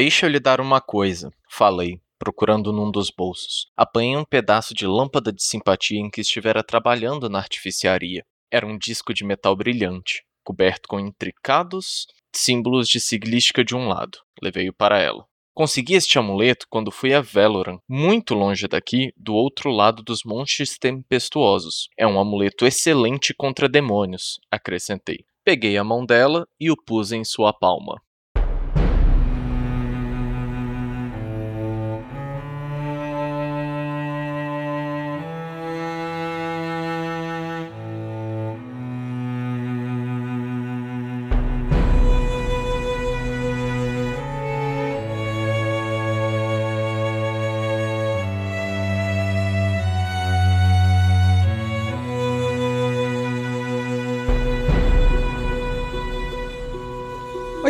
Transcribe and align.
Deixa 0.00 0.26
eu 0.26 0.30
lhe 0.30 0.38
dar 0.38 0.60
uma 0.60 0.80
coisa, 0.80 1.28
falei, 1.50 2.00
procurando 2.20 2.72
num 2.72 2.88
dos 2.88 3.10
bolsos. 3.10 3.66
Apanhei 3.76 4.16
um 4.16 4.24
pedaço 4.24 4.72
de 4.72 4.86
lâmpada 4.86 5.32
de 5.32 5.42
simpatia 5.42 5.98
em 5.98 6.08
que 6.08 6.20
estivera 6.20 6.62
trabalhando 6.62 7.28
na 7.28 7.40
artificiaria. 7.40 8.24
Era 8.48 8.64
um 8.64 8.78
disco 8.78 9.12
de 9.12 9.24
metal 9.24 9.56
brilhante, 9.56 10.22
coberto 10.44 10.88
com 10.88 11.00
intricados 11.00 12.06
símbolos 12.32 12.88
de 12.88 13.00
siglística 13.00 13.64
de 13.64 13.74
um 13.74 13.88
lado. 13.88 14.18
Levei-o 14.40 14.72
para 14.72 15.00
ela. 15.00 15.26
Consegui 15.52 15.94
este 15.94 16.16
amuleto 16.16 16.66
quando 16.70 16.92
fui 16.92 17.12
a 17.12 17.20
Veloran, 17.20 17.78
muito 17.88 18.34
longe 18.34 18.68
daqui, 18.68 19.12
do 19.16 19.34
outro 19.34 19.68
lado 19.68 20.04
dos 20.04 20.22
montes 20.24 20.78
tempestuosos. 20.78 21.88
É 21.98 22.06
um 22.06 22.20
amuleto 22.20 22.64
excelente 22.64 23.34
contra 23.34 23.68
demônios, 23.68 24.38
acrescentei. 24.48 25.24
Peguei 25.44 25.76
a 25.76 25.82
mão 25.82 26.06
dela 26.06 26.46
e 26.60 26.70
o 26.70 26.76
pus 26.76 27.10
em 27.10 27.24
sua 27.24 27.52
palma. 27.52 28.00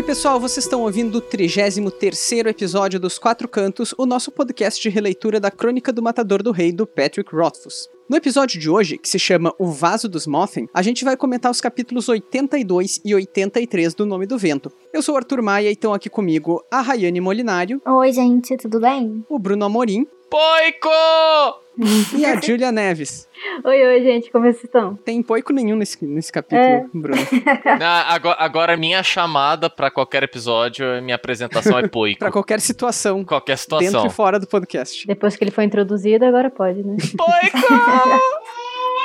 Pessoal, 0.08 0.40
vocês 0.40 0.64
estão 0.64 0.80
ouvindo 0.80 1.18
o 1.18 1.20
33 1.20 2.46
episódio 2.46 2.98
dos 2.98 3.18
Quatro 3.18 3.46
Cantos, 3.46 3.94
o 3.98 4.06
nosso 4.06 4.32
podcast 4.32 4.80
de 4.80 4.88
releitura 4.88 5.38
da 5.38 5.50
Crônica 5.50 5.92
do 5.92 6.02
Matador 6.02 6.42
do 6.42 6.50
Rei, 6.50 6.72
do 6.72 6.86
Patrick 6.86 7.30
Rothfuss. 7.30 7.90
No 8.08 8.16
episódio 8.16 8.58
de 8.58 8.70
hoje, 8.70 8.96
que 8.96 9.06
se 9.06 9.18
chama 9.18 9.54
O 9.58 9.66
Vaso 9.66 10.08
dos 10.08 10.26
Mothn, 10.26 10.66
a 10.72 10.80
gente 10.80 11.04
vai 11.04 11.14
comentar 11.14 11.50
os 11.50 11.60
capítulos 11.60 12.08
82 12.08 13.02
e 13.04 13.14
83 13.14 13.92
do 13.92 14.06
Nome 14.06 14.24
do 14.24 14.38
Vento. 14.38 14.72
Eu 14.94 15.02
sou 15.02 15.14
o 15.14 15.18
Arthur 15.18 15.42
Maia 15.42 15.68
e 15.68 15.72
estão 15.72 15.92
aqui 15.92 16.08
comigo 16.08 16.64
a 16.70 16.80
Rayane 16.80 17.20
Molinário. 17.20 17.82
Oi, 17.84 18.10
gente, 18.10 18.56
tudo 18.56 18.80
bem? 18.80 19.22
O 19.28 19.38
Bruno 19.38 19.66
Amorim. 19.66 20.06
Poico! 20.30 21.67
e 22.16 22.24
a 22.24 22.40
Julia 22.40 22.72
Neves. 22.72 23.28
Oi, 23.64 23.86
oi, 23.86 24.02
gente, 24.02 24.30
como 24.30 24.44
vocês 24.44 24.64
estão? 24.64 24.96
Tem 24.96 25.22
poico 25.22 25.52
nenhum 25.52 25.76
nesse, 25.76 26.04
nesse 26.04 26.32
capítulo, 26.32 26.60
É. 26.62 26.86
Bruno. 26.92 27.20
Ah, 27.80 28.14
agora, 28.14 28.36
agora 28.40 28.76
minha 28.76 29.02
chamada 29.02 29.70
pra 29.70 29.90
qualquer 29.90 30.22
episódio, 30.24 30.84
minha 31.02 31.14
apresentação 31.16 31.78
é 31.78 31.86
Poico. 31.86 32.18
Pra 32.18 32.30
qualquer 32.32 32.60
situação, 32.60 33.24
qualquer 33.24 33.52
dentro 33.56 33.62
situação. 33.62 34.06
e 34.06 34.10
fora 34.10 34.38
do 34.40 34.46
podcast. 34.46 35.06
Depois 35.06 35.36
que 35.36 35.44
ele 35.44 35.50
foi 35.50 35.64
introduzido, 35.64 36.24
agora 36.24 36.50
pode, 36.50 36.82
né? 36.82 36.96
Poico! 37.16 37.72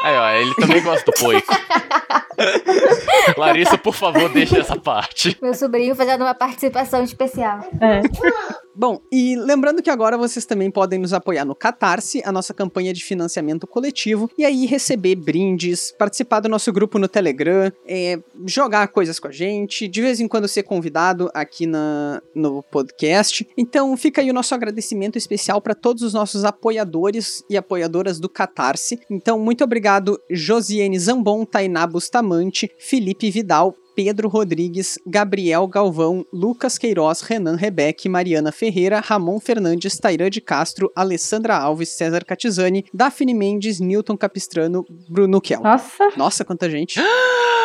Aí, 0.04 0.18
ó, 0.18 0.30
ele 0.32 0.54
também 0.56 0.82
gosta 0.82 1.10
do 1.10 1.18
Poico. 1.18 1.54
Larissa, 3.38 3.78
por 3.78 3.94
favor, 3.94 4.30
deixa 4.30 4.58
essa 4.60 4.76
parte. 4.78 5.38
Meu 5.42 5.54
sobrinho 5.54 5.96
fazendo 5.96 6.22
uma 6.24 6.34
participação 6.34 7.04
especial. 7.04 7.60
É. 7.80 8.02
Bom, 8.76 9.00
e 9.12 9.36
lembrando 9.36 9.84
que 9.84 9.90
agora 9.90 10.18
vocês 10.18 10.46
também 10.46 10.72
podem 10.72 10.98
nos 10.98 11.14
apoiar 11.14 11.46
no 11.46 11.54
Catarse, 11.54 12.24
a 12.26 12.32
nossa 12.32 12.54
campanha 12.54 12.92
de 12.92 13.04
financiamento 13.04 13.68
coletivo, 13.68 14.30
e 14.36 14.44
aí 14.44 14.66
receber 14.66 15.16
brindes, 15.16 15.94
participar 15.98 16.40
do 16.40 16.50
nosso 16.50 16.74
grupo 16.74 16.98
no 16.98 17.08
Telegram, 17.08 17.72
é, 17.88 18.20
jogar 18.48 18.88
coisas 18.88 19.20
com 19.20 19.28
a 19.28 19.32
gente, 19.32 19.88
de 19.88 20.02
vez 20.02 20.20
em 20.20 20.28
quando 20.28 20.48
ser 20.48 20.64
convidado 20.64 21.30
aqui 21.34 21.68
na, 21.68 22.22
no 22.34 22.64
podcast. 22.64 23.48
Então 23.56 23.96
fica 23.96 24.22
aí 24.22 24.32
o 24.32 24.34
nosso 24.34 24.56
agradecimento 24.56 25.18
especial 25.18 25.62
para 25.62 25.76
todos 25.76 26.02
os 26.02 26.14
nossos 26.14 26.44
apoiadores 26.44 27.44
e 27.50 27.56
apoiadoras 27.56 28.20
do 28.20 28.28
Catarse. 28.28 29.00
Então, 29.10 29.38
muito 29.38 29.64
obrigado, 29.64 30.20
Josiane 30.30 30.98
Zambon, 30.98 31.46
Tainá 31.46 31.86
Bustamante, 31.86 32.72
Felipe 32.80 33.30
Vidal, 33.30 33.76
Pedro 33.96 34.28
Rodrigues, 34.28 35.00
Gabriel 35.06 35.68
Galvão, 35.68 36.26
Lucas 36.32 36.78
Queiroz, 36.78 37.22
Renan 37.22 37.56
Rebeque, 37.56 38.10
Mariana 38.10 38.52
Ferreira, 38.52 39.00
Ramon 39.00 39.40
Fernandes, 39.40 39.98
Tairã 39.98 40.30
de 40.30 40.42
Castro, 40.42 40.92
Alessandra 40.96 41.56
Alves, 41.56 41.90
César 41.90 42.26
Catizani, 42.26 42.86
Daphne 42.94 43.34
Mendes, 43.34 43.80
Newton 43.80 44.18
Capistrano, 44.18 44.86
Bruno 45.10 45.40
Kel. 45.40 45.62
Nossa, 45.62 46.10
Nossa, 46.18 46.46
quanta 46.46 46.70
gente. 46.70 47.00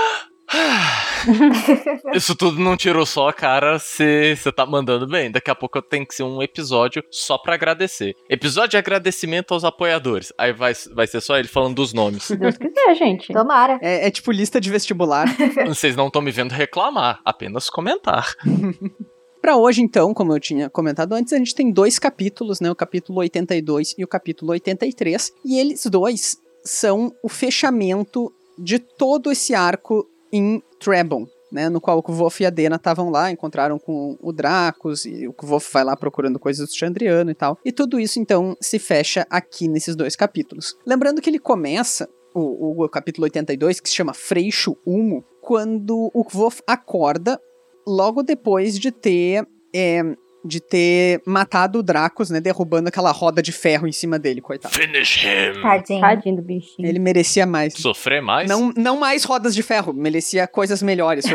Isso 2.14 2.34
tudo 2.34 2.58
não 2.58 2.76
tirou 2.76 3.04
só 3.04 3.28
a 3.28 3.32
cara, 3.32 3.78
você 3.78 4.36
tá 4.54 4.64
mandando 4.64 5.06
bem. 5.06 5.30
Daqui 5.30 5.50
a 5.50 5.54
pouco 5.54 5.80
tem 5.82 6.04
que 6.04 6.14
ser 6.14 6.22
um 6.22 6.42
episódio 6.42 7.02
só 7.10 7.36
pra 7.36 7.54
agradecer. 7.54 8.14
Episódio 8.28 8.70
de 8.70 8.76
agradecimento 8.76 9.52
aos 9.52 9.64
apoiadores. 9.64 10.32
Aí 10.38 10.52
vai, 10.52 10.72
vai 10.94 11.06
ser 11.06 11.20
só 11.20 11.38
ele 11.38 11.48
falando 11.48 11.76
dos 11.76 11.92
nomes. 11.92 12.24
se 12.24 12.36
Deus 12.36 12.56
quiser, 12.56 12.94
gente. 12.94 13.32
Tomara. 13.32 13.78
É, 13.82 14.06
é 14.06 14.10
tipo 14.10 14.32
lista 14.32 14.60
de 14.60 14.70
vestibular. 14.70 15.26
Vocês 15.66 15.94
não 15.94 16.06
estão 16.06 16.22
me 16.22 16.30
vendo 16.30 16.52
reclamar, 16.52 17.20
apenas 17.24 17.68
comentar. 17.68 18.34
Pra 19.40 19.56
hoje, 19.56 19.82
então, 19.82 20.12
como 20.12 20.32
eu 20.32 20.40
tinha 20.40 20.68
comentado 20.68 21.12
antes, 21.12 21.32
a 21.32 21.38
gente 21.38 21.54
tem 21.54 21.70
dois 21.70 21.96
capítulos, 21.98 22.60
né? 22.60 22.70
O 22.70 22.74
capítulo 22.74 23.20
82 23.20 23.94
e 23.96 24.02
o 24.02 24.08
capítulo 24.08 24.50
83. 24.50 25.32
E 25.44 25.58
eles 25.60 25.86
dois 25.86 26.36
são 26.64 27.12
o 27.22 27.28
fechamento 27.28 28.32
de 28.58 28.80
todo 28.80 29.30
esse 29.30 29.54
arco 29.54 30.04
em 30.32 30.62
Trebon. 30.80 31.26
Né, 31.50 31.70
no 31.70 31.80
qual 31.80 31.96
o 31.96 32.02
Kvof 32.02 32.42
e 32.42 32.46
a 32.46 32.50
Dena 32.50 32.76
estavam 32.76 33.08
lá, 33.08 33.30
encontraram 33.30 33.78
com 33.78 34.18
o 34.20 34.32
Dracos, 34.34 35.06
e 35.06 35.26
o 35.26 35.32
Kvof 35.32 35.72
vai 35.72 35.82
lá 35.82 35.96
procurando 35.96 36.38
coisas 36.38 36.68
do 36.68 36.76
Chandriano 36.76 37.30
e 37.30 37.34
tal. 37.34 37.58
E 37.64 37.72
tudo 37.72 37.98
isso, 37.98 38.20
então, 38.20 38.54
se 38.60 38.78
fecha 38.78 39.26
aqui 39.30 39.66
nesses 39.66 39.96
dois 39.96 40.14
capítulos. 40.14 40.76
Lembrando 40.84 41.22
que 41.22 41.30
ele 41.30 41.38
começa, 41.38 42.06
o, 42.34 42.84
o 42.84 42.88
capítulo 42.90 43.24
82, 43.24 43.80
que 43.80 43.88
se 43.88 43.94
chama 43.94 44.12
Freixo 44.12 44.76
Humo, 44.84 45.24
quando 45.40 46.10
o 46.12 46.22
Kvof 46.22 46.60
acorda 46.66 47.40
logo 47.86 48.22
depois 48.22 48.78
de 48.78 48.92
ter 48.92 49.48
é, 49.74 50.02
de 50.44 50.60
ter 50.60 51.20
matado 51.26 51.80
o 51.80 51.82
Dracos, 51.82 52.30
né, 52.30 52.40
derrubando 52.40 52.88
aquela 52.88 53.10
roda 53.10 53.42
de 53.42 53.52
ferro 53.52 53.86
em 53.86 53.92
cima 53.92 54.18
dele, 54.18 54.40
coitado. 54.40 54.74
Finish 54.74 55.24
him. 55.24 55.60
Tadinho. 55.60 56.00
Tadinho 56.00 56.36
do 56.36 56.42
bichinho. 56.42 56.88
Ele 56.88 56.98
merecia 56.98 57.46
mais. 57.46 57.74
Sofrer 57.74 58.22
mais? 58.22 58.48
Não, 58.48 58.72
não 58.76 58.98
mais 58.98 59.24
rodas 59.24 59.54
de 59.54 59.62
ferro, 59.62 59.92
merecia 59.92 60.46
coisas 60.46 60.82
melhores. 60.82 61.24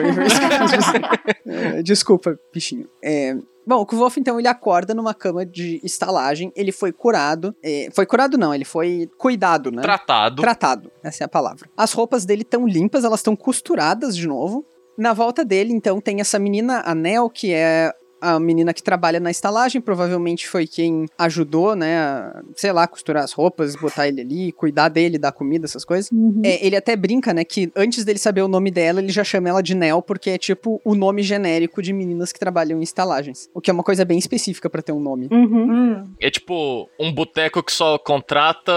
É, 1.46 1.84
Desculpa, 1.84 2.40
bichinho. 2.54 2.88
É, 3.04 3.36
Bom, 3.66 3.82
o 3.82 3.86
Kvolf, 3.86 4.18
então, 4.18 4.38
ele 4.38 4.48
acorda 4.48 4.94
numa 4.94 5.14
cama 5.14 5.46
de 5.46 5.80
estalagem, 5.84 6.52
ele 6.56 6.72
foi 6.72 6.92
curado, 6.92 7.56
é, 7.64 7.88
foi 7.94 8.06
curado 8.06 8.38
não, 8.38 8.54
ele 8.54 8.66
foi 8.66 9.10
cuidado, 9.18 9.72
né? 9.72 9.82
Tratado. 9.82 10.42
Tratado, 10.42 10.92
essa 11.02 11.24
é 11.24 11.26
a 11.26 11.30
palavra. 11.30 11.70
As 11.78 11.94
roupas 11.94 12.26
dele 12.26 12.42
estão 12.42 12.68
limpas, 12.68 13.06
elas 13.06 13.20
estão 13.20 13.36
costuradas 13.36 14.18
de 14.18 14.28
novo. 14.28 14.66
Na 14.98 15.14
volta 15.14 15.46
dele, 15.46 15.72
então, 15.74 16.02
tem 16.02 16.20
essa 16.20 16.38
menina, 16.38 16.84
a 16.86 16.94
Nel, 16.94 17.30
que 17.30 17.54
é 17.54 17.94
a 18.24 18.40
menina 18.40 18.74
que 18.74 18.82
trabalha 18.82 19.20
na 19.20 19.30
estalagem, 19.30 19.82
provavelmente 19.82 20.48
foi 20.48 20.66
quem 20.66 21.06
ajudou, 21.18 21.76
né, 21.76 21.98
a, 21.98 22.42
sei 22.56 22.72
lá, 22.72 22.88
costurar 22.88 23.24
as 23.24 23.34
roupas, 23.34 23.76
botar 23.76 24.08
ele 24.08 24.22
ali, 24.22 24.52
cuidar 24.54 24.88
dele, 24.88 25.18
dar 25.18 25.34
comida, 25.34 25.66
essas 25.66 25.84
coisas. 25.84 26.10
Uhum. 26.12 26.42
É, 26.44 26.66
ele 26.66 26.76
até 26.76 26.96
brinca, 26.96 27.34
né, 27.34 27.44
que 27.44 27.72
antes 27.76 28.06
dele 28.06 28.20
saber 28.20 28.42
o 28.42 28.48
nome 28.48 28.72
dela, 28.72 29.02
ele 29.02 29.12
já 29.12 29.24
chama 29.24 29.50
ela 29.50 29.62
de 29.62 29.76
Nel, 29.76 30.02
porque 30.02 30.30
é 30.30 30.38
tipo 30.38 30.82
o 30.86 30.96
nome 30.96 31.22
genérico 31.22 31.82
de 31.82 31.92
meninas 31.92 32.32
que 32.32 32.40
trabalham 32.40 32.80
em 32.80 32.84
estalagens. 32.84 33.50
O 33.54 33.60
que 33.60 33.70
é 33.70 33.74
uma 33.74 33.84
coisa 33.84 34.06
bem 34.06 34.18
específica 34.18 34.70
pra 34.70 34.82
ter 34.82 34.94
um 34.94 35.00
nome. 35.00 35.28
Uhum. 35.32 35.72
Hum. 35.72 36.14
É 36.20 36.30
tipo 36.30 36.90
um 37.00 37.12
boteco 37.12 37.62
que 37.62 37.72
só 37.72 37.98
contrata 37.98 38.72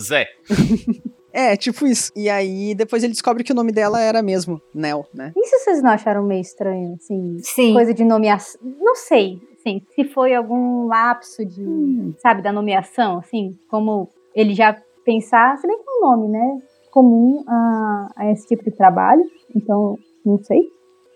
Zé. 0.00 0.26
É, 1.32 1.56
tipo 1.56 1.86
isso. 1.86 2.10
E 2.16 2.28
aí, 2.28 2.74
depois 2.74 3.02
ele 3.02 3.12
descobre 3.12 3.44
que 3.44 3.52
o 3.52 3.54
nome 3.54 3.72
dela 3.72 4.00
era 4.00 4.22
mesmo 4.22 4.60
Nel, 4.74 5.06
né? 5.14 5.32
Isso 5.36 5.58
vocês 5.60 5.82
não 5.82 5.90
acharam 5.90 6.22
meio 6.24 6.40
estranho, 6.40 6.94
assim? 6.94 7.38
Sim. 7.42 7.72
Coisa 7.72 7.94
de 7.94 8.04
nomeação. 8.04 8.60
Não 8.80 8.94
sei, 8.96 9.38
assim, 9.58 9.82
se 9.94 10.04
foi 10.04 10.34
algum 10.34 10.86
lapso 10.86 11.44
de, 11.44 11.62
Hum. 11.66 12.14
sabe, 12.18 12.42
da 12.42 12.52
nomeação, 12.52 13.18
assim, 13.18 13.58
como 13.68 14.08
ele 14.34 14.54
já 14.54 14.76
pensar, 15.04 15.56
se 15.58 15.66
bem 15.66 15.76
que 15.76 15.84
é 15.88 15.92
um 15.92 16.10
nome, 16.10 16.28
né, 16.28 16.58
comum 16.90 17.42
a, 17.48 18.08
a 18.16 18.30
esse 18.32 18.46
tipo 18.46 18.64
de 18.64 18.70
trabalho, 18.72 19.22
então, 19.54 19.96
não 20.24 20.38
sei 20.42 20.60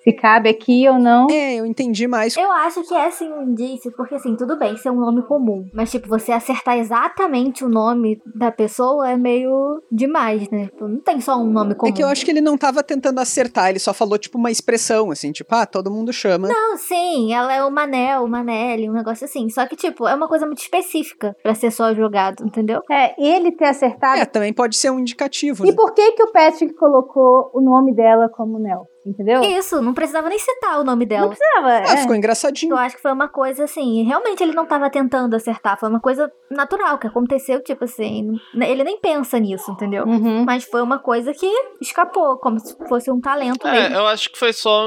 se 0.05 0.13
cabe 0.13 0.51
aqui 0.51 0.87
ou 0.89 0.99
não. 0.99 1.27
É, 1.31 1.57
eu 1.57 1.67
entendi 1.67 2.07
mais. 2.07 2.37
Eu 2.37 2.53
acho 2.53 2.87
que 2.87 2.95
é 2.95 3.07
assim 3.07 3.33
um 3.33 3.43
indício, 3.43 3.91
porque 3.97 4.15
assim, 4.15 4.37
tudo 4.37 4.59
bem 4.59 4.77
ser 4.77 4.91
um 4.91 5.01
nome 5.01 5.23
comum, 5.23 5.67
mas 5.73 5.91
tipo, 5.91 6.07
você 6.09 6.31
acertar 6.31 6.79
exatamente 6.79 7.65
o 7.65 7.69
nome 7.69 8.21
da 8.37 8.53
pessoa 8.53 9.11
é 9.11 9.17
meio 9.17 9.83
demais, 9.91 10.49
né? 10.51 10.67
Tipo, 10.67 10.87
não 10.87 11.01
tem 11.01 11.21
só 11.21 11.37
um 11.37 11.51
nome 11.51 11.75
comum. 11.75 11.91
É 11.91 11.95
que 11.95 12.03
eu 12.03 12.09
acho 12.09 12.25
que 12.25 12.31
ele 12.31 12.43
não 12.43 12.59
tava 12.59 12.83
tentando 12.83 13.19
acertar, 13.19 13.71
ele 13.71 13.79
só 13.79 13.95
falou, 13.95 14.19
tipo, 14.19 14.37
uma 14.37 14.51
expressão, 14.51 15.11
assim, 15.11 15.33
tipo, 15.33 15.55
ah, 15.55 15.65
todo 15.65 15.91
mundo 15.91 16.13
chama. 16.13 16.49
Não, 16.49 16.77
sim, 16.77 17.33
ela 17.33 17.53
é 17.53 17.65
o 17.65 17.71
Manel, 17.71 18.25
o 18.25 18.29
Manelli, 18.29 18.91
um 18.91 18.93
negócio 18.93 19.25
assim. 19.25 19.49
Só 19.49 19.67
que, 19.67 19.75
tipo, 19.75 20.07
é 20.07 20.15
uma 20.15 20.29
coisa 20.29 20.45
muito 20.45 20.61
específica 20.61 21.35
pra 21.43 21.55
ser 21.55 21.71
só 21.71 21.95
jogado, 21.95 22.45
entendeu? 22.45 22.83
É, 22.91 23.15
ele 23.19 23.53
ter 23.53 23.67
acertado. 23.67 24.21
É, 24.21 24.27
também 24.27 24.53
pode 24.53 24.77
ser 24.77 24.91
um 24.91 24.99
indicativo. 24.99 25.65
E 25.65 25.71
né? 25.71 25.75
por 25.75 25.95
que 25.95 26.13
que 26.13 26.23
o 26.23 26.33
Patrick 26.33 26.75
colocou 26.75 27.51
o 27.55 27.61
nome 27.61 27.95
dela 27.95 28.29
como 28.29 28.59
Nel? 28.59 28.87
Entendeu? 29.07 29.43
Isso, 29.43 29.81
não 29.83 29.93
precisava 29.95 30.29
nem 30.29 30.39
citar 30.39 30.81
o 30.81 30.85
nome 30.85 31.05
Não 31.05 31.09
dela. 31.09 31.29
precisava. 31.29 31.69
Ah, 31.69 31.95
é. 31.95 31.97
ficou 31.99 32.15
engraçadinho. 32.17 32.73
Eu 32.73 32.79
acho 32.79 32.97
que 32.97 33.03
foi 33.03 33.13
uma 33.13 33.29
coisa 33.29 33.65
assim, 33.65 34.03
realmente 34.05 34.43
ele 34.43 34.53
não 34.55 34.67
tava 34.67 34.89
tentando 34.91 35.35
acertar, 35.37 35.79
foi 35.79 35.89
uma 35.89 36.01
coisa 36.01 36.31
natural 36.51 36.99
que 36.99 37.07
aconteceu, 37.07 37.63
tipo 37.63 37.85
assim, 37.85 38.29
ele 38.55 38.85
nem 38.85 38.99
pensa 39.01 39.39
nisso, 39.39 39.71
entendeu? 39.71 40.05
Uhum. 40.05 40.45
Mas 40.45 40.65
foi 40.65 40.83
uma 40.83 40.99
coisa 40.99 41.33
que 41.33 41.47
escapou, 41.81 42.39
como 42.39 42.59
se 42.59 42.77
fosse 42.89 43.11
um 43.11 43.21
talento 43.21 43.67
É, 43.67 43.73
mesmo. 43.83 43.97
eu 43.97 44.07
acho 44.07 44.31
que 44.31 44.39
foi 44.39 44.53
só 44.53 44.87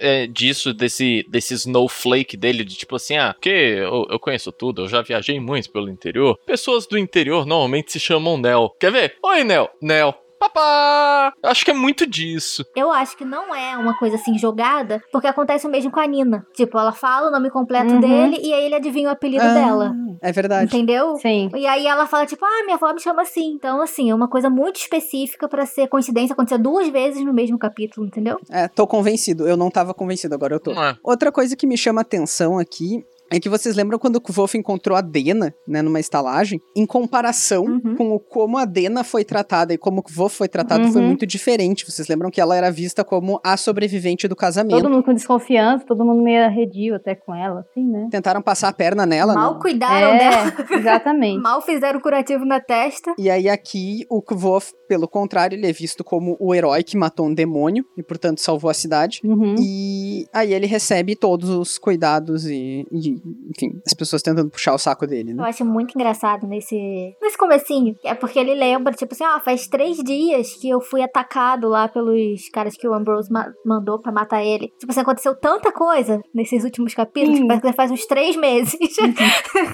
é, 0.00 0.26
disso, 0.26 0.72
desse, 0.74 1.24
desse 1.28 1.54
snowflake 1.54 2.36
dele, 2.36 2.64
de 2.64 2.76
tipo 2.76 2.96
assim, 2.96 3.16
ah, 3.16 3.32
porque 3.34 3.50
eu, 3.50 4.06
eu 4.10 4.18
conheço 4.18 4.50
tudo, 4.50 4.82
eu 4.82 4.88
já 4.88 5.02
viajei 5.02 5.38
muito 5.38 5.70
pelo 5.70 5.88
interior. 5.90 6.38
Pessoas 6.46 6.86
do 6.86 6.98
interior 6.98 7.46
normalmente 7.46 7.92
se 7.92 8.00
chamam 8.00 8.36
Nel. 8.38 8.74
Quer 8.80 8.90
ver? 8.90 9.16
Oi, 9.22 9.44
Nel. 9.44 9.70
Nel. 9.80 10.14
Papá! 10.42 11.32
Eu 11.40 11.50
Acho 11.50 11.64
que 11.64 11.70
é 11.70 11.74
muito 11.74 12.04
disso. 12.04 12.64
Eu 12.74 12.90
acho 12.90 13.16
que 13.16 13.24
não 13.24 13.54
é 13.54 13.76
uma 13.78 13.96
coisa 13.96 14.16
assim 14.16 14.36
jogada, 14.36 15.00
porque 15.12 15.28
acontece 15.28 15.66
o 15.68 15.70
mesmo 15.70 15.90
com 15.92 16.00
a 16.00 16.06
Nina. 16.06 16.44
Tipo, 16.52 16.78
ela 16.78 16.90
fala 16.92 17.28
o 17.28 17.30
nome 17.30 17.48
completo 17.48 17.94
Uhum. 17.94 18.00
dele 18.00 18.38
e 18.42 18.52
aí 18.52 18.64
ele 18.64 18.74
adivinha 18.74 19.08
o 19.08 19.12
apelido 19.12 19.44
Ah, 19.44 19.54
dela. 19.54 19.92
É 20.20 20.32
verdade. 20.32 20.64
Entendeu? 20.74 21.14
Sim. 21.16 21.48
E 21.54 21.64
aí 21.66 21.86
ela 21.86 22.06
fala, 22.06 22.26
tipo, 22.26 22.44
ah, 22.44 22.64
minha 22.64 22.74
avó 22.76 22.92
me 22.92 23.00
chama 23.00 23.22
assim. 23.22 23.52
Então, 23.52 23.80
assim, 23.80 24.10
é 24.10 24.14
uma 24.14 24.28
coisa 24.28 24.50
muito 24.50 24.76
específica 24.76 25.48
pra 25.48 25.64
ser 25.64 25.86
coincidência 25.88 26.32
acontecer 26.32 26.58
duas 26.58 26.88
vezes 26.88 27.24
no 27.24 27.32
mesmo 27.32 27.56
capítulo, 27.56 28.04
entendeu? 28.06 28.38
É, 28.50 28.66
tô 28.66 28.84
convencido. 28.86 29.46
Eu 29.46 29.56
não 29.56 29.70
tava 29.70 29.94
convencido, 29.94 30.34
agora 30.34 30.54
eu 30.56 30.60
tô. 30.60 30.72
É? 30.72 30.96
Outra 31.04 31.30
coisa 31.30 31.54
que 31.56 31.66
me 31.68 31.76
chama 31.78 32.00
atenção 32.00 32.58
aqui 32.58 33.04
é 33.36 33.40
que 33.40 33.48
vocês 33.48 33.74
lembram 33.76 33.98
quando 33.98 34.16
o 34.16 34.32
Wolf 34.32 34.54
encontrou 34.54 34.96
a 34.96 35.00
Dena, 35.00 35.54
né, 35.66 35.82
numa 35.82 35.98
estalagem? 36.00 36.60
Em 36.76 36.86
comparação 36.86 37.64
Uhum. 37.64 37.96
com 37.96 38.10
o 38.12 38.20
como 38.20 38.58
a 38.58 38.64
Dena 38.64 39.02
foi 39.04 39.24
tratada 39.24 39.72
e 39.74 39.78
como 39.78 40.00
o 40.00 40.04
Wolf 40.12 40.34
foi 40.36 40.48
tratado, 40.48 40.90
foi 40.92 41.00
Uhum. 41.00 41.08
muito 41.08 41.26
diferente. 41.26 41.84
Vocês 41.90 42.08
lembram 42.08 42.30
que 42.30 42.40
ela 42.40 42.56
era 42.56 42.70
vista 42.70 43.04
como 43.04 43.40
a 43.44 43.56
sobrevivente 43.56 44.26
do 44.28 44.36
casamento. 44.36 44.80
Todo 44.82 44.90
mundo 44.90 45.04
com 45.04 45.14
desconfiança, 45.14 45.84
todo 45.86 46.04
mundo 46.04 46.22
meio 46.22 46.44
arredio 46.44 46.94
até 46.94 47.14
com 47.14 47.34
ela, 47.34 47.60
assim, 47.60 47.84
né? 47.84 48.08
Tentaram 48.10 48.42
passar 48.42 48.68
a 48.68 48.72
perna 48.72 49.04
nela, 49.06 49.34
Mal 49.34 49.54
né? 49.54 49.60
cuidaram 49.60 50.16
dela. 50.18 50.52
é, 50.70 50.74
exatamente. 50.76 51.38
Mal 51.42 51.60
fizeram 51.62 51.98
o 51.98 52.02
curativo 52.02 52.44
na 52.44 52.60
testa. 52.60 53.14
E 53.18 53.30
aí 53.30 53.48
aqui 53.48 54.04
o 54.10 54.20
Kvof, 54.22 54.72
pelo 54.92 55.08
contrário, 55.08 55.56
ele 55.56 55.66
é 55.66 55.72
visto 55.72 56.04
como 56.04 56.36
o 56.38 56.54
herói 56.54 56.82
que 56.82 56.98
matou 56.98 57.26
um 57.26 57.32
demônio 57.32 57.82
e, 57.96 58.02
portanto, 58.02 58.42
salvou 58.42 58.70
a 58.70 58.74
cidade. 58.74 59.22
Uhum. 59.24 59.54
E 59.58 60.26
aí 60.34 60.52
ele 60.52 60.66
recebe 60.66 61.16
todos 61.16 61.48
os 61.48 61.78
cuidados 61.78 62.44
e, 62.46 62.86
e, 62.92 63.08
enfim, 63.48 63.80
as 63.86 63.94
pessoas 63.94 64.20
tentando 64.20 64.50
puxar 64.50 64.74
o 64.74 64.78
saco 64.78 65.06
dele, 65.06 65.30
Eu 65.30 65.36
né? 65.36 65.44
acho 65.48 65.64
muito 65.64 65.94
engraçado 65.94 66.46
nesse, 66.46 66.76
nesse 67.22 67.38
comecinho. 67.38 67.94
É 68.04 68.14
porque 68.14 68.38
ele 68.38 68.52
lembra, 68.52 68.92
tipo 68.92 69.14
assim, 69.14 69.24
ah, 69.24 69.40
faz 69.42 69.66
três 69.66 69.96
dias 69.96 70.52
que 70.60 70.68
eu 70.68 70.78
fui 70.82 71.00
atacado 71.00 71.68
lá 71.70 71.88
pelos 71.88 72.50
caras 72.50 72.76
que 72.76 72.86
o 72.86 72.92
Ambrose 72.92 73.32
ma- 73.32 73.50
mandou 73.64 73.98
pra 73.98 74.12
matar 74.12 74.44
ele. 74.44 74.68
Tipo 74.78 74.92
assim, 74.92 75.00
aconteceu 75.00 75.34
tanta 75.34 75.72
coisa 75.72 76.20
nesses 76.34 76.64
últimos 76.64 76.92
capítulos, 76.92 77.38
que 77.40 77.46
parece 77.46 77.66
que 77.66 77.72
faz 77.72 77.90
uns 77.90 78.04
três 78.04 78.36
meses. 78.36 78.76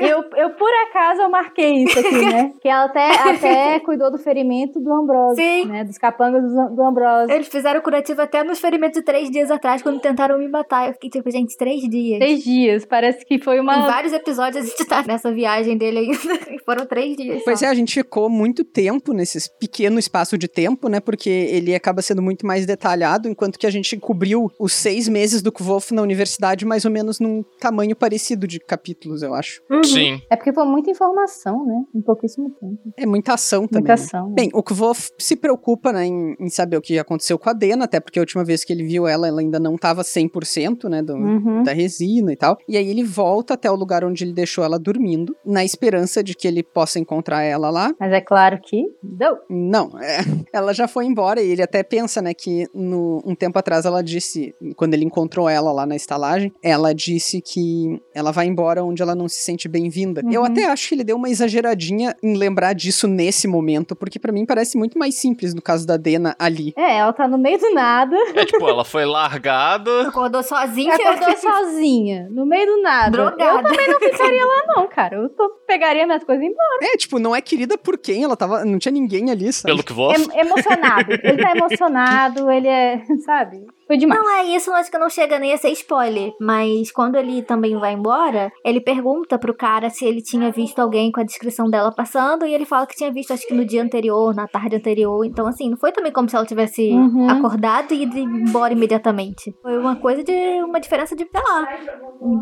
Eu, 0.01 0.23
eu, 0.37 0.51
por 0.51 0.71
acaso, 0.89 1.23
eu 1.23 1.31
marquei 1.31 1.83
isso 1.83 1.99
aqui, 1.99 2.25
né? 2.25 2.53
Que 2.63 2.69
ela 2.69 2.85
até, 2.85 3.31
até 3.31 3.81
cuidou 3.81 4.11
do 4.13 4.19
ferimento 4.19 4.79
do 4.81 4.93
Ambrose, 4.93 5.08
Sim. 5.35 5.67
né? 5.67 5.85
Dos 5.85 5.99
capangas 5.99 6.43
do, 6.43 6.77
do 6.77 6.83
Ambrose. 6.83 7.33
Eles 7.33 7.49
fizeram 7.49 7.81
o 7.81 7.83
curativo 7.83 8.21
até 8.21 8.43
nos 8.45 8.59
ferimentos 8.59 8.99
de 8.99 9.05
três 9.05 9.31
dias 9.31 9.51
atrás, 9.51 9.83
quando 9.83 10.01
tentaram 10.01 10.39
me 10.39 10.49
matar. 10.49 10.89
Eu 10.89 10.95
fiquei 10.95 11.11
tipo, 11.11 11.31
gente, 11.31 11.57
três 11.57 11.83
dias. 11.83 12.19
Três 12.19 12.43
dias, 12.43 12.85
parece 12.85 13.25
que 13.25 13.39
foi 13.39 13.57
Em 13.57 13.61
uma... 13.61 13.87
vários 13.87 14.13
episódios 14.13 14.65
a 14.65 14.69
gente 14.69 14.85
tá 14.87 15.03
nessa 15.03 15.33
viagem 15.33 15.77
dele 15.77 15.99
ainda. 15.99 16.59
Foram 16.65 16.87
três 16.87 17.17
dias. 17.17 17.43
Pois 17.45 17.61
só. 17.61 17.67
é, 17.67 17.69
a 17.69 17.75
gente 17.75 17.95
ficou 17.95 18.29
muito 18.29 18.65
tempo 18.65 19.13
nesse 19.13 19.51
pequeno 19.59 19.99
espaço 19.99 20.37
de 20.37 20.49
tempo, 20.49 20.89
né? 20.89 21.01
Porque 21.01 21.31
ele 21.31 21.75
acaba 21.75 22.03
sendo 22.03 22.23
muito 22.23 22.47
mais 22.47 22.67
detalhado, 22.67 23.29
enquanto 23.29 23.59
que 23.59 23.67
a 23.67 23.71
gente 23.71 23.97
cobriu 23.97 24.51
os 24.59 24.73
seis 24.73 25.09
meses 25.09 25.43
do 25.43 25.53
Kvolf 25.53 25.93
na 25.93 26.03
universidade, 26.03 26.65
mais 26.65 26.85
ou 26.85 26.91
menos 26.91 27.21
num 27.21 27.43
tamanho 27.61 27.97
parecido 27.97 28.47
de 28.47 28.59
capítulos, 28.59 29.23
eu 29.23 29.35
acho. 29.35 29.63
Uhum. 29.71 29.85
Sim. 29.85 30.23
É 30.31 30.37
porque 30.37 30.53
foi 30.53 30.65
muita 30.65 30.91
informação, 30.91 31.65
né? 31.65 31.85
Em 31.95 32.01
pouquíssimo 32.01 32.51
tempo. 32.51 32.79
É 32.97 33.07
muita 33.07 33.35
ação 33.35 33.67
também. 33.67 33.89
Muita 33.89 34.03
né? 34.03 34.07
ação. 34.07 34.29
né? 34.29 34.35
Bem, 34.35 34.51
o 34.53 34.63
Kvolf 34.63 34.98
se 35.19 35.37
preocupa 35.37 35.93
né, 35.93 36.07
em, 36.07 36.35
em 36.39 36.49
saber 36.49 36.77
o 36.77 36.81
que 36.81 36.99
aconteceu 36.99 37.39
com 37.39 37.49
a 37.51 37.53
Dena, 37.53 37.85
até 37.85 38.01
porque 38.01 38.19
a 38.19 38.23
última 38.23 38.45
vez 38.45 38.65
que 38.65 38.73
ele 38.73 38.85
viu 38.85 39.07
ela, 39.07 39.27
ela 39.29 39.41
ainda 39.41 39.59
não 39.59 39.75
estava 39.75 40.03
100%, 40.03 40.89
né, 40.89 41.03
do, 41.03 41.15
Uhum. 41.15 41.63
da 41.63 41.73
resina 41.73 42.33
e 42.33 42.37
tal. 42.37 42.57
E 42.69 42.77
aí 42.77 42.89
ele 42.89 43.05
volta 43.05 43.55
até 43.55 43.71
o 43.71 43.75
lugar 43.75 44.05
onde 44.05 44.25
ele 44.25 44.33
deixou 44.33 44.65
ela 44.65 44.79
dormindo, 44.79 45.35
na 45.45 45.65
esperança 45.65 46.23
de 46.23 46.35
que 46.35 46.47
ele 46.49 46.63
possa 46.63 46.99
encontrar 46.99 47.43
ela 47.43 47.71
lá. 47.71 47.93
Mas 47.99 48.13
é 48.13 48.21
claro 48.21 48.59
que... 48.63 48.85
Não. 49.03 49.39
Não, 49.51 49.99
é, 50.01 50.19
ela 50.53 50.73
já 50.73 50.87
foi 50.89 51.05
embora 51.07 51.41
e 51.43 51.51
ele 51.51 51.63
até 51.63 51.83
pensa, 51.83 52.23
né, 52.23 52.33
que 52.35 52.67
no, 52.75 53.23
um 53.27 53.35
tempo 53.35 53.59
atrás 53.59 53.85
ela 53.85 54.03
disse, 54.03 54.55
quando 54.77 54.95
ele 54.95 55.05
encontrou 55.05 55.49
ela 55.49 55.73
lá 55.73 55.85
na 55.87 55.97
estalagem, 55.97 56.53
ela 56.63 56.95
disse 56.95 57.41
que 57.43 58.01
ela 58.15 58.31
vai 58.33 58.47
embora 58.47 58.85
onde 58.85 59.03
ela 59.03 59.15
não 59.15 59.29
se 59.29 59.41
sente 59.41 59.69
bem-vinda. 59.69 60.23
Eu 60.31 60.41
Uhum. 60.41 60.47
até 60.47 60.65
acho 60.67 60.89
que 60.89 60.95
ele 60.95 61.05
deu 61.05 61.17
uma 61.17 61.29
exageradinha 61.29 62.15
em 62.23 62.37
lembrar 62.37 62.73
disso 62.73 63.07
nesse 63.09 63.47
momento, 63.49 63.97
porque 63.97 64.19
pra 64.19 64.33
mim 64.33 64.47
parece 64.47 64.78
muito 64.79 64.99
mais 64.99 65.15
simples 65.17 65.55
no 65.55 65.61
caso 65.61 65.87
da 65.87 65.97
Dena 65.97 66.35
ali. 66.39 66.73
É, 66.77 66.99
ela 66.99 67.13
tá 67.13 67.27
no 67.29 67.37
meio 67.39 67.59
do 67.59 67.71
nada. 67.75 68.17
É 68.35 68.45
tipo, 68.45 68.69
ela 68.69 68.85
foi 68.85 69.05
largada. 69.05 70.03
Acordou 70.09 70.43
sozinha. 70.43 70.95
Acordou 70.95 71.37
sozinha, 71.37 72.29
no 72.31 72.47
meio 72.47 72.67
do 72.67 72.83
nada. 72.83 73.11
Drogada. 73.11 73.59
Eu 73.59 73.63
também 73.63 73.89
não 73.89 74.01
ficaria 74.01 74.45
lá, 74.45 74.63
não, 74.77 74.87
cara. 74.89 75.17
Eu 75.17 75.29
tô- 75.31 75.49
pegaria 75.67 76.07
minhas 76.07 76.25
coisas 76.25 76.43
e 76.45 76.47
embora. 76.49 76.79
É, 76.83 76.97
tipo, 76.97 77.19
não 77.19 77.35
é 77.35 77.41
querida 77.41 77.77
por 77.77 77.99
quem? 77.99 78.23
Ela 78.25 78.37
tava. 78.37 78.65
Não 78.65 78.79
tinha 78.79 78.93
ninguém 78.93 79.31
ali, 79.31 79.53
sabe? 79.53 79.73
Pelo 79.75 79.83
que. 79.85 79.93
Em- 79.93 80.41
emocionado. 80.41 81.13
Ele 81.13 81.43
tá 81.43 81.53
emocionado, 81.57 82.51
ele 82.51 82.69
é. 82.69 83.03
Sabe? 83.25 83.67
Foi 83.89 83.97
demais. 83.97 84.21
Não 84.21 84.31
é 84.31 84.45
isso, 84.45 84.71
acho 84.73 84.91
que 84.91 84.99
não 84.99 85.09
chega 85.11 85.39
nem 85.39 85.53
a 85.53 85.57
ser 85.57 85.71
spoiler. 85.71 86.33
Mas 86.41 86.93
quando 86.93 87.17
ele 87.17 87.43
também 87.43 87.77
vai 87.77 87.95
embora, 87.95 88.53
ele 88.65 88.81
pergunta 88.81 89.37
pro 89.39 89.53
cara 89.57 89.91
se 89.91 90.05
ele 90.05 90.23
tinha 90.23 90.53
visto 90.53 90.79
alguém 90.79 91.11
com 91.11 91.21
a 91.21 91.25
descrição 91.25 91.69
dela 91.69 91.91
passando. 91.91 92.45
E 92.47 92.55
ele 92.55 92.65
fala 92.67 92.87
que 92.87 92.95
tinha 92.95 93.11
visto, 93.13 93.33
acho 93.33 93.47
que 93.49 93.55
no 93.55 93.65
dia 93.65 93.83
anterior, 93.83 94.35
na 94.35 94.47
tarde 94.47 94.77
anterior. 94.77 95.25
Então, 95.25 95.47
assim, 95.47 95.71
não 95.71 95.77
foi 95.77 95.91
também 95.91 96.13
como 96.13 96.29
se 96.29 96.37
ela 96.37 96.45
tivesse 96.47 96.93
Uhum. 96.93 97.29
acordado 97.31 97.93
e 97.95 98.03
ido 98.03 98.19
embora 98.19 98.73
imediatamente. 98.73 99.55
Foi 99.63 99.77
uma 99.79 99.97
coisa 99.97 100.23
de. 100.23 100.33
Uma 100.63 100.79
diferença 100.81 101.17
de, 101.17 101.25
sei 101.25 101.41
lá, 101.43 101.67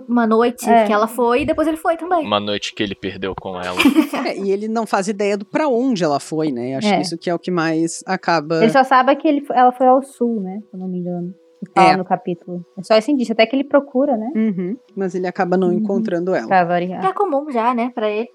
uma 0.08 0.26
noite 0.26 0.68
É. 0.68 0.84
que 0.84 0.92
ela 0.92 1.06
foi 1.06 1.42
e 1.42 1.46
depois 1.46 1.68
ele 1.68 1.76
foi 1.76 1.96
também. 1.96 2.26
Uma 2.26 2.40
noite 2.40 2.74
que 2.74 2.82
ele 2.82 2.94
perdeu 2.94 3.34
com 3.40 3.60
ela. 3.60 3.76
É, 4.26 4.36
e 4.38 4.50
ele 4.50 4.66
não 4.66 4.86
faz 4.86 5.06
ideia 5.08 5.36
do 5.36 5.44
pra 5.44 5.68
onde 5.68 6.02
ela 6.02 6.18
foi, 6.18 6.50
né? 6.50 6.74
Acho 6.76 6.88
É. 6.88 6.96
que 6.96 7.02
isso 7.02 7.18
que 7.18 7.30
é 7.30 7.34
o 7.34 7.38
que 7.38 7.50
mais 7.50 8.02
acaba. 8.06 8.56
Ele 8.62 8.70
só 8.72 8.82
sabe 8.82 9.14
que 9.16 9.28
ele, 9.28 9.44
ela 9.52 9.70
foi 9.70 9.86
ao 9.86 10.02
sul, 10.02 10.40
né? 10.40 10.58
Se 10.68 10.74
eu 10.74 10.80
não 10.80 10.88
me 10.88 10.98
engano. 10.98 11.34
Que 11.64 11.72
fala 11.74 11.92
É. 11.92 11.96
no 11.96 12.04
capítulo. 12.04 12.64
É 12.78 12.82
só 12.82 12.94
esse 12.96 13.10
indício. 13.10 13.32
Até 13.32 13.46
que 13.46 13.56
ele 13.56 13.64
procura, 13.64 14.16
né? 14.16 14.30
Uhum, 14.34 14.76
mas 14.94 15.14
ele 15.14 15.26
acaba 15.26 15.56
não 15.56 15.68
Uhum. 15.68 15.74
encontrando 15.74 16.34
ela. 16.34 16.46
Pra 16.48 16.64
variar. 16.64 17.04
É 17.04 17.12
comum 17.12 17.50
já, 17.50 17.74
né, 17.74 17.90
pra 17.94 18.10
ele. 18.10 18.28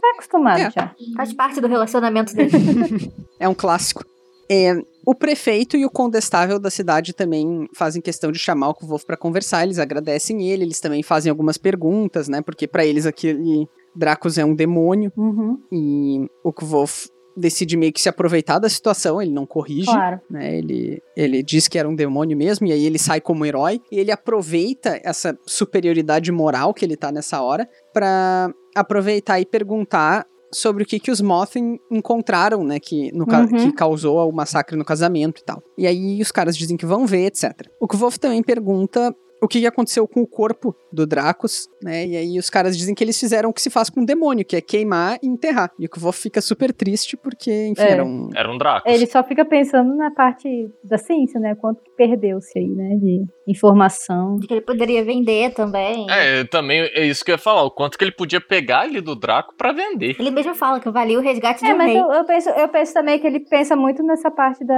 Tá 0.00 0.10
acostumado 0.14 0.60
É. 0.60 0.70
já. 0.70 0.94
Faz 1.16 1.32
parte 1.32 1.60
do 1.60 1.66
relacionamento 1.68 2.34
dele. 2.34 2.50
É 3.38 3.48
um 3.48 3.54
clássico. 3.54 4.04
É, 4.50 4.74
o 5.06 5.14
prefeito 5.14 5.76
e 5.76 5.86
o 5.86 5.90
condestável 5.90 6.58
da 6.58 6.68
cidade 6.70 7.14
também 7.14 7.66
fazem 7.74 8.02
questão 8.02 8.30
de 8.32 8.38
chamar 8.38 8.68
o 8.70 8.74
Kvolf 8.74 9.04
pra 9.06 9.16
conversar. 9.16 9.62
Eles 9.62 9.78
agradecem 9.78 10.46
ele, 10.48 10.64
eles 10.64 10.80
também 10.80 11.02
fazem 11.02 11.30
algumas 11.30 11.56
perguntas, 11.56 12.28
né? 12.28 12.42
Porque 12.42 12.66
pra 12.66 12.84
eles 12.84 13.06
aquele 13.06 13.66
Dracos 13.96 14.36
é 14.38 14.44
um 14.44 14.54
demônio 14.54 15.10
Uhum. 15.16 15.58
e 15.72 16.28
o 16.44 16.52
Kvolf 16.52 17.06
decide 17.40 17.76
meio 17.76 17.92
que 17.92 18.00
se 18.00 18.08
aproveitar 18.08 18.58
da 18.58 18.68
situação. 18.68 19.20
Ele 19.20 19.32
não 19.32 19.46
corrige. 19.46 19.86
Claro. 19.86 20.20
né? 20.30 20.56
Ele, 20.56 21.02
ele 21.16 21.42
diz 21.42 21.66
que 21.66 21.78
era 21.78 21.88
um 21.88 21.94
demônio 21.94 22.36
mesmo, 22.36 22.66
e 22.66 22.72
aí 22.72 22.84
ele 22.84 22.98
sai 22.98 23.20
como 23.20 23.44
herói, 23.44 23.80
e 23.90 23.98
ele 23.98 24.12
aproveita 24.12 25.00
essa 25.02 25.36
superioridade 25.46 26.30
moral 26.30 26.72
que 26.74 26.84
ele 26.84 26.96
tá 26.96 27.10
nessa 27.10 27.40
hora 27.42 27.68
pra 27.92 28.52
aproveitar 28.76 29.40
e 29.40 29.46
perguntar 29.46 30.26
sobre 30.52 30.82
o 30.82 30.86
que 30.86 30.98
que 30.98 31.10
os 31.12 31.20
Mothin 31.20 31.78
encontraram, 31.90 32.64
né, 32.64 32.80
que, 32.80 33.12
no 33.12 33.24
Uhum. 33.24 33.46
que 33.48 33.72
causou 33.72 34.28
o 34.28 34.32
massacre 34.32 34.76
no 34.76 34.84
casamento 34.84 35.40
e 35.40 35.44
tal. 35.44 35.62
E 35.78 35.86
aí 35.86 36.20
os 36.20 36.32
caras 36.32 36.56
dizem 36.56 36.76
que 36.76 36.84
vão 36.84 37.06
ver, 37.06 37.26
etc. 37.26 37.52
O 37.80 37.86
Kvolf 37.86 38.18
também 38.18 38.42
pergunta 38.42 39.14
o 39.42 39.48
que 39.48 39.66
aconteceu 39.66 40.06
com 40.06 40.20
o 40.20 40.26
corpo 40.26 40.74
do 40.92 41.06
Dracos, 41.06 41.68
né, 41.82 42.06
e 42.06 42.16
aí 42.16 42.38
os 42.38 42.50
caras 42.50 42.76
dizem 42.76 42.94
que 42.94 43.02
eles 43.02 43.18
fizeram 43.18 43.50
o 43.50 43.52
que 43.52 43.62
se 43.62 43.70
faz 43.70 43.88
com 43.88 44.00
um 44.00 44.04
demônio, 44.04 44.44
que 44.44 44.56
é 44.56 44.60
queimar 44.60 45.18
e 45.22 45.26
enterrar. 45.26 45.70
E 45.78 45.86
o 45.86 45.88
Kvolf 45.88 46.18
fica 46.20 46.40
super 46.40 46.72
triste 46.72 47.16
porque, 47.16 47.68
enfim, 47.68 47.82
É. 47.82 47.90
era 47.92 48.04
um... 48.04 48.28
Era 48.34 48.50
um 48.52 48.58
Dracos. 48.58 48.92
Ele 48.92 49.06
só 49.06 49.22
fica 49.24 49.44
pensando 49.44 49.94
na 49.96 50.10
parte 50.10 50.48
da 50.84 50.98
ciência, 50.98 51.40
né? 51.40 51.54
Quanto 51.54 51.82
que 51.82 51.90
perdeu-se 51.96 52.58
aí, 52.58 52.68
né? 52.68 52.96
De 52.96 53.24
informação. 53.48 54.36
De 54.36 54.46
que 54.46 54.54
ele 54.54 54.60
poderia 54.60 55.04
vender 55.04 55.52
também. 55.54 56.06
É, 56.10 56.44
também 56.44 56.80
é 56.94 57.04
isso 57.06 57.24
que 57.24 57.30
eu 57.30 57.34
ia 57.34 57.38
falar. 57.38 57.62
O 57.64 57.70
quanto 57.70 57.96
que 57.96 58.04
ele 58.04 58.12
podia 58.12 58.40
pegar 58.40 58.80
ali 58.80 59.00
do 59.00 59.14
Draco 59.14 59.54
pra 59.56 59.72
vender. 59.72 60.16
Ele 60.18 60.30
mesmo 60.30 60.54
fala 60.54 60.80
que 60.80 60.90
valia 60.90 61.18
o 61.18 61.22
resgate 61.22 61.60
de 61.64 61.70
É, 61.70 61.74
um 61.74 61.78
mas 61.78 61.86
rei. 61.88 61.98
eu, 62.00 62.12
eu 62.12 62.24
penso, 62.24 62.48
eu 62.50 62.68
penso 62.68 62.92
também 62.94 63.18
que 63.18 63.26
ele 63.26 63.40
pensa 63.40 63.76
muito 63.76 64.02
nessa 64.02 64.30
parte 64.30 64.64
da, 64.64 64.74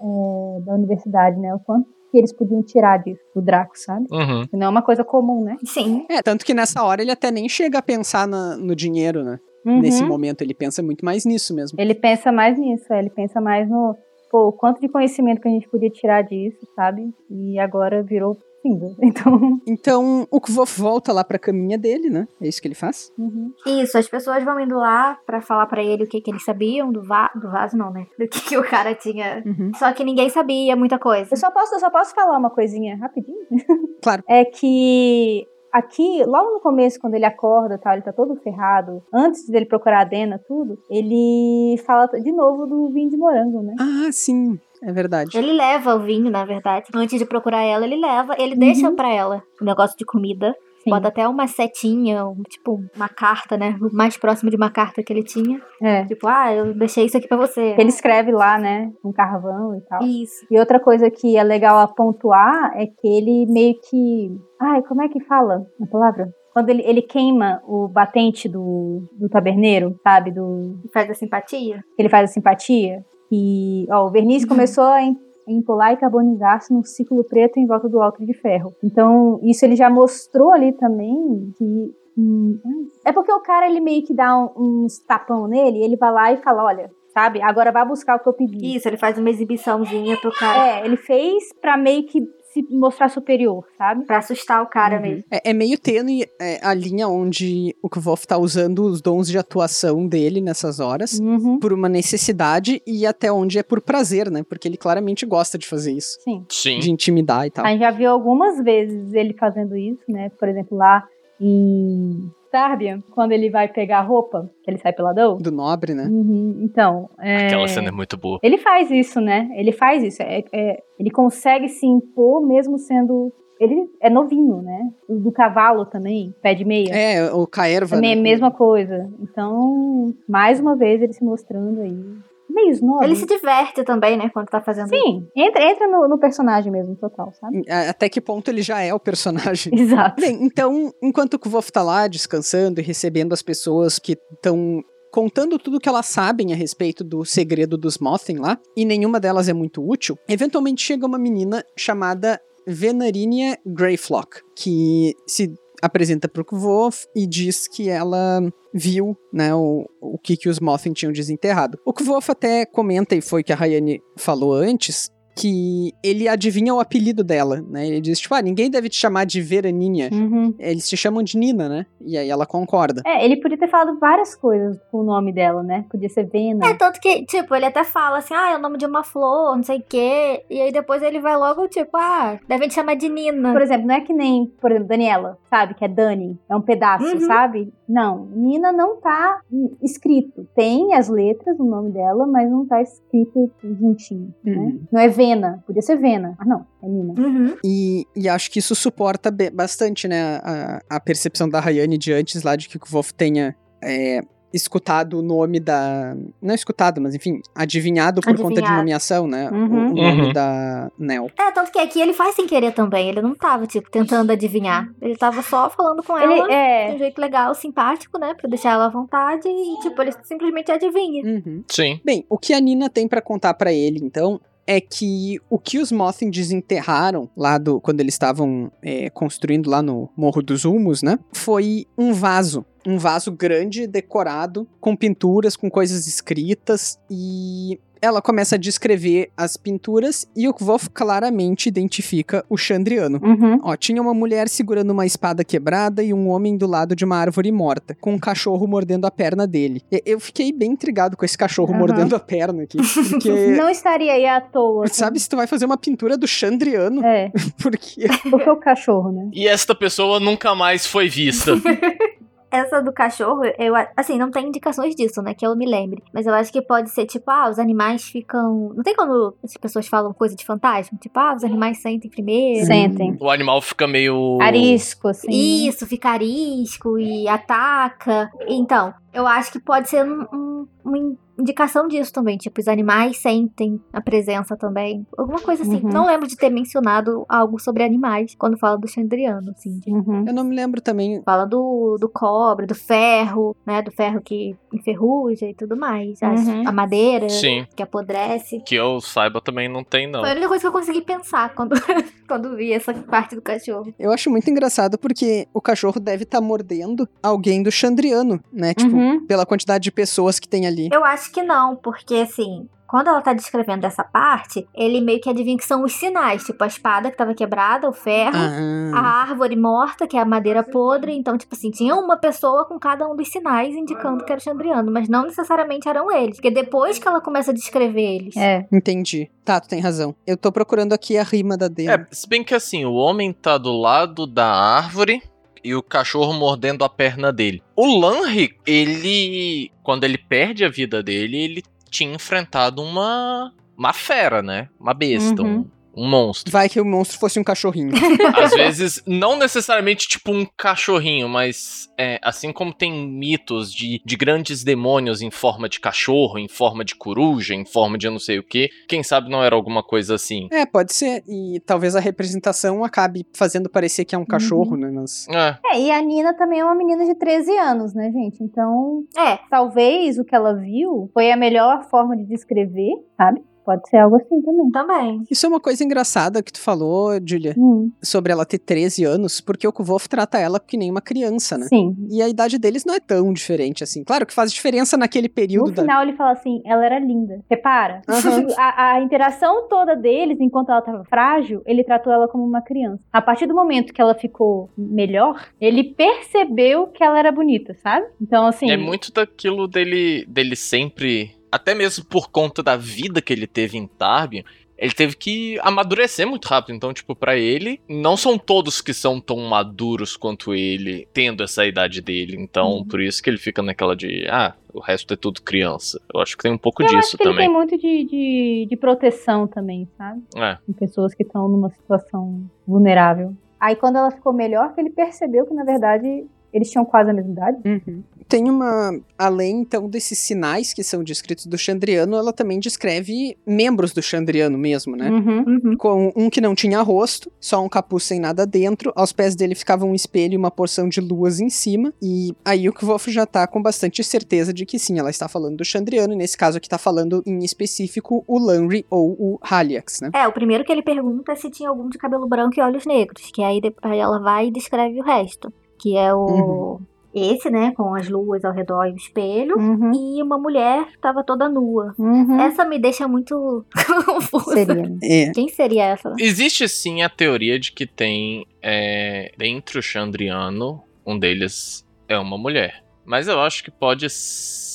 é, 0.00 0.64
da 0.64 0.74
universidade, 0.74 1.38
né? 1.38 1.54
O 1.54 1.58
quanto 1.60 1.88
que 2.10 2.18
eles 2.18 2.32
podiam 2.32 2.62
tirar 2.62 2.98
disso, 2.98 3.20
do 3.34 3.40
Draco, 3.42 3.78
sabe? 3.78 4.06
Uhum. 4.10 4.44
Não 4.52 4.66
é 4.66 4.68
uma 4.68 4.82
coisa 4.82 5.04
comum, 5.04 5.44
né? 5.44 5.56
Sim. 5.64 6.04
É, 6.10 6.20
tanto 6.22 6.44
que 6.44 6.52
nessa 6.54 6.82
hora 6.84 7.02
ele 7.02 7.10
até 7.10 7.30
nem 7.30 7.48
chega 7.48 7.78
a 7.78 7.82
pensar 7.82 8.26
na- 8.26 8.56
no 8.56 8.74
dinheiro, 8.74 9.22
né? 9.22 9.38
Uhum. 9.64 9.80
Nesse 9.80 10.02
momento 10.04 10.42
ele 10.42 10.54
pensa 10.54 10.82
muito 10.82 11.04
mais 11.04 11.24
nisso 11.24 11.54
mesmo. 11.54 11.78
Ele 11.80 11.94
pensa 11.94 12.32
mais 12.32 12.58
nisso, 12.58 12.92
é, 12.92 12.98
ele 12.98 13.10
pensa 13.10 13.40
mais 13.40 13.68
no. 13.68 13.94
pô, 14.30 14.48
o 14.48 14.52
quanto 14.52 14.80
de 14.80 14.88
conhecimento 14.88 15.40
que 15.40 15.48
a 15.48 15.50
gente 15.50 15.68
podia 15.68 15.90
tirar 15.90 16.22
disso, 16.22 16.58
sabe? 16.76 17.02
E 17.30 17.58
agora 17.58 18.02
virou 18.02 18.36
cinza. 18.62 18.96
Então. 19.02 19.60
Então, 19.66 20.26
o 20.30 20.40
Kvof 20.40 20.80
volta 20.80 21.12
lá 21.12 21.24
pra 21.24 21.38
caminha 21.38 21.76
dele, 21.76 22.08
né? 22.08 22.26
É 22.40 22.48
isso 22.48 22.60
que 22.62 22.68
ele 22.68 22.74
faz? 22.74 23.12
Uhum. 23.18 23.52
Isso, 23.66 23.98
as 23.98 24.08
pessoas 24.08 24.44
vão 24.44 24.58
indo 24.60 24.76
lá 24.76 25.18
pra 25.26 25.40
falar 25.40 25.66
pra 25.66 25.82
ele 25.82 26.04
o 26.04 26.06
que, 26.06 26.20
que 26.20 26.30
eles 26.30 26.44
sabiam 26.44 26.92
do, 26.92 27.02
va 27.02 27.30
do 27.34 27.50
vaso, 27.50 27.76
não, 27.76 27.90
né? 27.90 28.06
Do 28.18 28.28
que, 28.28 28.40
que 28.40 28.56
o 28.56 28.62
cara 28.62 28.94
tinha. 28.94 29.42
Uhum. 29.44 29.72
Só 29.74 29.92
que 29.92 30.04
ninguém 30.04 30.28
sabia 30.30 30.76
muita 30.76 30.98
coisa. 30.98 31.32
Eu 31.32 31.36
só 31.36 31.50
posso, 31.50 31.74
eu 31.74 31.80
só 31.80 31.90
posso 31.90 32.14
falar 32.14 32.38
uma 32.38 32.50
coisinha 32.50 32.96
rapidinho? 32.96 33.38
Claro. 34.02 34.24
É 34.26 34.46
que 34.46 35.46
aqui, 35.72 36.22
logo 36.24 36.50
no 36.50 36.60
começo, 36.60 37.00
quando 37.00 37.14
ele 37.14 37.24
acorda 37.24 37.78
tal, 37.78 37.92
ele 37.92 38.02
tá 38.02 38.12
todo 38.12 38.36
ferrado, 38.36 39.02
antes 39.12 39.48
dele 39.48 39.66
procurar 39.66 40.00
a 40.00 40.04
Dena, 40.04 40.40
tudo, 40.46 40.78
ele 40.90 41.76
fala 41.86 42.06
de 42.06 42.32
novo 42.32 42.66
do 42.66 42.88
vinho 42.88 43.10
de 43.10 43.16
morango, 43.16 43.62
né? 43.62 43.74
Ah, 43.78 44.10
sim. 44.10 44.58
É 44.82 44.92
verdade. 44.92 45.36
Ele 45.36 45.52
leva 45.52 45.94
o 45.94 46.00
vinho, 46.00 46.30
na 46.30 46.44
verdade. 46.44 46.86
Antes 46.94 47.18
de 47.18 47.24
procurar 47.26 47.62
ela, 47.62 47.84
ele 47.84 47.96
leva, 47.96 48.34
ele 48.38 48.54
deixa 48.56 48.90
pra 48.92 49.12
ela 49.12 49.42
o 49.60 49.64
negócio 49.64 49.96
de 49.96 50.04
comida. 50.04 50.54
Sim. 50.82 50.88
Bota 50.88 51.08
até 51.08 51.28
uma 51.28 51.46
setinha, 51.46 52.24
um- 52.26 52.42
tipo, 52.48 52.80
uma 52.96 53.06
carta, 53.08 53.54
né? 53.58 53.76
O 53.82 53.94
mais 53.94 54.16
próximo 54.16 54.48
de 54.50 54.56
uma 54.56 54.70
carta 54.70 55.02
que 55.02 55.12
ele 55.12 55.22
tinha. 55.22 55.60
É. 55.82 56.06
Tipo, 56.06 56.26
ah, 56.26 56.54
eu 56.54 56.72
deixei 56.72 57.04
isso 57.04 57.18
aqui 57.18 57.28
pra 57.28 57.36
você. 57.36 57.74
Ele 57.78 57.90
escreve 57.90 58.32
lá, 58.32 58.58
né, 58.58 58.90
um 59.04 59.12
carvão 59.12 59.74
e 59.76 59.80
tal. 59.82 60.02
Isso. 60.02 60.46
E 60.50 60.58
outra 60.58 60.80
coisa 60.80 61.10
que 61.10 61.36
é 61.36 61.42
legal 61.42 61.78
a 61.78 61.86
pontuar 61.86 62.72
é 62.76 62.86
que 62.86 63.06
ele 63.06 63.44
meio 63.52 63.74
que. 63.90 64.30
Ai, 64.58 64.80
como 64.84 65.02
é 65.02 65.08
que 65.10 65.20
fala 65.24 65.66
a 65.82 65.86
palavra? 65.86 66.30
Quando 66.54 66.70
ele, 66.70 66.82
ele 66.86 67.02
queima 67.02 67.60
o 67.66 67.86
batente 67.86 68.48
do, 68.48 69.06
do 69.18 69.28
taberneiro, 69.28 69.94
sabe? 70.02 70.30
Do, 70.32 70.80
Faz 70.94 71.10
a 71.10 71.14
simpatia. 71.14 71.84
ele 71.98 72.08
faz 72.08 72.30
a 72.30 72.32
simpatia. 72.32 73.04
E, 73.30 73.86
ó, 73.90 74.06
o 74.06 74.10
verniz 74.10 74.44
começou 74.44 74.84
a 74.84 75.02
em- 75.02 75.16
empolar 75.48 75.92
e 75.92 75.96
carbonizar-se 75.96 76.72
num 76.72 76.82
ciclo 76.84 77.24
preto 77.24 77.58
em 77.58 77.66
volta 77.66 77.88
do 77.88 78.00
alto 78.00 78.24
de 78.24 78.34
ferro. 78.34 78.72
Então, 78.84 79.38
isso 79.42 79.64
ele 79.64 79.76
já 79.76 79.88
mostrou 79.90 80.52
ali 80.52 80.72
também 80.72 81.52
que. 81.56 81.94
hum, 82.16 82.58
é 83.04 83.12
porque 83.12 83.32
o 83.32 83.40
cara, 83.40 83.68
ele 83.68 83.80
meio 83.80 84.04
que 84.04 84.14
dá 84.14 84.36
um- 84.36 84.84
uns 84.84 84.98
tapão 84.98 85.46
nele, 85.48 85.78
e 85.78 85.82
ele 85.82 85.96
vai 85.96 86.12
lá 86.12 86.32
e 86.32 86.36
fala: 86.38 86.64
olha, 86.64 86.90
sabe, 87.14 87.40
agora 87.42 87.72
vai 87.72 87.86
buscar 87.86 88.16
o 88.16 88.20
que 88.20 88.28
eu 88.28 88.32
pedi. 88.32 88.76
Isso, 88.76 88.88
ele 88.88 88.96
faz 88.96 89.18
uma 89.18 89.30
exibiçãozinha 89.30 90.16
pro 90.18 90.30
cara. 90.32 90.80
É, 90.80 90.84
ele 90.84 90.96
fez 90.96 91.52
pra 91.60 91.76
meio 91.76 92.04
que 92.04 92.20
se 92.52 92.62
mostrar 92.70 93.08
superior, 93.08 93.64
sabe? 93.78 94.04
Pra 94.04 94.18
assustar 94.18 94.62
o 94.62 94.66
cara 94.66 94.96
Uhum. 94.96 95.02
mesmo. 95.02 95.24
É, 95.30 95.50
é 95.50 95.52
meio 95.52 95.78
tênue 95.78 96.26
é, 96.40 96.58
a 96.62 96.74
linha 96.74 97.08
onde 97.08 97.74
o 97.82 97.88
Kvof 97.88 98.26
tá 98.26 98.36
usando 98.38 98.82
os 98.84 99.00
dons 99.00 99.28
de 99.28 99.38
atuação 99.38 100.06
dele 100.06 100.40
nessas 100.40 100.80
horas. 100.80 101.18
Uhum. 101.20 101.58
Por 101.60 101.72
uma 101.72 101.88
necessidade 101.88 102.82
e 102.86 103.06
até 103.06 103.30
onde 103.32 103.58
é 103.58 103.62
por 103.62 103.80
prazer, 103.80 104.30
né? 104.30 104.42
Porque 104.42 104.66
ele 104.66 104.76
claramente 104.76 105.24
gosta 105.24 105.56
de 105.56 105.66
fazer 105.66 105.92
isso. 105.92 106.18
Sim. 106.24 106.44
Sim. 106.48 106.78
De 106.80 106.90
intimidar 106.90 107.46
e 107.46 107.50
tal. 107.50 107.64
A 107.64 107.70
gente 107.70 107.80
já 107.80 107.90
viu 107.90 108.10
algumas 108.10 108.62
vezes 108.62 109.12
ele 109.14 109.34
fazendo 109.34 109.76
isso, 109.76 110.02
né? 110.08 110.30
Por 110.38 110.48
exemplo, 110.48 110.76
lá 110.76 111.04
em 111.40 112.30
Tarbia, 112.50 113.02
quando 113.12 113.32
ele 113.32 113.48
vai 113.50 113.68
pegar 113.68 113.98
a 113.98 114.02
roupa, 114.02 114.50
que 114.62 114.70
ele 114.70 114.78
sai 114.78 114.92
peladão. 114.92 115.38
Do 115.38 115.50
nobre, 115.50 115.94
né? 115.94 116.04
Uhum, 116.04 116.58
Então, 116.62 117.08
é... 117.18 117.46
Aquela 117.46 117.68
cena 117.68 117.88
é 117.88 117.92
muito 117.92 118.16
boa. 118.16 118.38
Ele 118.42 118.58
faz 118.58 118.90
isso, 118.90 119.20
né? 119.20 119.48
Ele 119.54 119.72
faz 119.72 120.02
isso. 120.02 120.22
É, 120.22 120.42
é- 120.52 120.82
ele 120.98 121.10
consegue 121.10 121.68
se 121.68 121.86
impor 121.86 122.46
mesmo 122.46 122.78
sendo. 122.78 123.32
Ele 123.58 123.90
é 124.00 124.08
novinho, 124.08 124.62
né? 124.62 124.90
O 125.08 125.16
do 125.16 125.30
cavalo 125.30 125.84
também, 125.84 126.34
pé 126.42 126.54
de 126.54 126.64
meia. 126.64 126.90
É, 126.94 127.32
o 127.32 127.46
Caerva. 127.46 127.96
Também 127.96 128.10
é 128.10 128.14
a 128.14 128.16
né? 128.16 128.22
mesma 128.22 128.50
coisa. 128.50 129.08
Então, 129.20 130.14
mais 130.28 130.58
uma 130.58 130.74
vez 130.74 131.02
ele 131.02 131.12
se 131.12 131.22
mostrando 131.22 131.80
aí. 131.82 132.04
Meio 132.52 132.70
snob. 132.70 133.04
Ele 133.04 133.16
se 133.16 133.26
diverte 133.26 133.84
também, 133.84 134.16
né, 134.16 134.30
quando 134.32 134.48
tá 134.48 134.60
fazendo. 134.60 134.88
Sim, 134.88 135.26
entra, 135.36 135.62
entra 135.62 135.86
no, 135.86 136.08
no 136.08 136.18
personagem 136.18 136.70
mesmo, 136.70 136.96
total, 136.96 137.32
sabe? 137.40 137.62
Até 137.88 138.08
que 138.08 138.20
ponto 138.20 138.48
ele 138.48 138.62
já 138.62 138.80
é 138.80 138.92
o 138.92 139.00
personagem. 139.00 139.72
Exato. 139.78 140.20
Bem, 140.20 140.42
então, 140.42 140.92
enquanto 141.02 141.34
o 141.34 141.38
Kvof 141.38 141.70
tá 141.70 141.82
lá 141.82 142.08
descansando 142.08 142.80
e 142.80 142.82
recebendo 142.82 143.32
as 143.32 143.42
pessoas 143.42 143.98
que 143.98 144.16
estão 144.34 144.82
contando 145.10 145.58
tudo 145.58 145.80
que 145.80 145.88
elas 145.88 146.06
sabem 146.06 146.52
a 146.52 146.56
respeito 146.56 147.02
do 147.02 147.24
segredo 147.24 147.76
dos 147.76 147.98
Mothin 147.98 148.38
lá, 148.38 148.58
e 148.76 148.84
nenhuma 148.84 149.18
delas 149.18 149.48
é 149.48 149.52
muito 149.52 149.86
útil, 149.86 150.16
eventualmente 150.28 150.82
chega 150.82 151.06
uma 151.06 151.18
menina 151.18 151.64
chamada 151.76 152.40
Venarinia 152.66 153.58
Greyflock, 153.66 154.40
que 154.54 155.14
se 155.26 155.52
apresenta 155.82 156.28
pro 156.28 156.44
Kvof 156.44 157.06
e 157.14 157.26
diz 157.26 157.66
que 157.68 157.88
ela 157.88 158.40
viu, 158.72 159.16
né, 159.32 159.54
o, 159.54 159.84
o 160.00 160.18
que, 160.18 160.36
que 160.36 160.48
os 160.48 160.60
Mothin 160.60 160.92
tinham 160.92 161.12
desenterrado. 161.12 161.78
O 161.84 161.92
Kvof 161.92 162.30
até 162.30 162.64
comenta, 162.66 163.14
e 163.14 163.20
foi 163.20 163.42
que 163.42 163.52
a 163.52 163.56
Rayane 163.56 164.00
falou 164.16 164.52
antes, 164.52 165.10
que 165.40 165.92
ele 166.02 166.28
adivinha 166.28 166.74
o 166.74 166.80
apelido 166.80 167.22
dela, 167.24 167.62
né? 167.68 167.86
Ele 167.86 168.00
diz, 168.00 168.18
tipo, 168.20 168.34
ah, 168.34 168.42
ninguém 168.42 168.70
deve 168.70 168.88
te 168.88 168.96
chamar 168.96 169.24
de 169.24 169.40
Veraninha. 169.40 170.10
Uhum. 170.12 170.54
Eles 170.58 170.88
te 170.88 170.96
chamam 170.96 171.22
de 171.22 171.36
Nina, 171.38 171.68
né? 171.68 171.86
E 172.04 172.16
aí 172.16 172.28
ela 172.28 172.46
concorda. 172.46 173.02
É, 173.06 173.24
ele 173.24 173.36
podia 173.40 173.58
ter 173.58 173.68
falado 173.68 173.98
várias 173.98 174.34
coisas 174.34 174.78
com 174.90 174.98
o 174.98 175.02
nome 175.02 175.32
dela, 175.32 175.62
né? 175.62 175.84
Podia 175.90 176.08
ser 176.08 176.24
Vena. 176.24 176.66
É, 176.66 176.74
tanto 176.74 177.00
que, 177.00 177.24
tipo, 177.24 177.54
ele 177.54 177.64
até 177.66 177.84
fala 177.84 178.18
assim, 178.18 178.34
ah, 178.34 178.52
é 178.52 178.56
o 178.56 178.60
nome 178.60 178.76
de 178.78 178.86
uma 178.86 179.02
flor, 179.02 179.56
não 179.56 179.62
sei 179.62 179.78
o 179.78 179.84
quê. 179.88 180.44
E 180.50 180.60
aí 180.60 180.72
depois 180.72 181.02
ele 181.02 181.20
vai 181.20 181.36
logo, 181.36 181.66
tipo, 181.68 181.96
ah, 181.96 182.38
devem 182.48 182.68
te 182.68 182.74
chamar 182.74 182.94
de 182.96 183.08
Nina. 183.08 183.52
Por 183.52 183.62
exemplo, 183.62 183.86
não 183.86 183.94
é 183.94 184.00
que 184.00 184.12
nem, 184.12 184.46
por 184.60 184.70
exemplo, 184.70 184.88
Daniela, 184.88 185.38
sabe? 185.48 185.74
Que 185.74 185.84
é 185.84 185.88
Dani, 185.88 186.38
é 186.48 186.54
um 186.56 186.60
pedaço, 186.60 187.04
Uhum. 187.04 187.20
sabe? 187.20 187.72
Não, 187.88 188.26
Nina 188.34 188.70
não 188.72 188.96
tá 189.00 189.40
escrito. 189.82 190.46
Tem 190.54 190.94
as 190.94 191.08
letras 191.08 191.58
no 191.58 191.64
nome 191.64 191.90
dela, 191.90 192.26
mas 192.26 192.50
não 192.50 192.66
tá 192.66 192.80
escrito 192.80 193.50
juntinho, 193.62 194.32
né? 194.44 194.56
Uhum. 194.56 194.80
Não 194.92 195.00
é 195.00 195.08
Vena, 195.08 195.29
podia 195.66 195.82
ser 195.82 195.96
Vena. 195.96 196.34
Ah, 196.38 196.44
não, 196.44 196.66
é 196.82 196.86
Nina. 196.88 197.14
Uhum. 197.18 197.56
E, 197.64 198.06
e 198.16 198.28
acho 198.28 198.50
que 198.50 198.58
isso 198.58 198.74
suporta 198.74 199.34
bastante, 199.52 200.06
né? 200.08 200.40
A, 200.42 200.80
a 200.88 201.00
percepção 201.00 201.48
da 201.48 201.60
Rayane 201.60 201.98
de 201.98 202.12
antes 202.12 202.42
lá 202.42 202.56
de 202.56 202.68
que 202.68 202.76
o 202.76 202.80
Wolf 202.90 203.10
tenha 203.12 203.54
é, 203.82 204.20
escutado 204.52 205.18
o 205.18 205.22
nome 205.22 205.60
da. 205.60 206.16
Não 206.42 206.54
escutado, 206.54 207.00
mas 207.00 207.14
enfim, 207.14 207.40
adivinhado 207.54 208.20
por 208.20 208.36
conta 208.36 208.60
de 208.60 208.70
nomeação, 208.70 209.26
né? 209.26 209.48
o- 209.50 209.54
Uhum. 209.54 209.90
O, 209.90 209.94
nome 209.94 210.22
Uhum. 210.26 210.32
da 210.32 210.90
Nel. 210.98 211.30
É, 211.38 211.50
tanto 211.52 211.70
que 211.70 211.78
aqui 211.78 212.00
ele 212.00 212.12
faz 212.12 212.34
sem 212.34 212.46
querer 212.46 212.72
também. 212.72 213.08
Ele 213.08 213.22
não 213.22 213.34
tava, 213.34 213.66
tipo, 213.66 213.88
tentando 213.90 214.32
adivinhar. 214.32 214.88
Ele 215.00 215.16
tava 215.16 215.40
só 215.42 215.70
falando 215.70 216.02
com 216.02 216.18
ela 216.18 216.32
Ele 216.32 216.42
de 216.48 216.52
é. 216.52 216.92
um 216.94 216.98
jeito 216.98 217.20
legal, 217.20 217.54
simpático, 217.54 218.18
né? 218.18 218.34
Pra 218.34 218.48
deixar 218.50 218.72
ela 218.72 218.86
à 218.86 218.90
vontade. 218.90 219.46
E, 219.48 219.80
tipo, 219.82 220.00
ele 220.02 220.12
simplesmente 220.24 220.70
adivinha. 220.72 221.24
Uhum. 221.24 221.62
Sim. 221.68 222.00
Bem, 222.04 222.24
o 222.28 222.36
que 222.36 222.52
a 222.52 222.60
Nina 222.60 222.88
tem 222.90 223.06
pra 223.06 223.22
contar 223.22 223.54
pra 223.54 223.72
ele, 223.72 224.00
então, 224.02 224.40
é 224.70 224.80
que 224.80 225.40
o 225.50 225.58
que 225.58 225.80
os 225.80 225.90
Mothin 225.90 226.30
desenterraram 226.30 227.28
lá 227.36 227.58
do 227.58 227.80
quando 227.80 227.98
eles 227.98 228.14
estavam 228.14 228.70
é, 228.80 229.10
construindo 229.10 229.68
lá 229.68 229.82
no 229.82 230.08
Morro 230.16 230.40
dos 230.40 230.64
Humos, 230.64 231.02
né? 231.02 231.18
Foi 231.32 231.86
um 231.98 232.12
vaso. 232.12 232.64
Um 232.86 232.96
vaso 232.96 233.32
grande, 233.32 233.88
decorado, 233.88 234.68
com 234.80 234.94
pinturas, 234.94 235.56
com 235.56 235.68
coisas 235.68 236.06
escritas, 236.06 237.00
e 237.10 237.80
ela 238.02 238.22
começa 238.22 238.54
a 238.54 238.58
descrever 238.58 239.30
as 239.36 239.56
pinturas 239.56 240.26
e 240.36 240.48
o 240.48 240.54
Kvof 240.54 240.88
claramente 240.90 241.68
identifica 241.68 242.44
o 242.48 242.56
Chandriano. 242.56 243.20
Uhum. 243.22 243.58
Ó, 243.62 243.76
tinha 243.76 244.00
uma 244.00 244.14
mulher 244.14 244.48
segurando 244.48 244.90
uma 244.90 245.04
espada 245.06 245.44
quebrada 245.44 246.02
e 246.02 246.12
um 246.14 246.28
homem 246.28 246.56
do 246.56 246.66
lado 246.66 246.96
de 246.96 247.04
uma 247.04 247.16
árvore 247.16 247.52
morta, 247.52 247.96
com 248.00 248.14
um 248.14 248.18
cachorro 248.18 248.66
mordendo 248.66 249.06
a 249.06 249.10
perna 249.10 249.46
dele. 249.46 249.82
E- 249.92 250.02
Eu 250.06 250.18
fiquei 250.20 250.52
bem 250.52 250.72
intrigado 250.72 251.16
com 251.16 251.24
esse 251.24 251.36
cachorro 251.36 251.70
Aham. 251.70 251.78
mordendo 251.78 252.16
a 252.16 252.20
perna 252.20 252.62
aqui, 252.62 252.78
porque 253.10 253.30
Não 253.56 253.68
estaria 253.68 254.12
aí 254.12 254.26
à 254.26 254.40
toa. 254.40 254.84
assim. 254.84 254.94
sabe 254.94 255.20
se 255.20 255.28
tu 255.28 255.36
vai 255.36 255.46
fazer 255.46 255.66
uma 255.66 255.76
pintura 255.78 256.16
do 256.16 256.26
Chandriano, 256.26 257.04
É, 257.04 257.30
porque 257.62 258.06
porque 258.30 258.50
o 258.50 258.56
cachorro, 258.56 259.12
né? 259.12 259.28
E 259.32 259.46
esta 259.46 259.74
pessoa 259.74 260.18
nunca 260.20 260.54
mais 260.54 260.86
foi 260.86 261.08
vista. 261.08 261.52
Essa 262.50 262.80
do 262.80 262.92
cachorro, 262.92 263.42
eu 263.58 263.74
assim, 263.96 264.18
não 264.18 264.30
tem 264.30 264.48
indicações 264.48 264.94
disso, 264.94 265.22
né? 265.22 265.34
Que 265.34 265.46
eu 265.46 265.54
me 265.56 265.66
lembre. 265.66 266.02
Mas 266.12 266.26
eu 266.26 266.34
acho 266.34 266.52
que 266.52 266.60
pode 266.60 266.90
ser 266.90 267.06
tipo, 267.06 267.30
ah, 267.30 267.48
os 267.48 267.58
animais 267.58 268.04
ficam. 268.04 268.72
Não 268.74 268.82
tem 268.82 268.94
quando 268.94 269.34
as 269.42 269.56
pessoas 269.56 269.86
falam 269.86 270.12
coisa 270.12 270.34
de 270.34 270.44
fantasma? 270.44 270.98
Tipo, 271.00 271.18
ah, 271.18 271.34
os 271.36 271.44
animais 271.44 271.78
sentem 271.78 272.10
primeiro. 272.10 272.66
Sentem. 272.66 273.16
o 273.20 273.30
animal 273.30 273.60
fica 273.60 273.86
meio. 273.86 274.38
Arisco, 274.40 275.08
assim. 275.08 275.30
Isso, 275.30 275.86
fica 275.86 276.10
arisco 276.10 276.98
e 276.98 277.28
ataca. 277.28 278.30
Então, 278.48 278.92
eu 279.12 279.26
acho 279.26 279.52
que 279.52 279.60
pode 279.60 279.88
ser 279.88 280.04
um- 280.04 280.26
um- 280.32 280.66
uma 280.84 280.98
indicação 281.38 281.88
disso 281.88 282.12
também. 282.12 282.36
Tipo, 282.36 282.60
os 282.60 282.68
animais 282.68 283.16
sentem 283.18 283.80
a 283.92 284.00
presença 284.00 284.56
também. 284.56 285.06
Alguma 285.16 285.40
coisa 285.40 285.62
assim. 285.62 285.76
Uhum. 285.82 285.88
Não 285.90 286.06
lembro 286.06 286.26
de 286.28 286.36
ter 286.36 286.50
mencionado 286.50 287.24
algo 287.28 287.58
sobre 287.58 287.82
animais 287.82 288.34
quando 288.38 288.58
fala 288.58 288.76
do 288.76 288.86
Chandriano, 288.88 289.50
assim. 289.52 289.78
de- 289.78 289.90
Uhum. 289.90 290.24
eu 290.26 290.34
não 290.34 290.44
me 290.44 290.54
lembro 290.54 290.80
também. 290.82 291.22
Fala 291.24 291.46
do, 291.46 291.96
do 291.98 292.08
cobre, 292.08 292.66
do 292.66 292.74
ferro, 292.74 293.56
né? 293.66 293.80
Do 293.82 293.90
ferro 293.90 294.20
que 294.20 294.54
enferruja 294.72 295.46
e 295.46 295.54
tudo 295.54 295.76
mais. 295.76 296.18
Uhum. 296.22 296.66
A 296.68 296.72
madeira 296.72 297.28
Sim. 297.28 297.66
que 297.74 297.82
apodrece. 297.82 298.60
Que 298.66 298.74
eu 298.74 299.00
saiba 299.00 299.40
também 299.40 299.68
não 299.68 299.82
tem, 299.84 300.10
não. 300.10 300.20
Foi 300.20 300.30
a 300.30 300.32
única 300.32 300.48
coisa 300.48 300.60
que 300.62 300.66
eu 300.68 300.72
consegui 300.72 301.00
pensar 301.02 301.54
quando, 301.54 301.70
quando 302.28 302.56
vi 302.56 302.72
essa 302.72 302.92
parte 302.92 303.34
do 303.34 303.42
cachorro. 303.42 303.92
Eu 303.98 304.12
acho 304.12 304.30
muito 304.30 304.50
engraçado 304.50 304.98
porque 304.98 305.46
o 305.54 305.60
cachorro 305.60 305.98
deve 306.00 306.24
estar 306.24 306.40
mordendo 306.40 307.08
alguém 307.22 307.62
do 307.62 307.70
Chandriano, 307.70 308.40
né? 308.52 308.74
Tipo, 308.74 308.96
Uhum. 309.00 309.26
pela 309.26 309.46
quantidade 309.46 309.84
de 309.84 309.92
pessoas 309.92 310.38
que 310.38 310.48
tem 310.48 310.66
ali. 310.66 310.88
Eu 310.92 311.04
acho 311.04 311.32
que 311.32 311.42
não, 311.42 311.76
porque 311.76 312.14
assim, 312.16 312.68
quando 312.86 313.06
ela 313.08 313.22
tá 313.22 313.32
descrevendo 313.32 313.86
essa 313.86 314.02
parte, 314.02 314.66
ele 314.74 315.00
meio 315.00 315.20
que 315.20 315.30
adivinha 315.30 315.56
que 315.56 315.64
são 315.64 315.84
os 315.84 315.92
sinais, 315.92 316.42
tipo 316.42 316.62
a 316.64 316.66
espada 316.66 317.08
que 317.10 317.16
tava 317.16 317.32
quebrada, 317.34 317.88
o 317.88 317.92
ferro, 317.92 318.36
a 318.36 318.98
Ah, 318.98 319.22
árvore 319.22 319.54
morta, 319.54 320.08
que 320.08 320.16
é 320.16 320.20
a 320.20 320.24
madeira 320.24 320.62
podre. 320.64 321.12
Então, 321.16 321.38
tipo 321.38 321.54
assim, 321.54 321.70
tinha 321.70 321.94
uma 321.94 322.16
pessoa 322.16 322.64
com 322.64 322.78
cada 322.80 323.06
um 323.08 323.14
dos 323.14 323.28
sinais 323.28 323.74
indicando 323.76 324.24
que 324.24 324.32
era 324.32 324.40
o 324.40 324.42
Chandriano, 324.42 324.90
mas 324.90 325.08
não 325.08 325.22
necessariamente 325.22 325.88
eram 325.88 326.10
eles. 326.10 326.36
Porque 326.36 326.50
depois 326.50 326.98
que 326.98 327.06
ela 327.06 327.20
começa 327.20 327.52
a 327.52 327.54
descrever 327.54 328.16
eles. 328.16 328.36
É. 328.36 328.66
entendi. 328.72 329.30
Tá, 329.44 329.60
tu 329.60 329.68
tem 329.68 329.80
razão. 329.80 330.14
Eu 330.26 330.36
tô 330.36 330.50
procurando 330.52 330.92
aqui 330.92 331.16
a 331.16 331.22
rima 331.22 331.56
da 331.56 331.66
Dena. 331.68 331.92
É, 331.94 332.06
se 332.14 332.28
bem 332.28 332.42
que 332.44 332.54
assim, 332.54 332.84
o 332.84 332.92
homem 332.94 333.32
tá 333.32 333.56
do 333.56 333.72
lado 333.72 334.26
da 334.26 334.46
árvore 334.46 335.22
e 335.62 335.74
o 335.74 335.82
cachorro 335.82 336.32
mordendo 336.32 336.84
a 336.84 336.88
perna 336.88 337.32
dele. 337.32 337.62
O 337.76 337.98
Lanry, 338.00 338.56
ele. 338.66 339.70
Quando 339.82 340.04
ele 340.04 340.18
perde 340.18 340.64
a 340.64 340.68
vida 340.68 341.02
dele, 341.02 341.36
ele 341.36 341.62
tinha 341.90 342.14
enfrentado 342.14 342.82
uma. 342.82 343.52
Uma 343.76 343.92
fera, 343.94 344.42
né? 344.42 344.68
Uma 344.78 344.92
besta, 344.92 345.42
Uhum. 345.42 345.60
um, 345.60 345.70
um 345.96 346.08
monstro. 346.08 346.50
Vai 346.50 346.68
que 346.68 346.80
o 346.80 346.84
monstro 346.84 347.18
fosse 347.18 347.38
um 347.38 347.44
cachorrinho. 347.44 347.92
Às 348.36 348.52
vezes, 348.52 349.02
não 349.06 349.36
necessariamente 349.36 350.08
tipo 350.08 350.32
um 350.32 350.46
cachorrinho, 350.56 351.28
mas 351.28 351.88
é, 351.98 352.18
assim 352.22 352.52
como 352.52 352.72
tem 352.72 352.92
mitos 353.08 353.72
de, 353.72 354.00
de 354.04 354.16
grandes 354.16 354.62
demônios 354.64 355.22
em 355.22 355.30
forma 355.30 355.68
de 355.68 355.80
cachorro, 355.80 356.38
em 356.38 356.48
forma 356.48 356.84
de 356.84 356.94
coruja, 356.94 357.54
em 357.54 357.64
forma 357.64 357.98
de 357.98 358.08
não 358.08 358.18
sei 358.18 358.38
o 358.38 358.42
que, 358.42 358.68
quem 358.88 359.02
sabe 359.02 359.30
não 359.30 359.42
era 359.42 359.54
alguma 359.54 359.82
coisa 359.82 360.14
assim. 360.14 360.48
é, 360.52 360.64
pode 360.64 360.92
ser. 360.92 361.22
E 361.28 361.60
talvez 361.66 361.96
a 361.96 362.00
representação 362.00 362.84
acabe 362.84 363.26
fazendo 363.34 363.68
parecer 363.68 364.04
que 364.04 364.14
é 364.14 364.18
um 364.18 364.24
cachorro, 364.24 364.76
né? 364.76 364.90
Nas... 364.90 365.28
É, 365.28 365.58
É, 365.64 365.80
e 365.80 365.90
a 365.90 366.00
Nina 366.00 366.34
também 366.34 366.60
é 366.60 366.64
uma 366.64 366.74
menina 366.74 367.04
de 367.04 367.14
13 367.14 367.56
anos, 367.58 367.94
né, 367.94 368.10
gente? 368.10 368.42
Então, 368.42 369.04
É, 369.16 369.38
talvez 369.50 370.18
o 370.18 370.24
que 370.24 370.34
ela 370.34 370.54
viu 370.54 371.10
foi 371.12 371.30
a 371.30 371.36
melhor 371.36 371.84
forma 371.90 372.16
de 372.16 372.24
descrever, 372.24 372.92
sabe? 373.16 373.42
Pode 373.64 373.88
ser 373.88 373.98
algo 373.98 374.16
assim 374.16 374.40
também. 374.42 374.70
também. 374.70 375.22
Isso 375.30 375.46
é 375.46 375.48
uma 375.48 375.60
coisa 375.60 375.82
engraçada 375.84 376.42
que 376.42 376.52
tu 376.52 376.60
falou, 376.60 377.12
Julia, 377.24 377.54
Hum, 377.56 377.90
sobre 378.02 378.32
ela 378.32 378.44
ter 378.44 378.58
13 378.58 379.04
anos, 379.04 379.40
porque 379.40 379.66
o 379.66 379.72
Kvolf 379.72 380.06
trata 380.08 380.38
ela 380.38 380.58
que 380.60 380.76
nem 380.76 380.90
uma 380.90 381.00
criança, 381.00 381.56
né? 381.58 381.66
Sim. 381.66 381.94
E 382.10 382.22
a 382.22 382.28
idade 382.28 382.58
deles 382.58 382.84
não 382.84 382.94
é 382.94 383.00
tão 383.00 383.32
diferente 383.32 383.84
assim. 383.84 384.02
Claro 384.04 384.24
que 384.26 384.32
faz 384.34 384.52
diferença 384.52 384.96
naquele 384.96 385.28
No 385.28 385.34
período 385.34 385.72
da. 385.72 385.82
final 385.82 386.02
ele 386.02 386.14
fala 386.14 386.32
assim, 386.32 386.60
ela 386.64 386.84
era 386.84 386.98
linda. 386.98 387.40
Repara? 387.48 388.02
Aham. 388.08 388.46
A, 388.56 388.92
a 388.94 389.02
interação 389.02 389.68
toda 389.68 389.94
deles, 389.96 390.38
enquanto 390.40 390.70
ela 390.70 390.82
tava 390.82 391.04
frágil, 391.04 391.62
ele 391.66 391.82
tratou 391.84 392.12
ela 392.12 392.28
como 392.28 392.44
uma 392.44 392.60
criança. 392.62 393.00
A 393.12 393.20
partir 393.22 393.46
do 393.46 393.54
momento 393.54 393.92
que 393.92 394.00
ela 394.00 394.14
ficou 394.14 394.70
melhor, 394.76 395.46
ele 395.60 395.84
percebeu 395.84 396.86
que 396.88 397.02
ela 397.02 397.18
era 397.18 397.32
bonita, 397.32 397.74
sabe? 397.82 398.06
Então, 398.20 398.46
assim. 398.46 398.70
é 398.70 398.76
muito 398.76 399.12
daquilo 399.12 399.66
dele, 399.68 400.24
dele 400.28 400.56
sempre. 400.56 401.34
Até 401.50 401.74
mesmo 401.74 402.04
por 402.04 402.30
conta 402.30 402.62
da 402.62 402.76
vida 402.76 403.20
que 403.20 403.32
ele 403.32 403.46
teve 403.46 403.76
em 403.76 403.86
Tarbian, 403.86 404.42
ele 404.78 404.92
teve 404.94 405.14
que 405.14 405.58
amadurecer 405.60 406.26
muito 406.26 406.46
rápido. 406.46 406.74
Então, 406.74 406.92
tipo, 406.94 407.14
pra 407.14 407.36
ele, 407.36 407.80
não 407.86 408.16
são 408.16 408.38
todos 408.38 408.80
que 408.80 408.94
são 408.94 409.20
tão 409.20 409.36
maduros 409.38 410.16
quanto 410.16 410.54
ele, 410.54 411.06
tendo 411.12 411.42
essa 411.42 411.66
idade 411.66 412.00
dele. 412.00 412.36
Então, 412.38 412.78
Uhum. 412.78 412.84
por 412.86 413.00
isso 413.00 413.22
que 413.22 413.28
ele 413.28 413.36
fica 413.36 413.60
naquela 413.62 413.94
de, 413.94 414.26
ah, 414.30 414.54
o 414.72 414.80
resto 414.80 415.12
é 415.12 415.16
tudo 415.18 415.42
criança. 415.42 416.00
Eu 416.14 416.20
acho 416.20 416.34
que 416.34 416.42
tem 416.44 416.52
um 416.52 416.56
pouco 416.56 416.82
Eu 416.82 416.86
acho 416.86 416.96
disso 416.96 417.16
que 417.18 417.24
ele 417.24 417.30
também. 417.32 417.46
tem 417.46 417.54
muito 417.54 417.76
de, 417.76 418.04
de, 418.04 418.66
de 418.70 418.76
proteção 418.76 419.46
também, 419.46 419.86
sabe? 419.98 420.22
É. 420.36 420.56
Com 420.64 420.72
pessoas 420.72 421.12
que 421.14 421.24
estão 421.24 421.46
numa 421.46 421.68
situação 421.68 422.40
vulnerável. 422.66 423.36
Aí 423.58 423.76
quando 423.76 423.96
ela 423.96 424.10
ficou 424.10 424.32
melhor, 424.32 424.72
que 424.74 424.80
ele 424.80 424.88
percebeu 424.90 425.44
que, 425.46 425.52
na 425.52 425.64
verdade, 425.64 426.24
eles 426.52 426.70
tinham 426.70 426.84
quase 426.84 427.10
a 427.10 427.14
mesma 427.14 427.32
idade. 427.32 427.58
Uhum. 427.64 428.02
Tem 428.28 428.48
uma. 428.48 428.96
Além, 429.18 429.60
então, 429.60 429.88
desses 429.88 430.18
sinais 430.18 430.72
que 430.72 430.84
são 430.84 431.02
descritos 431.02 431.46
do 431.46 431.58
Chandriano, 431.58 432.16
ela 432.16 432.32
também 432.32 432.60
descreve 432.60 433.36
membros 433.44 433.92
do 433.92 434.00
Chandriano 434.00 434.56
mesmo, 434.56 434.94
né? 434.94 435.10
Uhum. 435.10 435.44
Uhum. 435.46 435.76
Com 435.76 436.12
um 436.14 436.30
que 436.30 436.40
não 436.40 436.54
tinha 436.54 436.80
rosto, 436.80 437.30
só 437.40 437.60
um 437.60 437.68
capuz 437.68 438.04
sem 438.04 438.20
nada 438.20 438.46
dentro. 438.46 438.92
Aos 438.94 439.12
pés 439.12 439.34
dele 439.34 439.56
ficava 439.56 439.84
um 439.84 439.96
espelho 439.96 440.34
e 440.34 440.36
uma 440.36 440.50
porção 440.50 440.88
de 440.88 441.00
luas 441.00 441.40
em 441.40 441.48
cima. 441.48 441.92
E 442.00 442.32
aí 442.44 442.68
o 442.68 442.72
Kvolf 442.72 443.08
já 443.08 443.26
tá 443.26 443.48
com 443.48 443.60
bastante 443.60 444.04
certeza 444.04 444.54
de 444.54 444.64
que 444.64 444.78
sim, 444.78 444.96
ela 444.96 445.10
está 445.10 445.28
falando 445.28 445.56
do 445.56 445.64
Chandriano. 445.64 446.12
E 446.12 446.16
nesse 446.16 446.36
caso 446.36 446.58
aqui 446.58 446.68
tá 446.68 446.78
falando 446.78 447.24
em 447.26 447.40
específico 447.40 448.22
o 448.28 448.38
Lanry 448.38 448.86
ou 448.88 449.10
o 449.18 449.38
Haliax, 449.42 450.00
né? 450.02 450.10
É, 450.14 450.28
o 450.28 450.32
primeiro 450.32 450.64
que 450.64 450.70
ele 450.70 450.82
pergunta 450.82 451.32
é 451.32 451.34
se 451.34 451.50
tinha 451.50 451.68
algum 451.68 451.88
de 451.88 451.98
cabelo 451.98 452.28
branco 452.28 452.54
e 452.56 452.62
olhos 452.62 452.86
negros. 452.86 453.28
Que 453.32 453.42
aí, 453.42 453.60
aí 453.82 453.98
ela 453.98 454.20
vai 454.20 454.46
e 454.46 454.50
descreve 454.52 455.00
o 455.00 455.04
resto. 455.04 455.52
Que 455.80 455.96
é 455.96 456.14
o. 456.14 456.80
Esse, 457.12 457.50
né? 457.50 457.72
Com 457.72 457.94
as 457.96 458.08
luas 458.08 458.44
ao 458.44 458.52
redor 458.52 458.86
e 458.86 458.92
o 458.92 458.96
espelho. 458.96 459.56
Uhum. 459.58 459.90
E 459.92 460.22
uma 460.22 460.38
mulher 460.38 460.86
que 460.92 460.98
tava 460.98 461.24
toda 461.24 461.48
nua. 461.48 461.92
Uhum. 461.98 462.40
Essa 462.40 462.64
me 462.64 462.78
deixa 462.78 463.08
muito 463.08 463.64
confusa. 464.06 464.54
Seria. 464.54 464.74
né? 464.74 464.98
É. 465.02 465.32
Quem 465.32 465.48
seria 465.48 465.86
essa? 465.86 466.14
Existe 466.20 466.68
sim 466.68 467.02
a 467.02 467.08
teoria 467.08 467.58
de 467.58 467.72
que 467.72 467.84
tem 467.84 468.46
é, 468.62 469.32
entre 469.40 469.78
o 469.78 469.82
Chandriano, 469.82 470.80
um 471.04 471.18
deles 471.18 471.84
é 472.08 472.16
uma 472.16 472.38
mulher. 472.38 472.84
Mas 473.04 473.26
eu 473.26 473.40
acho 473.40 473.64
que 473.64 473.72
pode 473.72 474.08
ser 474.08 474.69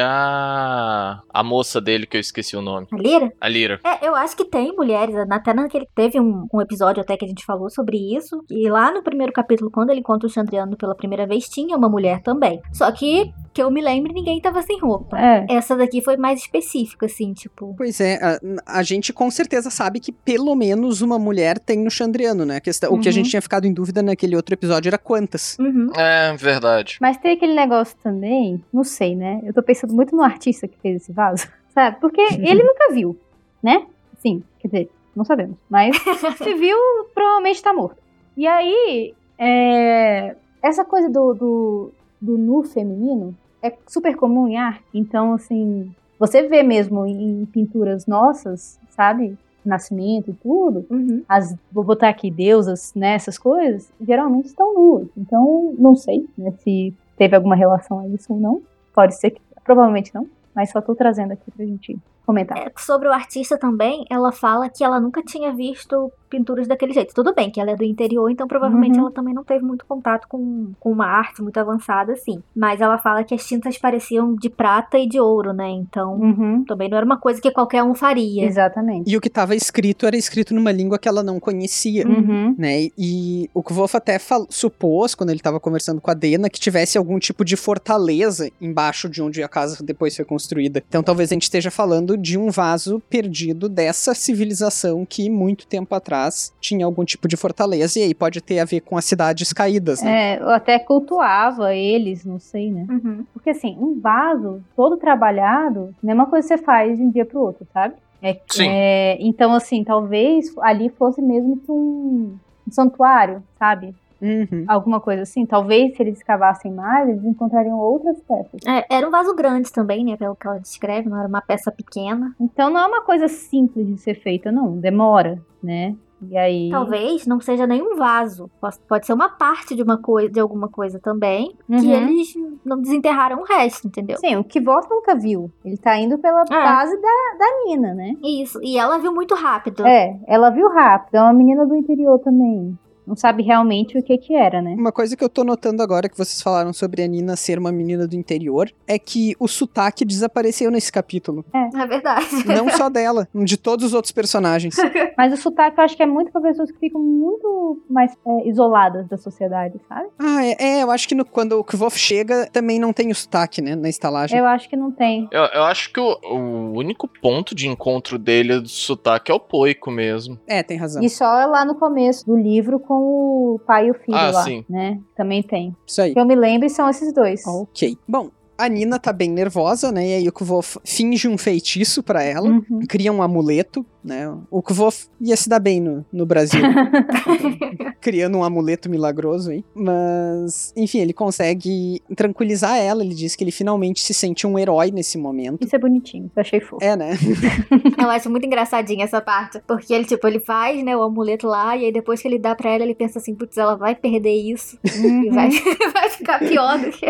a. 0.00 1.20
a 1.32 1.42
moça 1.42 1.80
dele, 1.80 2.06
que 2.06 2.16
eu 2.16 2.20
esqueci 2.20 2.56
o 2.56 2.62
nome. 2.62 2.86
A 2.92 2.96
Lira? 2.96 3.32
A 3.40 3.48
Lira. 3.48 3.80
É, 3.84 4.06
eu 4.06 4.14
acho 4.14 4.36
que 4.36 4.44
tem 4.44 4.74
mulheres, 4.74 5.14
até 5.30 5.52
naquele 5.54 5.86
teve 5.94 6.20
um, 6.20 6.46
um 6.52 6.60
episódio 6.60 7.00
até 7.02 7.16
que 7.16 7.24
a 7.24 7.28
gente 7.28 7.44
falou 7.44 7.70
sobre 7.70 7.96
isso, 8.16 8.44
e 8.50 8.68
lá 8.68 8.92
no 8.92 9.02
primeiro 9.02 9.32
capítulo, 9.32 9.70
quando 9.70 9.90
ele 9.90 10.00
encontra 10.00 10.26
o 10.26 10.30
Chandriano 10.30 10.76
pela 10.76 10.94
primeira 10.94 11.26
vez, 11.26 11.48
tinha 11.48 11.76
uma 11.76 11.88
mulher 11.88 12.20
também. 12.22 12.60
Só 12.72 12.90
que, 12.92 13.32
que 13.52 13.62
eu 13.62 13.70
me 13.70 13.80
lembre, 13.80 14.12
ninguém 14.12 14.40
tava 14.40 14.62
sem 14.62 14.78
roupa. 14.80 15.18
É. 15.18 15.46
Essa 15.50 15.76
daqui 15.76 16.02
foi 16.02 16.16
mais 16.16 16.40
específica, 16.40 17.06
assim, 17.06 17.32
tipo... 17.32 17.74
Pois 17.76 18.00
é, 18.00 18.18
a, 18.66 18.78
a 18.78 18.82
gente 18.82 19.12
com 19.12 19.30
certeza 19.30 19.70
sabe 19.70 20.00
que 20.00 20.12
pelo 20.12 20.54
menos 20.54 21.00
uma 21.02 21.18
mulher 21.18 21.58
tem 21.58 21.78
no 21.82 21.90
Chandriano, 21.90 22.44
né? 22.44 22.60
Questão- 22.60 22.92
O 22.92 22.98
que 23.00 23.08
a 23.08 23.10
Uhum. 23.10 23.12
gente 23.14 23.30
tinha 23.30 23.42
ficado 23.42 23.66
em 23.66 23.72
dúvida 23.72 24.02
naquele 24.02 24.36
outro 24.36 24.54
episódio 24.54 24.88
era 24.88 24.98
quantas. 24.98 25.56
Uhum. 25.58 25.90
É, 25.96 26.34
verdade. 26.36 26.98
Mas 27.00 27.16
tem 27.16 27.32
aquele 27.32 27.54
negócio 27.54 27.96
também, 28.02 28.62
não 28.72 28.84
sei, 28.84 29.16
né? 29.16 29.40
Eu 29.44 29.52
tô 29.60 29.62
pensando 29.66 29.94
muito 29.94 30.14
no 30.14 30.22
artista 30.22 30.68
que 30.68 30.78
fez 30.78 31.02
esse 31.02 31.12
vaso, 31.12 31.48
sabe? 31.74 31.98
Porque 32.00 32.20
ele 32.20 32.62
nunca 32.62 32.92
viu, 32.92 33.16
né? 33.62 33.86
Sim, 34.18 34.42
quer 34.58 34.68
dizer, 34.68 34.90
não 35.14 35.24
sabemos. 35.24 35.56
Mas 35.68 35.96
se 36.38 36.54
viu, 36.54 36.76
provavelmente 37.14 37.62
tá 37.62 37.72
morto. 37.72 37.96
E 38.36 38.46
aí, 38.46 39.14
é, 39.38 40.36
essa 40.62 40.84
coisa 40.84 41.08
do, 41.08 41.34
do, 41.34 41.90
do 42.20 42.38
nu 42.38 42.62
feminino 42.62 43.34
é 43.62 43.72
super 43.86 44.14
comum 44.16 44.46
em 44.48 44.56
arte. 44.56 44.84
Então, 44.94 45.34
assim, 45.34 45.92
você 46.18 46.42
vê 46.44 46.62
mesmo 46.62 47.04
em 47.06 47.44
pinturas 47.46 48.06
nossas, 48.06 48.78
sabe? 48.90 49.36
Nascimento 49.64 50.30
e 50.30 50.34
tudo, 50.34 50.86
Uhum. 50.88 51.22
as, 51.28 51.54
vou 51.70 51.84
botar 51.84 52.08
aqui, 52.08 52.30
deusas, 52.30 52.92
né, 52.94 53.14
essas 53.14 53.36
coisas, 53.36 53.90
geralmente 54.00 54.46
estão 54.46 54.72
nuas. 54.72 55.08
Então, 55.16 55.74
não 55.76 55.94
sei, 55.94 56.26
né, 56.38 56.52
se 56.62 56.94
teve 57.16 57.36
alguma 57.36 57.54
relação 57.56 57.98
a 57.98 58.08
isso 58.08 58.32
ou 58.32 58.40
não. 58.40 58.62
Pode 58.94 59.16
ser 59.16 59.30
que, 59.32 59.40
provavelmente 59.68 60.14
não, 60.14 60.26
mas 60.54 60.70
só 60.70 60.80
tô 60.80 60.94
trazendo 60.94 61.32
aqui 61.32 61.50
pra 61.50 61.62
gente 61.66 61.94
comentar. 62.28 62.58
É, 62.58 62.70
sobre 62.76 63.08
o 63.08 63.12
artista 63.12 63.56
também, 63.56 64.04
ela 64.10 64.30
fala 64.30 64.68
que 64.68 64.84
ela 64.84 65.00
nunca 65.00 65.22
tinha 65.22 65.50
visto 65.54 66.12
pinturas 66.28 66.68
daquele 66.68 66.92
jeito. 66.92 67.14
Tudo 67.14 67.34
bem 67.34 67.50
que 67.50 67.58
ela 67.58 67.70
é 67.70 67.74
do 67.76 67.82
interior, 67.84 68.30
então 68.30 68.46
provavelmente 68.46 68.96
Uhum. 68.98 69.04
ela 69.06 69.10
também 69.10 69.32
não 69.32 69.42
teve 69.42 69.64
muito 69.64 69.86
contato 69.86 70.28
com, 70.28 70.72
com 70.78 70.92
uma 70.92 71.06
arte 71.06 71.40
muito 71.40 71.56
avançada, 71.58 72.12
assim. 72.12 72.42
Mas 72.54 72.82
ela 72.82 72.98
fala 72.98 73.24
que 73.24 73.34
as 73.34 73.46
tintas 73.46 73.78
pareciam 73.78 74.34
de 74.34 74.50
prata 74.50 74.98
e 74.98 75.08
de 75.08 75.18
ouro, 75.18 75.54
né? 75.54 75.70
Então 75.70 76.16
Uhum, 76.20 76.64
também 76.66 76.90
não 76.90 76.98
era 76.98 77.06
uma 77.06 77.16
coisa 77.18 77.40
que 77.40 77.50
qualquer 77.50 77.82
um 77.82 77.94
faria. 77.94 78.44
exatamente. 78.44 79.10
E 79.10 79.16
o 79.16 79.22
que 79.22 79.28
estava 79.28 79.54
escrito 79.56 80.04
era 80.04 80.16
escrito 80.18 80.52
numa 80.54 80.70
língua 80.70 80.98
que 80.98 81.08
ela 81.08 81.22
não 81.22 81.40
conhecia. 81.40 82.06
Uhum. 82.06 82.54
Né? 82.58 82.88
E 82.98 83.48
o 83.54 83.62
Kvolf 83.62 83.94
até 83.94 84.18
fal- 84.18 84.46
supôs, 84.50 85.14
quando 85.14 85.30
ele 85.30 85.38
estava 85.40 85.58
conversando 85.58 85.98
com 85.98 86.10
a 86.10 86.14
Dena, 86.14 86.50
que 86.50 86.60
tivesse 86.60 86.98
algum 86.98 87.18
tipo 87.18 87.42
de 87.42 87.56
fortaleza 87.56 88.50
embaixo 88.60 89.08
de 89.08 89.22
onde 89.22 89.42
a 89.42 89.48
casa 89.48 89.82
depois 89.82 90.14
foi 90.14 90.26
construída. 90.26 90.82
Então 90.86 91.02
talvez 91.02 91.30
a 91.30 91.34
gente 91.34 91.44
esteja 91.44 91.70
falando 91.70 92.17
de 92.20 92.38
um 92.38 92.50
vaso 92.50 93.00
perdido 93.08 93.68
dessa 93.68 94.14
civilização 94.14 95.06
que 95.06 95.30
muito 95.30 95.66
tempo 95.66 95.94
atrás 95.94 96.52
tinha 96.60 96.84
algum 96.84 97.04
tipo 97.04 97.28
de 97.28 97.36
fortaleza, 97.36 97.98
e 97.98 98.02
aí 98.02 98.14
pode 98.14 98.40
ter 98.40 98.58
a 98.58 98.64
ver 98.64 98.80
com 98.80 98.96
as 98.96 99.04
cidades 99.04 99.52
caídas, 99.52 100.02
né? 100.02 100.34
É, 100.34 100.40
eu 100.40 100.50
até 100.50 100.78
cultuava 100.78 101.74
eles, 101.74 102.24
não 102.24 102.38
sei, 102.38 102.70
né? 102.70 102.86
Uhum. 102.88 103.24
Porque 103.32 103.50
assim, 103.50 103.76
um 103.78 103.98
vaso 104.00 104.62
todo 104.76 104.96
trabalhado 104.96 105.94
não 106.02 106.10
é 106.10 106.14
uma 106.14 106.26
coisa 106.26 106.48
que 106.48 106.56
você 106.56 106.62
faz 106.62 106.96
de 106.96 107.02
um 107.02 107.10
dia 107.10 107.24
pro 107.24 107.40
outro, 107.40 107.66
sabe? 107.72 107.94
É, 108.20 108.36
Sim. 108.48 108.68
é, 108.68 109.16
então, 109.20 109.54
assim, 109.54 109.84
talvez 109.84 110.52
ali 110.60 110.88
fosse 110.88 111.22
mesmo 111.22 111.56
que 111.58 111.70
um, 111.70 112.36
um 112.66 112.70
santuário, 112.70 113.42
sabe? 113.58 113.94
Uhum. 114.20 114.64
Alguma 114.66 115.00
coisa 115.00 115.22
assim. 115.22 115.46
Talvez 115.46 115.96
se 115.96 116.02
eles 116.02 116.18
escavassem 116.18 116.72
mais, 116.72 117.08
eles 117.08 117.24
encontrariam 117.24 117.78
outras 117.78 118.20
peças. 118.22 118.60
É, 118.66 118.84
era 118.96 119.06
um 119.06 119.10
vaso 119.10 119.34
grande 119.34 119.72
também, 119.72 120.04
né? 120.04 120.16
Pelo 120.16 120.34
que 120.36 120.46
ela 120.46 120.58
descreve, 120.58 121.08
não 121.08 121.18
era 121.18 121.28
uma 121.28 121.40
peça 121.40 121.70
pequena. 121.70 122.34
Então 122.40 122.70
não 122.70 122.80
é 122.80 122.86
uma 122.86 123.02
coisa 123.02 123.28
simples 123.28 123.86
de 123.86 123.96
ser 123.98 124.14
feita, 124.14 124.50
não. 124.50 124.76
Demora, 124.78 125.40
né? 125.62 125.94
E 126.20 126.36
aí. 126.36 126.68
Talvez 126.68 127.28
não 127.28 127.38
seja 127.40 127.64
nenhum 127.64 127.94
vaso. 127.94 128.50
Pode- 128.60 128.78
Pode 128.88 129.06
ser 129.06 129.12
uma 129.12 129.28
parte 129.28 129.76
de 129.76 129.84
uma 129.84 129.96
coisa, 129.98 130.28
de 130.28 130.40
alguma 130.40 130.68
coisa 130.68 130.98
também, 130.98 131.54
que 131.68 131.72
Uhum. 131.74 132.08
eles 132.08 132.34
não 132.64 132.80
desenterraram 132.80 133.38
o 133.40 133.44
resto, 133.44 133.86
entendeu? 133.86 134.16
Sim, 134.18 134.34
o 134.34 134.42
Kvoth 134.42 134.90
nunca 134.90 135.14
viu. 135.14 135.48
Ele 135.64 135.76
tá 135.76 135.96
indo 135.96 136.18
pela 136.18 136.42
base 136.44 136.96
da, 137.00 137.08
da 137.38 137.46
Nina, 137.64 137.94
né? 137.94 138.16
Isso. 138.20 138.58
E 138.64 138.76
ela 138.76 138.98
viu 138.98 139.14
muito 139.14 139.36
rápido. 139.36 139.86
É, 139.86 140.18
ela 140.26 140.50
viu 140.50 140.68
rápido. 140.68 141.14
É 141.14 141.22
uma 141.22 141.32
menina 141.32 141.64
do 141.64 141.76
interior 141.76 142.18
também. 142.18 142.76
Não 143.08 143.16
sabe 143.16 143.42
realmente 143.42 143.96
o 143.98 144.02
que 144.02 144.18
que 144.18 144.34
era, 144.34 144.60
né? 144.60 144.74
Uma 144.78 144.92
coisa 144.92 145.16
que 145.16 145.24
eu 145.24 145.28
tô 145.28 145.42
notando 145.42 145.82
agora 145.82 146.08
que 146.08 146.16
vocês 146.16 146.42
falaram 146.42 146.72
sobre 146.72 147.02
a 147.02 147.06
Nina 147.06 147.34
ser 147.36 147.58
uma 147.58 147.72
menina 147.72 148.06
do 148.06 148.14
interior 148.14 148.70
é 148.86 148.98
que 148.98 149.34
o 149.40 149.48
sotaque 149.48 150.04
desapareceu 150.04 150.70
nesse 150.70 150.92
capítulo. 150.92 151.44
É 151.54 151.86
verdade. 151.86 152.26
Não 152.46 152.68
só 152.76 152.88
dela, 152.90 153.26
de 153.34 153.56
todos 153.56 153.86
os 153.86 153.94
outros 153.94 154.12
personagens. 154.12 154.76
Mas 155.16 155.32
o 155.32 155.36
sotaque 155.36 155.78
eu 155.80 155.84
acho 155.84 155.96
que 155.96 156.02
é 156.02 156.06
muito 156.06 156.30
pra 156.30 156.40
pessoas 156.40 156.70
que 156.70 156.78
ficam 156.78 157.00
muito 157.00 157.80
mais 157.88 158.12
é, 158.26 158.48
isoladas 158.48 159.08
da 159.08 159.16
sociedade, 159.16 159.80
sabe? 159.88 160.08
Ah, 160.18 160.44
é, 160.44 160.56
é, 160.58 160.82
eu 160.82 160.90
acho 160.90 161.08
que 161.08 161.14
no- 161.14 161.24
quando 161.24 161.52
o 161.58 161.64
Kvof 161.64 161.98
chega 161.98 162.46
também 162.52 162.78
não 162.78 162.92
tem 162.92 163.10
o 163.10 163.14
sotaque, 163.14 163.62
né, 163.62 163.74
na 163.74 163.88
estalagem. 163.88 164.38
Eu 164.38 164.44
acho 164.46 164.68
que 164.68 164.76
não 164.76 164.90
tem. 164.90 165.28
Eu, 165.30 165.44
eu 165.44 165.62
acho 165.62 165.92
que 165.92 166.00
o, 166.00 166.18
o 166.30 166.72
único 166.76 167.08
ponto 167.22 167.54
de 167.54 167.68
encontro 167.68 168.18
dele 168.18 168.60
do 168.60 168.68
sotaque 168.68 169.30
é 169.30 169.34
o 169.34 169.40
poico 169.40 169.90
mesmo. 169.90 170.38
É, 170.46 170.62
tem 170.62 170.76
razão. 170.76 171.02
E 171.02 171.08
só 171.08 171.24
lá 171.46 171.64
no 171.64 171.74
começo 171.74 172.26
do 172.26 172.36
livro 172.36 172.78
com 172.78 172.97
o 172.98 173.60
pai 173.66 173.86
e 173.88 173.90
o 173.90 173.94
filho 173.94 174.16
Ah, 174.16 174.30
lá, 174.30 174.44
sim. 174.44 174.64
né? 174.68 174.98
Também 175.16 175.42
tem. 175.42 175.74
Isso 175.86 176.02
aí. 176.02 176.12
Que 176.12 176.20
eu 176.20 176.24
me 176.26 176.34
lembro 176.34 176.68
são 176.68 176.88
esses 176.88 177.12
dois. 177.12 177.46
Ok. 177.46 177.96
Bom, 178.06 178.30
a 178.56 178.68
Nina 178.68 178.98
tá 178.98 179.12
bem 179.12 179.30
nervosa, 179.30 179.92
né? 179.92 180.06
E 180.08 180.14
aí 180.14 180.28
o 180.28 180.32
Kvof 180.32 180.78
finge 180.84 181.28
um 181.28 181.38
feitiço 181.38 182.02
pra 182.02 182.22
ela. 182.22 182.48
Uhum. 182.48 182.80
Cria 182.88 183.12
um 183.12 183.22
amuleto, 183.22 183.86
né? 184.04 184.32
O 184.50 184.62
Kvof 184.62 185.06
ia 185.20 185.36
se 185.36 185.48
dar 185.48 185.60
bem 185.60 185.80
no, 185.80 186.04
no 186.12 186.26
Brasil. 186.26 186.60
criando 188.00 188.38
um 188.38 188.44
amuleto 188.44 188.88
milagroso 188.88 189.50
aí. 189.50 189.64
Mas, 189.74 190.72
enfim, 190.76 191.00
ele 191.00 191.12
consegue 191.12 192.00
tranquilizar 192.16 192.78
ela. 192.78 193.04
Ele 193.04 193.14
diz 193.14 193.36
que 193.36 193.44
ele 193.44 193.50
finalmente 193.50 194.00
se 194.00 194.14
sente 194.14 194.46
um 194.46 194.58
herói 194.58 194.90
nesse 194.90 195.18
momento. 195.18 195.64
Isso 195.64 195.74
é 195.74 195.78
bonitinho, 195.78 196.30
eu 196.34 196.40
achei 196.40 196.60
fofo. 196.60 196.82
É, 196.82 196.96
né? 196.96 197.10
Eu 198.00 198.08
acho 198.10 198.30
muito 198.30 198.46
engraçadinha 198.46 199.04
essa 199.04 199.20
parte. 199.20 199.60
Porque 199.66 199.92
ele, 199.92 200.04
tipo, 200.04 200.26
ele 200.26 200.40
faz, 200.40 200.82
né, 200.84 200.96
o 200.96 201.02
amuleto 201.02 201.46
lá, 201.46 201.76
e 201.76 201.84
aí 201.84 201.92
depois 201.92 202.22
que 202.22 202.28
ele 202.28 202.38
dá 202.38 202.54
pra 202.54 202.70
ela, 202.70 202.84
ele 202.84 202.94
pensa 202.94 203.18
assim, 203.18 203.34
putz, 203.34 203.56
ela 203.58 203.76
vai 203.76 203.94
perder 203.94 204.34
isso. 204.34 204.78
E 204.84 205.30
vai, 205.30 205.50
vai 205.92 206.08
ficar 206.08 206.38
pior 206.38 206.78
do 206.78 206.90
que 206.90 207.06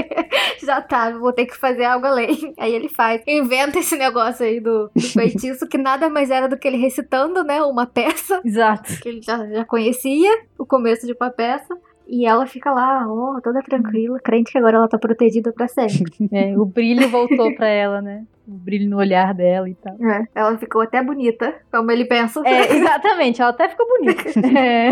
já 0.64 0.80
tá. 0.80 1.10
Vou 1.10 1.32
ter 1.32 1.46
que 1.46 1.56
fazer 1.56 1.84
algo 1.84 2.06
além. 2.06 2.54
Aí 2.58 2.74
ele 2.74 2.88
faz. 2.88 3.22
Inventa 3.26 3.78
esse 3.78 3.96
negócio 3.96 4.44
aí 4.44 4.60
do, 4.60 4.90
do 4.94 5.02
feitiço, 5.02 5.66
que 5.68 5.76
nada 5.76 6.08
mais 6.08 6.30
era 6.30 6.48
do 6.48 6.56
que 6.56 6.66
ele 6.66 6.77
recitando, 6.78 7.44
né? 7.44 7.62
Uma 7.62 7.86
peça 7.86 8.40
Exato. 8.44 9.00
que 9.00 9.08
ele 9.08 9.22
já, 9.22 9.46
já 9.46 9.64
conhecia, 9.64 10.30
o 10.58 10.64
começo 10.64 11.06
de 11.06 11.12
uma 11.12 11.30
peça. 11.30 11.76
E 12.10 12.24
ela 12.24 12.46
fica 12.46 12.72
lá, 12.72 13.06
oh, 13.06 13.38
toda 13.42 13.62
tranquila, 13.62 14.18
crente 14.18 14.50
que 14.50 14.56
agora 14.56 14.78
ela 14.78 14.88
tá 14.88 14.96
protegida 14.96 15.52
pra 15.52 15.68
sempre. 15.68 16.10
É, 16.32 16.58
o 16.58 16.64
brilho 16.64 17.06
voltou 17.10 17.54
pra 17.54 17.68
ela, 17.68 18.00
né? 18.00 18.24
O 18.46 18.52
brilho 18.52 18.88
no 18.88 18.96
olhar 18.96 19.34
dela 19.34 19.68
e 19.68 19.74
tal. 19.74 19.94
É, 20.00 20.24
ela 20.34 20.56
ficou 20.56 20.80
até 20.80 21.02
bonita, 21.02 21.54
como 21.70 21.90
ele 21.90 22.06
pensa. 22.06 22.40
É, 22.46 22.72
exatamente, 22.74 23.42
ela 23.42 23.50
até 23.50 23.68
ficou 23.68 23.86
bonita. 23.86 24.22
É, 24.58 24.90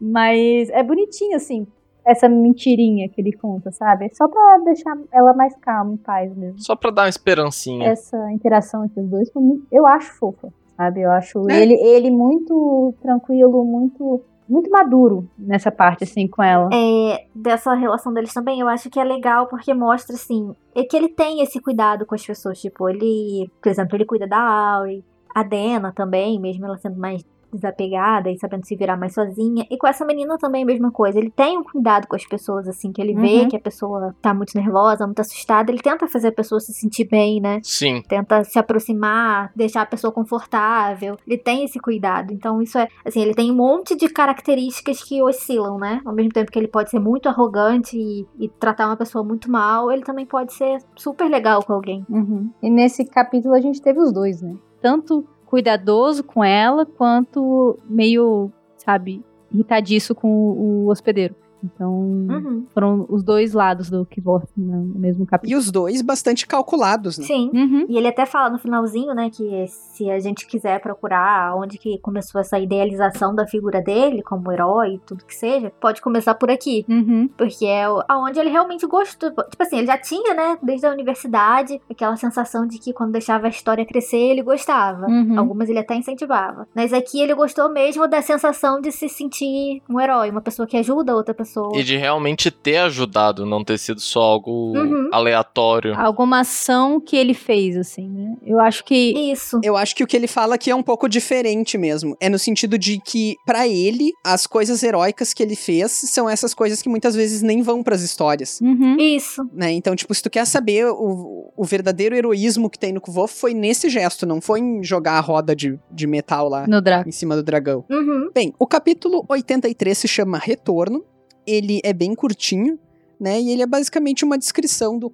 mas 0.00 0.68
é 0.70 0.82
bonitinho, 0.82 1.36
assim, 1.36 1.68
essa 2.06 2.28
mentirinha 2.28 3.08
que 3.08 3.20
ele 3.20 3.32
conta, 3.32 3.72
sabe? 3.72 4.06
É 4.06 4.08
só 4.12 4.28
pra 4.28 4.58
deixar 4.64 4.96
ela 5.12 5.34
mais 5.34 5.54
calma, 5.56 5.94
em 5.94 5.96
paz 5.96 6.34
mesmo. 6.36 6.60
Só 6.60 6.76
pra 6.76 6.90
dar 6.90 7.02
uma 7.02 7.08
esperancinha. 7.08 7.88
Essa 7.88 8.30
interação 8.32 8.84
entre 8.84 9.00
os 9.00 9.08
dois, 9.08 9.30
eu 9.72 9.86
acho 9.86 10.12
fofa, 10.14 10.52
sabe? 10.76 11.02
Eu 11.02 11.10
acho 11.10 11.48
É. 11.50 11.62
ele, 11.62 11.74
ele 11.74 12.10
muito 12.10 12.94
tranquilo, 13.00 13.64
muito, 13.64 14.22
muito 14.48 14.70
maduro 14.70 15.28
nessa 15.38 15.70
parte, 15.70 16.04
assim, 16.04 16.28
com 16.28 16.42
ela. 16.42 16.68
É, 16.72 17.26
dessa 17.34 17.74
relação 17.74 18.12
deles 18.12 18.32
também, 18.32 18.60
eu 18.60 18.68
acho 18.68 18.90
que 18.90 19.00
é 19.00 19.04
legal 19.04 19.46
porque 19.48 19.72
mostra, 19.74 20.14
assim, 20.14 20.54
é 20.74 20.84
que 20.84 20.96
ele 20.96 21.08
tem 21.08 21.42
esse 21.42 21.60
cuidado 21.60 22.04
com 22.04 22.14
as 22.14 22.24
pessoas. 22.24 22.60
Tipo, 22.60 22.88
ele, 22.88 23.50
por 23.62 23.68
exemplo, 23.68 23.96
ele 23.96 24.04
cuida 24.04 24.26
da 24.26 24.38
Auri, 24.38 25.04
a 25.34 25.42
Dena 25.42 25.92
também, 25.92 26.40
mesmo 26.40 26.64
ela 26.64 26.78
sendo 26.78 26.98
mais 26.98 27.22
desapegada 27.52 28.30
e 28.30 28.38
sabendo 28.38 28.64
se 28.66 28.76
virar 28.76 28.96
mais 28.96 29.14
sozinha. 29.14 29.66
E 29.70 29.76
com 29.78 29.86
essa 29.86 30.04
menina 30.04 30.36
também 30.38 30.62
a 30.62 30.66
mesma 30.66 30.90
coisa. 30.90 31.18
Ele 31.18 31.30
tem 31.30 31.58
um 31.58 31.64
cuidado 31.64 32.06
com 32.06 32.16
as 32.16 32.26
pessoas, 32.26 32.68
assim, 32.68 32.92
que 32.92 33.00
ele 33.00 33.14
vê 33.14 33.40
Uhum. 33.42 33.48
que 33.48 33.56
a 33.56 33.60
pessoa 33.60 34.14
tá 34.22 34.32
muito 34.34 34.56
nervosa, 34.56 35.06
muito 35.06 35.20
assustada. 35.20 35.70
Ele 35.70 35.80
tenta 35.80 36.06
fazer 36.06 36.28
a 36.28 36.32
pessoa 36.32 36.60
se 36.60 36.72
sentir 36.72 37.04
bem, 37.08 37.40
né? 37.40 37.60
Sim. 37.62 38.02
tenta 38.08 38.44
se 38.44 38.58
aproximar, 38.58 39.50
deixar 39.54 39.82
a 39.82 39.86
pessoa 39.86 40.12
confortável. 40.12 41.16
Ele 41.26 41.38
tem 41.38 41.64
esse 41.64 41.78
cuidado. 41.78 42.32
Então, 42.32 42.60
isso 42.62 42.78
é, 42.78 42.88
assim, 43.04 43.20
ele 43.20 43.34
tem 43.34 43.50
um 43.50 43.56
monte 43.56 43.96
de 43.96 44.08
características 44.08 45.02
que 45.02 45.22
oscilam, 45.22 45.78
né? 45.78 46.00
Ao 46.04 46.12
mesmo 46.14 46.32
tempo 46.32 46.50
que 46.50 46.58
ele 46.58 46.68
pode 46.68 46.90
ser 46.90 46.98
muito 46.98 47.28
arrogante 47.28 47.96
e, 47.96 48.26
e 48.38 48.48
tratar 48.48 48.86
uma 48.86 48.96
pessoa 48.96 49.24
muito 49.24 49.50
mal, 49.50 49.90
ele 49.90 50.02
também 50.02 50.26
pode 50.26 50.52
ser 50.52 50.78
super 50.94 51.28
legal 51.28 51.62
com 51.64 51.72
alguém. 51.72 52.04
Uhum. 52.08 52.50
E 52.62 52.70
nesse 52.70 53.04
capítulo 53.04 53.54
a 53.54 53.60
gente 53.60 53.80
teve 53.82 53.98
os 54.00 54.12
dois, 54.12 54.40
né? 54.42 54.54
Tanto 54.80 55.26
cuidadoso 55.46 56.22
com 56.22 56.44
ela, 56.44 56.84
quanto 56.84 57.78
meio, 57.88 58.50
sabe, 58.76 59.22
irritadiço 59.50 60.14
com 60.14 60.28
o, 60.28 60.84
o 60.84 60.88
hospedeiro. 60.88 61.34
Então, 61.74 61.92
Uhum. 61.92 62.66
foram 62.72 63.06
os 63.08 63.22
dois 63.22 63.52
lados 63.52 63.90
do 63.90 64.06
Kvoth 64.06 64.48
no 64.56 64.98
mesmo 64.98 65.24
E 65.24 65.26
capítulo. 65.26 65.58
os 65.58 65.70
dois 65.70 66.02
bastante 66.02 66.46
calculados, 66.46 67.18
né? 67.18 67.24
Sim. 67.24 67.50
Uhum. 67.54 67.86
E 67.88 67.96
ele 67.96 68.08
até 68.08 68.24
fala 68.26 68.50
no 68.50 68.58
finalzinho, 68.58 69.14
né, 69.14 69.30
que 69.30 69.66
se 69.68 70.10
a 70.10 70.18
gente 70.18 70.46
quiser 70.46 70.80
procurar 70.80 71.54
onde 71.56 71.78
que 71.78 71.98
começou 71.98 72.40
essa 72.40 72.58
idealização 72.58 73.34
da 73.34 73.46
figura 73.46 73.80
dele 73.82 74.22
como 74.22 74.50
herói 74.52 74.94
e 74.94 74.98
tudo 75.00 75.24
que 75.24 75.34
seja, 75.34 75.72
pode 75.80 76.00
começar 76.00 76.34
por 76.34 76.50
aqui. 76.50 76.84
Uhum. 76.88 77.28
Porque 77.36 77.64
é 77.66 77.84
aonde 78.08 78.38
ele 78.38 78.50
realmente 78.50 78.86
gostou. 78.86 79.30
Tipo 79.30 79.62
assim, 79.62 79.78
ele 79.78 79.86
já 79.86 79.98
tinha, 79.98 80.34
né, 80.34 80.58
desde 80.62 80.86
a 80.86 80.90
universidade, 80.90 81.80
aquela 81.90 82.16
sensação 82.16 82.66
de 82.66 82.78
que 82.78 82.92
quando 82.92 83.12
deixava 83.12 83.46
a 83.46 83.50
história 83.50 83.84
crescer, 83.84 84.16
ele 84.18 84.42
gostava. 84.42 85.06
Uhum. 85.06 85.38
Algumas 85.38 85.68
ele 85.68 85.78
até 85.78 85.94
incentivava. 85.96 86.66
Mas 86.74 86.92
aqui 86.92 87.20
ele 87.20 87.34
gostou 87.34 87.70
mesmo 87.70 88.06
da 88.08 88.20
sensação 88.22 88.80
de 88.80 88.92
se 88.92 89.08
sentir 89.08 89.82
um 89.88 90.00
herói, 90.00 90.30
uma 90.30 90.40
pessoa 90.40 90.66
que 90.66 90.76
ajuda 90.76 91.14
outra 91.14 91.34
pessoa. 91.34 91.55
E 91.74 91.82
de 91.82 91.96
realmente 91.96 92.50
ter 92.50 92.78
ajudado, 92.78 93.46
não 93.46 93.64
ter 93.64 93.78
sido 93.78 94.00
só 94.00 94.20
algo 94.20 94.76
Uhum. 94.76 95.08
aleatório. 95.12 95.94
Alguma 95.98 96.40
ação 96.40 97.00
que 97.00 97.16
ele 97.16 97.34
fez, 97.34 97.76
assim, 97.76 98.08
né? 98.08 98.34
Eu 98.44 98.60
acho 98.60 98.84
que. 98.84 98.94
Isso. 99.32 99.58
Eu 99.62 99.76
acho 99.76 99.94
que 99.94 100.02
o 100.04 100.06
que 100.06 100.16
ele 100.16 100.26
fala 100.26 100.54
aqui 100.54 100.70
é 100.70 100.74
um 100.74 100.82
pouco 100.82 101.08
diferente 101.08 101.76
mesmo. 101.78 102.16
É 102.20 102.28
no 102.28 102.38
sentido 102.38 102.78
de 102.78 102.98
que, 103.00 103.36
pra 103.46 103.66
ele, 103.66 104.12
as 104.24 104.46
coisas 104.46 104.82
heróicas 104.82 105.32
que 105.32 105.42
ele 105.42 105.56
fez 105.56 105.90
são 105.92 106.28
essas 106.28 106.54
coisas 106.54 106.80
que 106.82 106.88
muitas 106.88 107.14
vezes 107.14 107.42
nem 107.42 107.62
vão 107.62 107.82
pras 107.82 108.02
histórias. 108.02 108.60
Uhum. 108.60 108.96
Isso. 108.98 109.42
Né? 109.52 109.72
Então, 109.72 109.94
tipo, 109.96 110.14
se 110.14 110.22
tu 110.22 110.30
quer 110.30 110.46
saber 110.46 110.86
o, 110.86 111.52
o 111.56 111.64
verdadeiro 111.64 112.14
heroísmo 112.16 112.68
que 112.70 112.78
tem 112.78 112.92
no 112.92 113.00
Kvof, 113.00 113.32
foi 113.34 113.54
nesse 113.54 113.88
gesto, 113.88 114.26
não 114.26 114.40
foi 114.40 114.60
em 114.60 114.82
jogar 114.82 115.14
a 115.18 115.20
roda 115.20 115.54
de, 115.54 115.78
de 115.90 116.06
metal 116.06 116.48
lá 116.48 116.66
em 117.06 117.12
cima 117.12 117.34
do 117.36 117.42
dragão. 117.42 117.84
Uhum. 117.90 118.30
Bem, 118.34 118.52
o 118.58 118.66
capítulo 118.66 119.24
83 119.28 119.96
se 119.96 120.08
chama 120.08 120.38
Retorno. 120.38 121.04
Ele 121.46 121.80
é 121.84 121.92
bem 121.92 122.14
curtinho, 122.14 122.78
né? 123.18 123.40
E 123.40 123.50
ele 123.50 123.62
é 123.62 123.66
basicamente 123.66 124.24
uma 124.24 124.38
descrição 124.38 124.98
do 124.98 125.10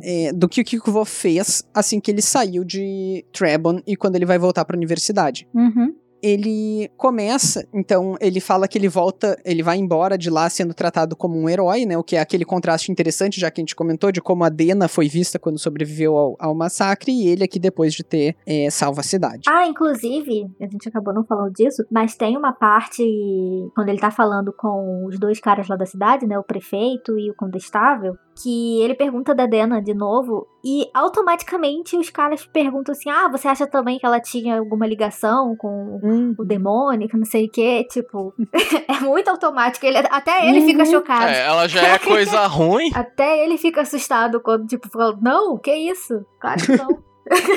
é, 0.00 0.32
do 0.32 0.48
que 0.48 0.60
o 0.60 0.82
Kvof 0.82 1.10
fez 1.10 1.64
assim 1.72 2.00
que 2.00 2.10
ele 2.10 2.22
saiu 2.22 2.64
de 2.64 3.24
Trebon 3.32 3.80
e 3.86 3.96
quando 3.96 4.16
ele 4.16 4.26
vai 4.26 4.38
voltar 4.38 4.64
para 4.64 4.76
a 4.76 4.78
universidade. 4.78 5.48
Uhum. 5.54 5.94
Ele 6.22 6.90
começa, 6.96 7.66
então 7.72 8.16
ele 8.20 8.40
fala 8.40 8.68
que 8.68 8.76
ele 8.76 8.88
volta, 8.88 9.38
ele 9.44 9.62
vai 9.62 9.76
embora 9.78 10.18
de 10.18 10.30
lá 10.30 10.48
sendo 10.48 10.74
tratado 10.74 11.16
como 11.16 11.38
um 11.38 11.48
herói, 11.48 11.84
né? 11.86 11.96
O 11.96 12.02
que 12.02 12.16
é 12.16 12.20
aquele 12.20 12.44
contraste 12.44 12.90
interessante, 12.92 13.40
já 13.40 13.50
que 13.50 13.60
a 13.60 13.62
gente 13.62 13.76
comentou 13.76 14.12
de 14.12 14.20
como 14.20 14.44
a 14.44 14.48
Dena 14.48 14.88
foi 14.88 15.08
vista 15.08 15.38
quando 15.38 15.58
sobreviveu 15.58 16.16
ao, 16.16 16.36
ao 16.38 16.54
massacre 16.54 17.12
e 17.12 17.28
ele 17.28 17.44
aqui 17.44 17.58
depois 17.58 17.94
de 17.94 18.02
ter 18.02 18.36
é, 18.46 18.68
salvo 18.70 19.00
a 19.00 19.04
cidade. 19.04 19.42
Ah, 19.48 19.66
inclusive, 19.66 20.46
a 20.60 20.66
gente 20.66 20.88
acabou 20.88 21.14
não 21.14 21.24
falando 21.24 21.52
disso, 21.52 21.84
mas 21.90 22.14
tem 22.14 22.36
uma 22.36 22.52
parte 22.52 23.02
quando 23.74 23.88
ele 23.88 23.98
tá 23.98 24.10
falando 24.10 24.52
com 24.52 25.06
os 25.06 25.18
dois 25.18 25.40
caras 25.40 25.68
lá 25.68 25.76
da 25.76 25.86
cidade, 25.86 26.26
né, 26.26 26.38
o 26.38 26.44
prefeito 26.44 27.18
e 27.18 27.30
o 27.30 27.34
condestável, 27.34 28.16
que 28.42 28.80
ele 28.82 28.94
pergunta 28.94 29.34
da 29.34 29.46
Dena 29.46 29.80
de 29.82 29.92
novo 29.94 30.46
e 30.64 30.86
automaticamente 30.94 31.96
os 31.96 32.10
caras 32.10 32.46
perguntam 32.46 32.92
assim: 32.92 33.10
"Ah, 33.10 33.28
você 33.28 33.48
acha 33.48 33.66
também 33.66 33.98
que 33.98 34.06
ela 34.06 34.20
tinha 34.20 34.58
alguma 34.58 34.86
ligação 34.86 35.54
com 35.56 36.00
Hum. 36.02 36.34
o 36.38 36.44
demônio, 36.44 37.08
que 37.08 37.16
não 37.16 37.24
sei 37.24 37.46
o 37.46 37.50
quê?" 37.50 37.86
Tipo, 37.90 38.32
é 38.88 39.00
muito 39.00 39.28
automático, 39.28 39.84
ele 39.86 39.98
até 39.98 40.48
ele 40.48 40.62
fica 40.62 40.80
Uhum. 40.84 40.90
chocado. 40.90 41.24
É, 41.26 41.46
ela 41.46 41.68
já 41.68 41.82
é 41.82 41.98
coisa 41.98 42.46
ruim. 42.46 42.90
Até 42.94 43.44
ele 43.44 43.58
fica 43.58 43.82
assustado 43.82 44.40
quando, 44.40 44.66
tipo, 44.66 44.88
fala, 44.90 45.16
não, 45.20 45.58
que 45.58 45.74
isso? 45.74 46.24
Claro 46.40 46.62
que 46.64 46.76
não. 46.76 47.09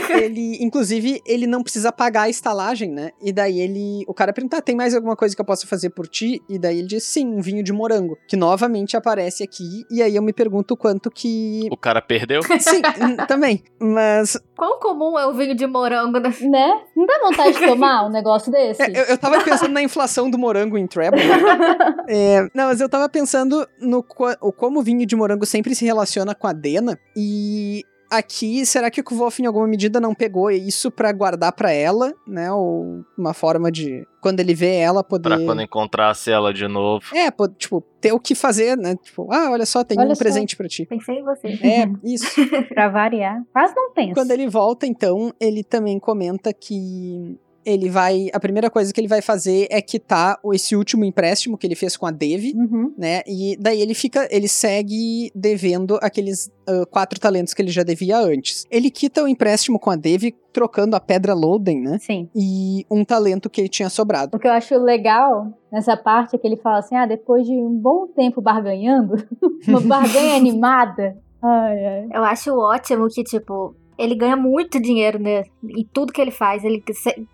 Ele, 0.10 0.58
inclusive, 0.64 1.22
ele 1.26 1.48
não 1.48 1.64
precisa 1.64 1.92
pagar 1.92 2.24
a 2.24 2.30
estalagem, 2.30 2.92
né? 2.92 3.12
E 3.22 3.32
daí 3.32 3.60
ele. 3.60 4.04
O 4.08 4.14
cara 4.14 4.34
pergunta: 4.34 4.58
ah, 4.58 4.62
tem 4.62 4.76
mais 4.76 4.94
alguma 4.96 5.16
coisa 5.16 5.36
que 5.36 5.42
eu 5.42 5.46
possa 5.46 5.66
fazer 5.68 5.90
por 5.90 6.08
ti? 6.08 6.42
E 6.50 6.58
daí 6.60 6.80
ele 6.80 6.88
diz: 6.88 7.04
sim, 7.04 7.26
um 7.28 7.42
vinho 7.42 7.64
de 7.64 7.72
morango. 7.74 8.18
Que 8.28 8.36
novamente 8.36 8.96
aparece 8.98 9.44
aqui. 9.44 9.84
E 9.90 10.02
aí 10.02 10.16
eu 10.16 10.22
me 10.22 10.34
pergunto 10.34 10.76
quanto 10.76 11.10
que. 11.10 11.68
O 11.72 11.78
cara 11.78 12.02
perdeu? 12.02 12.42
Sim, 12.60 12.82
também. 13.28 13.64
Mas. 13.80 14.38
Quão 14.56 14.80
comum 14.80 15.18
é 15.18 15.26
o 15.26 15.34
vinho 15.34 15.56
de 15.56 15.66
morango, 15.66 16.20
né? 16.20 16.34
Né? 16.42 16.82
Não 16.96 17.06
dá 17.06 17.20
vontade 17.22 17.58
de 17.58 17.66
tomar 17.66 18.06
um 18.06 18.10
negócio 18.12 18.52
desse? 18.52 18.82
É, 18.82 18.88
eu, 18.90 19.04
eu 19.06 19.18
tava 19.18 19.42
pensando 19.42 19.72
na 19.72 19.82
inflação 19.82 20.30
do 20.30 20.38
morango 20.38 20.78
em 20.78 20.88
Treble. 20.88 21.20
É, 22.08 22.42
não, 22.54 22.66
mas 22.66 22.82
eu 22.82 22.90
tava 22.90 23.08
pensando 23.08 23.66
no 23.80 24.04
qua- 24.04 24.38
o 24.42 24.52
como 24.52 24.80
o 24.80 24.84
vinho 24.84 25.06
de 25.06 25.16
morango 25.16 25.46
sempre 25.46 25.74
se 25.74 25.86
relaciona 25.86 26.36
com 26.36 26.48
a 26.48 26.54
Dena. 26.54 27.00
E 27.16 27.84
aqui, 28.18 28.66
será 28.66 28.90
que 28.90 29.02
o 29.02 29.04
Kvolf 29.04 29.40
em 29.40 29.46
alguma 29.46 29.68
medida 29.68 30.00
não 30.00 30.14
pegou 30.14 30.50
isso 30.52 30.92
pra 30.92 31.12
guardar 31.12 31.52
pra 31.54 31.72
ela, 31.72 32.14
né? 32.28 32.52
Ou 32.52 33.04
uma 33.18 33.34
forma 33.34 33.72
de, 33.72 34.06
quando 34.22 34.40
ele 34.40 34.54
vê 34.54 34.76
ela, 34.76 35.04
poder... 35.04 35.30
Pra 35.30 35.46
quando 35.46 35.62
encontrasse 35.62 36.32
ela 36.32 36.54
de 36.54 36.68
novo. 36.68 37.06
É, 37.14 37.30
pô, 37.32 37.48
tipo, 37.48 37.82
ter 38.00 38.12
o 38.14 38.20
que 38.20 38.36
fazer, 38.36 38.78
né? 38.78 38.96
Tipo, 38.96 39.32
ah, 39.32 39.52
olha 39.52 39.66
só, 39.66 39.84
tem 39.84 40.00
Olha 40.00 40.12
um 40.12 40.16
só. 40.16 40.20
presente 40.20 40.56
pra 40.56 40.68
ti. 40.68 40.86
Pensei 40.86 41.20
em 41.20 41.24
você. 41.24 41.48
É, 41.48 41.90
isso. 42.04 42.28
Pra 42.70 42.90
variar. 42.90 43.42
Quase 43.52 43.74
não 43.76 43.92
penso. 43.94 44.14
Quando 44.14 44.32
ele 44.32 44.48
volta, 44.48 44.86
então, 44.86 45.34
ele 45.40 45.64
também 45.64 46.00
comenta 46.00 46.54
que 46.54 47.38
ele 47.66 47.90
vai. 47.90 48.30
A 48.34 48.40
primeira 48.40 48.70
coisa 48.70 48.94
que 48.94 49.00
ele 49.00 49.08
vai 49.08 49.22
fazer 49.22 49.68
é 49.70 49.82
quitar 49.82 50.40
esse 50.54 50.76
último 50.76 51.04
empréstimo 51.04 51.58
que 51.58 51.66
ele 51.68 51.76
fez 51.76 51.98
com 51.98 52.06
a 52.06 52.12
Devi. 52.12 52.54
Uhum. 52.56 52.94
Né? 52.98 53.22
E 53.28 53.58
daí 53.60 53.82
ele 53.82 53.94
fica, 53.94 54.28
ele 54.32 54.48
segue 54.48 55.32
devendo 55.36 55.98
aqueles 56.02 56.52
ah, 56.68 56.86
quatro 56.90 57.20
talentos 57.20 57.54
que 57.54 57.62
ele 57.62 57.72
já 57.72 57.84
devia 57.84 58.18
antes. 58.20 58.66
Ele 58.72 58.90
quita 58.90 59.24
o 59.24 59.28
empréstimo 59.28 59.80
com 59.80 59.90
a 59.90 59.96
Devi, 59.96 60.36
trocando 60.52 60.96
a 60.96 61.00
pedra 61.00 61.34
Loden, 61.34 61.82
né? 61.82 61.98
Sim. 62.00 62.30
E 62.36 62.86
um 62.90 63.04
talento 63.04 63.50
que 63.50 63.62
ele 63.62 63.70
tinha 63.70 63.90
sobrado. 63.90 64.36
O 64.36 64.40
que 64.40 64.48
eu 64.48 64.52
acho 64.52 64.78
legal 64.78 65.48
nessa 65.72 65.98
parte 65.98 66.36
é 66.36 66.40
que 66.40 66.48
ele 66.48 66.58
fala 66.58 66.80
assim: 66.80 66.96
ah, 66.96 67.06
depois 67.06 67.46
de 67.46 67.54
um 67.54 67.74
bom 67.74 68.08
tempo 68.08 68.42
barganhando, 68.42 69.16
uma 69.68 69.82
barganha 69.82 70.36
animada. 70.38 71.18
Ai, 71.42 71.86
ai. 71.86 72.08
Eu 72.14 72.24
acho 72.24 72.58
ótimo 72.58 73.08
que, 73.10 73.24
tipo, 73.24 73.76
ele 74.04 74.16
ganha 74.16 74.36
muito 74.36 74.80
dinheiro, 74.80 75.20
né? 75.20 75.44
Em 75.64 75.88
tudo 75.94 76.12
que 76.14 76.22
ele 76.22 76.32
faz. 76.32 76.64
Ele, 76.64 76.84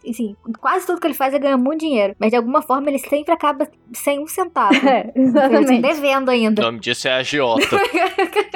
assim, 0.07 0.35
quase 0.59 0.85
tudo 0.85 0.99
que 1.01 1.07
ele 1.07 1.13
faz, 1.13 1.33
ele 1.33 1.43
ganha 1.43 1.57
muito 1.57 1.81
dinheiro. 1.81 2.15
Mas 2.19 2.29
de 2.31 2.35
alguma 2.37 2.61
forma 2.61 2.89
ele 2.89 2.99
sempre 2.99 3.33
acaba 3.33 3.67
sem 3.93 4.19
um 4.19 4.27
centavo. 4.27 4.69
É, 4.89 5.11
Ele 5.15 5.31
tá 5.33 5.45
exatamente. 5.45 5.81
devendo 5.81 6.27
O 6.29 6.31
ainda. 6.31 6.61
nome 6.63 6.79
disso 6.79 7.07
é 7.07 7.11
agiota. 7.13 7.77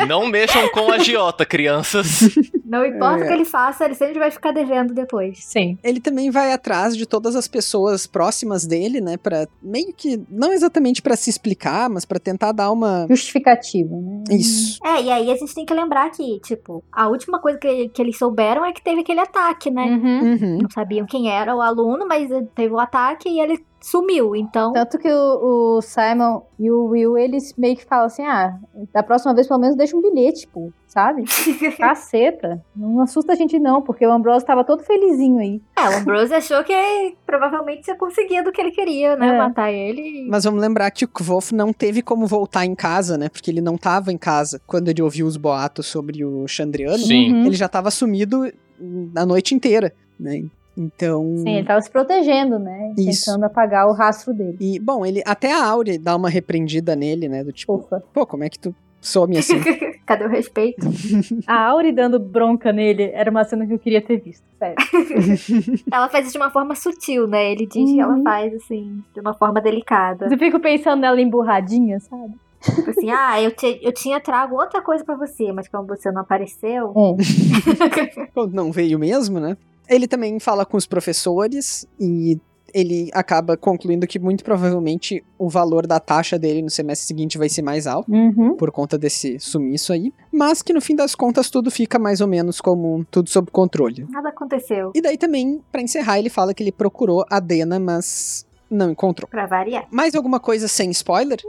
Não 0.08 0.28
mexam 0.28 0.68
com 0.70 0.92
agiota, 0.92 1.46
crianças. 1.46 2.22
Não 2.66 2.86
importa 2.86 3.22
É. 3.22 3.26
o 3.26 3.28
que 3.28 3.34
ele 3.34 3.46
faça, 3.46 3.86
ele 3.86 3.94
sempre 3.96 4.20
vai 4.20 4.32
ficar 4.32 4.52
devendo 4.52 4.94
depois. 4.94 5.44
Sim. 5.44 5.78
Ele 5.84 6.00
também 6.00 6.32
vai 6.32 6.52
atrás 6.52 6.96
de 6.96 7.06
todas 7.06 7.36
as 7.36 7.48
pessoas 7.48 8.08
próximas 8.08 8.66
dele, 8.66 9.00
né? 9.02 9.18
Pra 9.18 9.48
meio 9.62 9.94
que. 9.94 10.22
Não 10.30 10.52
exatamente 10.54 11.02
pra 11.02 11.16
se 11.16 11.30
explicar, 11.30 11.90
mas 11.90 12.06
pra 12.06 12.20
tentar 12.20 12.52
dar 12.52 12.72
uma. 12.72 13.06
Justificativa, 13.10 13.96
né? 13.96 14.24
Isso. 14.32 14.80
É, 14.84 15.02
e 15.04 15.12
aí 15.12 15.32
a 15.32 15.36
gente 15.36 15.54
tem 15.54 15.66
que 15.66 15.74
lembrar 15.74 16.10
que, 16.12 16.40
tipo, 16.42 16.84
a 16.92 17.08
última 17.08 17.40
coisa 17.40 17.58
que, 17.58 17.90
que 17.90 18.02
eles 18.04 18.18
souberam 18.18 18.66
é 18.66 18.72
que 18.72 18.82
teve 18.82 19.02
aquele 19.02 19.20
ataque, 19.20 19.72
né? 19.72 19.86
Uhum. 19.86 20.34
Uhum. 20.34 20.58
Não 20.62 20.70
sabiam 20.70 21.06
quem 21.06 21.30
era 21.30 21.56
o 21.56 21.62
aluno, 21.62 22.06
mas 22.08 22.30
teve 22.54 22.74
o 22.74 22.80
ataque 22.80 23.30
e 23.30 23.40
ele 23.40 23.64
sumiu. 23.84 24.36
Então, 24.36 24.72
Tanto 24.72 24.98
que 24.98 25.12
o, 25.12 25.78
o 25.78 25.82
Simon 25.82 26.42
e 26.58 26.72
o 26.72 26.86
Will, 26.86 27.18
eles 27.18 27.54
meio 27.58 27.76
que 27.76 27.86
falam 27.86 28.06
assim: 28.06 28.24
ah, 28.24 28.58
da 28.94 29.04
próxima 29.04 29.36
vez 29.36 29.48
pelo 29.48 29.60
menos 29.60 29.76
deixa 29.76 29.96
um 29.96 30.02
bilhete, 30.02 30.48
pô, 30.48 30.72
sabe? 30.88 31.26
Caceta. 31.78 32.64
Não 32.76 33.02
assusta 33.02 33.34
a 33.34 33.36
gente 33.36 33.60
não, 33.60 33.82
porque 33.82 34.08
o 34.08 34.12
Ambrose 34.12 34.46
tava 34.46 34.64
todo 34.64 34.84
felizinho 34.84 35.40
aí. 35.40 35.62
é, 35.78 35.90
o 35.90 35.98
Ambrose 36.00 36.34
achou 36.34 36.64
que 36.64 36.74
provavelmente 37.26 37.84
tinha 37.84 37.98
conseguido 37.98 38.50
o 38.50 38.54
que 38.54 38.62
ele 38.62 38.72
queria, 38.72 39.16
né? 39.18 39.28
É. 39.28 39.38
Matar 39.38 39.72
ele. 39.72 40.28
Mas 40.30 40.46
vamos 40.46 40.62
lembrar 40.62 40.90
que 40.92 41.04
o 41.04 41.08
Kvolf 41.08 41.52
não 41.52 41.74
teve 41.74 42.02
como 42.02 42.26
voltar 42.26 42.66
em 42.66 42.76
casa, 42.76 43.18
né? 43.18 43.28
Porque 43.28 43.52
ele 43.52 43.62
não 43.62 43.78
tava 43.78 44.12
em 44.12 44.18
casa 44.18 44.62
quando 44.66 44.88
ele 44.88 45.02
ouviu 45.02 45.28
os 45.28 45.36
boatos 45.36 45.88
sobre 45.88 46.24
o 46.24 46.48
Chandriano. 46.48 47.00
Sim. 47.00 47.34
Uhum. 47.34 47.46
Ele 47.48 47.56
já 47.56 47.68
tava 47.68 47.92
sumido 47.92 48.50
a 49.16 49.26
noite 49.26 49.54
inteira, 49.54 49.94
né? 50.20 50.44
Então. 50.78 51.36
Sim, 51.38 51.56
ele 51.58 51.68
tava 51.68 51.82
se 51.82 51.90
protegendo, 51.90 52.58
né? 52.58 52.94
Isso. 52.98 53.26
Tentando 53.26 53.44
apagar 53.46 53.88
o 53.88 53.94
rastro 53.94 54.34
dele. 54.34 54.58
E, 54.60 54.80
bom, 54.80 55.06
ele 55.06 55.22
até 55.26 55.54
a 55.54 55.64
Áurea 55.66 56.00
dá 56.00 56.16
uma 56.16 56.30
repreendida 56.30 56.96
nele, 56.96 57.28
né? 57.30 57.44
Do 57.44 57.52
tipo, 57.52 57.76
Ufa. 57.76 58.04
pô, 58.14 58.26
como 58.26 58.44
é 58.44 58.50
que 58.50 58.58
tu 58.60 58.76
some 59.00 59.38
assim? 59.38 59.60
Cadê 60.06 60.26
o 60.26 60.30
respeito? 60.30 60.86
A 61.48 61.68
Auri 61.68 61.92
dando 61.94 62.20
bronca 62.20 62.72
nele 62.74 63.04
era 63.14 63.30
uma 63.32 63.44
cena 63.46 63.66
que 63.66 63.74
eu 63.74 63.80
queria 63.80 64.02
ter 64.02 64.18
visto, 64.20 64.44
sério. 64.60 64.76
Ela 65.92 66.10
faz 66.10 66.26
isso 66.26 66.34
de 66.34 66.40
uma 66.40 66.50
forma 66.52 66.76
sutil, 66.76 67.26
né? 67.28 67.52
Ele 67.52 67.66
diz 67.66 67.90
que 67.92 68.00
ela 68.02 68.14
Uhum. 68.16 68.24
faz, 68.24 68.54
assim, 68.54 69.02
de 69.14 69.20
uma 69.22 69.34
forma 69.34 69.62
delicada. 69.62 70.28
Eu 70.30 70.38
fico 70.38 70.60
pensando 70.60 71.00
nela 71.02 71.22
emburradinha, 71.22 72.00
sabe? 72.02 72.34
Tipo 72.64 72.90
assim, 72.90 73.10
ah, 73.12 73.42
eu, 73.42 73.52
te- 73.56 73.80
eu 73.82 73.94
tinha 73.94 74.20
trago 74.22 74.56
outra 74.56 74.82
coisa 74.82 75.04
pra 75.06 75.16
você, 75.16 75.52
mas 75.54 75.68
como 75.68 75.86
você 75.88 76.12
não 76.12 76.22
apareceu. 76.22 76.94
É. 76.96 78.48
Não 78.52 78.72
veio 78.72 78.98
mesmo, 79.00 79.40
né? 79.40 79.58
Ele 79.88 80.08
também 80.08 80.40
fala 80.40 80.66
com 80.66 80.78
os 80.78 80.86
professores 80.86 81.88
e 82.00 82.40
ele 82.74 83.10
acaba 83.14 83.56
concluindo 83.56 84.08
que 84.08 84.18
muito 84.18 84.44
provavelmente 84.44 85.24
o 85.38 85.48
valor 85.48 85.86
da 85.86 86.00
taxa 86.00 86.40
dele 86.40 86.62
no 86.62 86.70
semestre 86.70 87.08
seguinte 87.08 87.38
vai 87.38 87.48
ser 87.48 87.62
mais 87.62 87.86
alto. 87.86 88.12
Uhum. 88.12 88.56
por 88.56 88.72
conta 88.72 88.98
desse 88.98 89.40
sumiço 89.40 89.94
aí, 89.94 90.12
mas 90.32 90.62
que 90.62 90.74
no 90.74 90.82
fim 90.82 90.96
das 90.96 91.14
contas 91.14 91.50
tudo 91.50 91.70
fica 91.70 92.00
mais 92.00 92.20
ou 92.22 92.28
menos 92.28 92.60
como 92.60 93.06
tudo 93.12 93.30
sob 93.30 93.52
controle. 93.52 94.08
Nada 94.10 94.30
aconteceu. 94.30 94.92
E 94.96 95.02
daí 95.02 95.18
também, 95.18 95.62
pra 95.72 95.82
encerrar, 95.82 96.18
ele 96.18 96.30
fala 96.30 96.54
que 96.54 96.64
ele 96.64 96.72
procurou 96.72 97.26
a 97.30 97.40
Dena, 97.40 97.80
mas 97.80 98.46
não 98.70 98.92
encontrou. 98.92 99.28
Pra 99.30 99.46
variar. 99.46 99.88
Mais 99.92 100.16
alguma 100.16 100.40
coisa 100.40 100.68
sem 100.68 100.90
spoiler? 100.92 101.40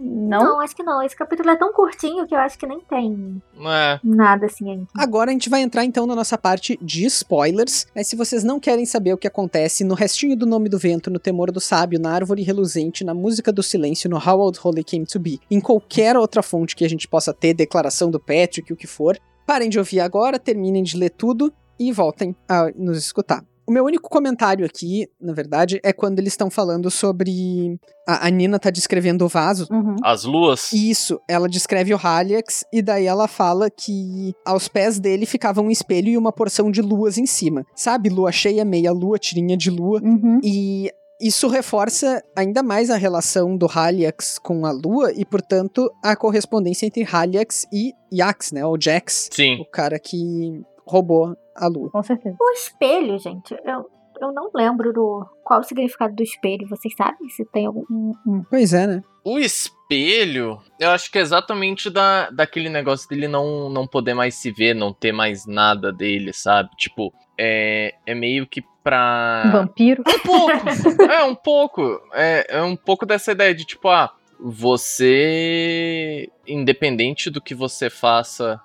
Não? 0.00 0.44
Não, 0.44 0.60
acho 0.60 0.74
que 0.76 0.82
não. 0.82 1.02
Esse 1.02 1.16
capítulo 1.16 1.50
é 1.50 1.56
tão 1.56 1.72
curtinho 1.72 2.26
que 2.26 2.34
eu 2.34 2.38
acho 2.38 2.58
que 2.58 2.66
nem 2.66 2.80
tem 2.80 3.42
É. 3.58 3.98
nada 4.02 4.46
assim 4.46 4.70
ainda. 4.70 4.86
Agora 4.96 5.30
a 5.30 5.32
gente 5.32 5.48
vai 5.48 5.62
entrar 5.62 5.84
então 5.84 6.06
na 6.06 6.14
nossa 6.14 6.36
parte 6.36 6.78
de 6.82 7.04
spoilers. 7.06 7.86
Mas 7.94 8.06
se 8.08 8.16
vocês 8.16 8.44
não 8.44 8.60
querem 8.60 8.84
saber 8.84 9.12
o 9.12 9.18
que 9.18 9.26
acontece 9.26 9.84
no 9.84 9.94
restinho 9.94 10.36
do 10.36 10.46
Nome 10.46 10.68
do 10.68 10.78
Vento, 10.78 11.10
no 11.10 11.18
Temor 11.18 11.50
do 11.50 11.60
Sábio, 11.60 11.98
na 12.00 12.12
Árvore 12.12 12.42
Reluzente, 12.42 13.04
na 13.04 13.14
Música 13.14 13.52
do 13.52 13.62
Silêncio, 13.62 14.08
no 14.10 14.16
How 14.16 14.40
Old 14.40 14.58
Holy 14.62 14.84
Came 14.84 15.06
to 15.06 15.18
Be, 15.18 15.40
em 15.50 15.60
qualquer 15.60 16.16
outra 16.16 16.42
fonte 16.42 16.76
que 16.76 16.84
a 16.84 16.88
gente 16.88 17.08
possa 17.08 17.32
ter, 17.32 17.54
declaração 17.54 18.10
do 18.10 18.20
Patrick, 18.20 18.72
o 18.72 18.76
que 18.76 18.86
for, 18.86 19.18
parem 19.46 19.68
de 19.68 19.78
ouvir 19.78 20.00
agora, 20.00 20.38
terminem 20.38 20.82
de 20.82 20.96
ler 20.96 21.10
tudo 21.10 21.52
e 21.78 21.92
voltem 21.92 22.34
a 22.48 22.70
nos 22.76 22.98
escutar. 22.98 23.44
O 23.66 23.72
meu 23.72 23.84
único 23.84 24.08
comentário 24.08 24.64
aqui, 24.64 25.08
na 25.20 25.32
verdade, 25.32 25.80
é 25.82 25.92
quando 25.92 26.18
eles 26.18 26.32
estão 26.32 26.48
falando 26.50 26.90
sobre. 26.90 27.78
A, 28.06 28.26
a 28.26 28.30
Nina 28.30 28.58
tá 28.58 28.70
descrevendo 28.70 29.24
o 29.24 29.28
vaso. 29.28 29.66
Uhum. 29.70 29.96
As 30.04 30.24
luas. 30.24 30.72
Isso, 30.72 31.20
ela 31.28 31.48
descreve 31.48 31.92
o 31.92 32.00
Haliax 32.00 32.64
e 32.72 32.80
daí 32.80 33.06
ela 33.06 33.26
fala 33.26 33.68
que 33.68 34.32
aos 34.44 34.68
pés 34.68 35.00
dele 35.00 35.26
ficava 35.26 35.60
um 35.60 35.70
espelho 35.70 36.08
e 36.08 36.16
uma 36.16 36.32
porção 36.32 36.70
de 36.70 36.80
luas 36.80 37.18
em 37.18 37.26
cima. 37.26 37.64
Sabe, 37.74 38.08
lua 38.08 38.30
cheia, 38.30 38.64
meia 38.64 38.92
lua, 38.92 39.18
tirinha 39.18 39.56
de 39.56 39.70
lua. 39.70 40.00
Uhum. 40.02 40.40
E 40.44 40.90
isso 41.20 41.48
reforça 41.48 42.22
ainda 42.36 42.62
mais 42.62 42.90
a 42.90 42.96
relação 42.96 43.56
do 43.56 43.66
Haliax 43.66 44.38
com 44.38 44.66
a 44.66 44.70
lua 44.70 45.12
e, 45.12 45.24
portanto, 45.24 45.90
a 46.02 46.14
correspondência 46.14 46.86
entre 46.86 47.06
Haliax 47.10 47.66
e 47.72 47.92
Yax, 48.12 48.52
né? 48.52 48.64
Ou 48.64 48.80
Jax, 48.80 49.30
Sim. 49.32 49.58
o 49.60 49.64
cara 49.64 49.98
que 49.98 50.62
roubou 50.86 51.36
a 51.54 51.66
lua. 51.66 51.90
Com 51.90 52.02
certeza. 52.02 52.36
O 52.40 52.50
espelho, 52.52 53.18
gente, 53.18 53.54
eu, 53.64 53.90
eu 54.20 54.32
não 54.32 54.50
lembro 54.54 54.92
do 54.92 55.26
qual 55.44 55.60
o 55.60 55.62
significado 55.62 56.14
do 56.14 56.22
espelho. 56.22 56.68
Vocês 56.68 56.94
sabem 56.94 57.28
se 57.28 57.44
tem 57.46 57.66
algum. 57.66 57.84
Uhum. 57.90 58.44
Pois 58.48 58.72
é, 58.72 58.86
né? 58.86 59.02
O 59.24 59.38
espelho, 59.38 60.60
eu 60.78 60.90
acho 60.90 61.10
que 61.10 61.18
é 61.18 61.20
exatamente 61.22 61.90
da, 61.90 62.30
daquele 62.30 62.68
negócio 62.68 63.08
dele 63.08 63.26
não, 63.26 63.68
não 63.68 63.86
poder 63.86 64.14
mais 64.14 64.34
se 64.36 64.52
ver, 64.52 64.74
não 64.74 64.92
ter 64.92 65.12
mais 65.12 65.46
nada 65.46 65.92
dele, 65.92 66.32
sabe? 66.32 66.70
Tipo, 66.76 67.12
é, 67.38 67.94
é 68.06 68.14
meio 68.14 68.46
que 68.46 68.60
Um 68.60 68.64
pra. 68.84 69.50
vampiro. 69.52 70.04
Um 70.06 70.18
pouco. 70.20 71.02
é, 71.10 71.24
um 71.24 71.34
pouco. 71.34 72.00
É, 72.12 72.46
é 72.58 72.62
um 72.62 72.76
pouco 72.76 73.04
dessa 73.04 73.32
ideia 73.32 73.54
de 73.54 73.64
tipo, 73.64 73.88
ah, 73.88 74.14
você. 74.38 76.30
Independente 76.46 77.28
do 77.28 77.40
que 77.40 77.54
você 77.54 77.90
faça, 77.90 78.60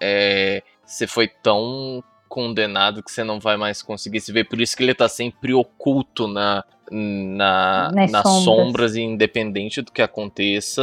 é, 0.00 0.62
você 0.86 1.06
foi 1.06 1.28
tão 1.28 2.02
condenado 2.28 3.02
que 3.02 3.10
você 3.10 3.22
não 3.24 3.38
vai 3.40 3.56
mais 3.56 3.82
conseguir 3.82 4.20
se 4.20 4.32
ver. 4.32 4.44
Por 4.48 4.60
isso 4.60 4.76
que 4.76 4.82
ele 4.82 4.94
tá 4.94 5.08
sempre 5.08 5.52
oculto 5.54 6.26
na, 6.28 6.64
na, 6.90 7.90
Nas 7.94 8.10
nas 8.12 8.22
sombras. 8.22 8.44
sombras. 8.44 8.96
e 8.96 9.00
independente 9.02 9.80
do 9.82 9.92
que 9.92 10.02
aconteça, 10.02 10.82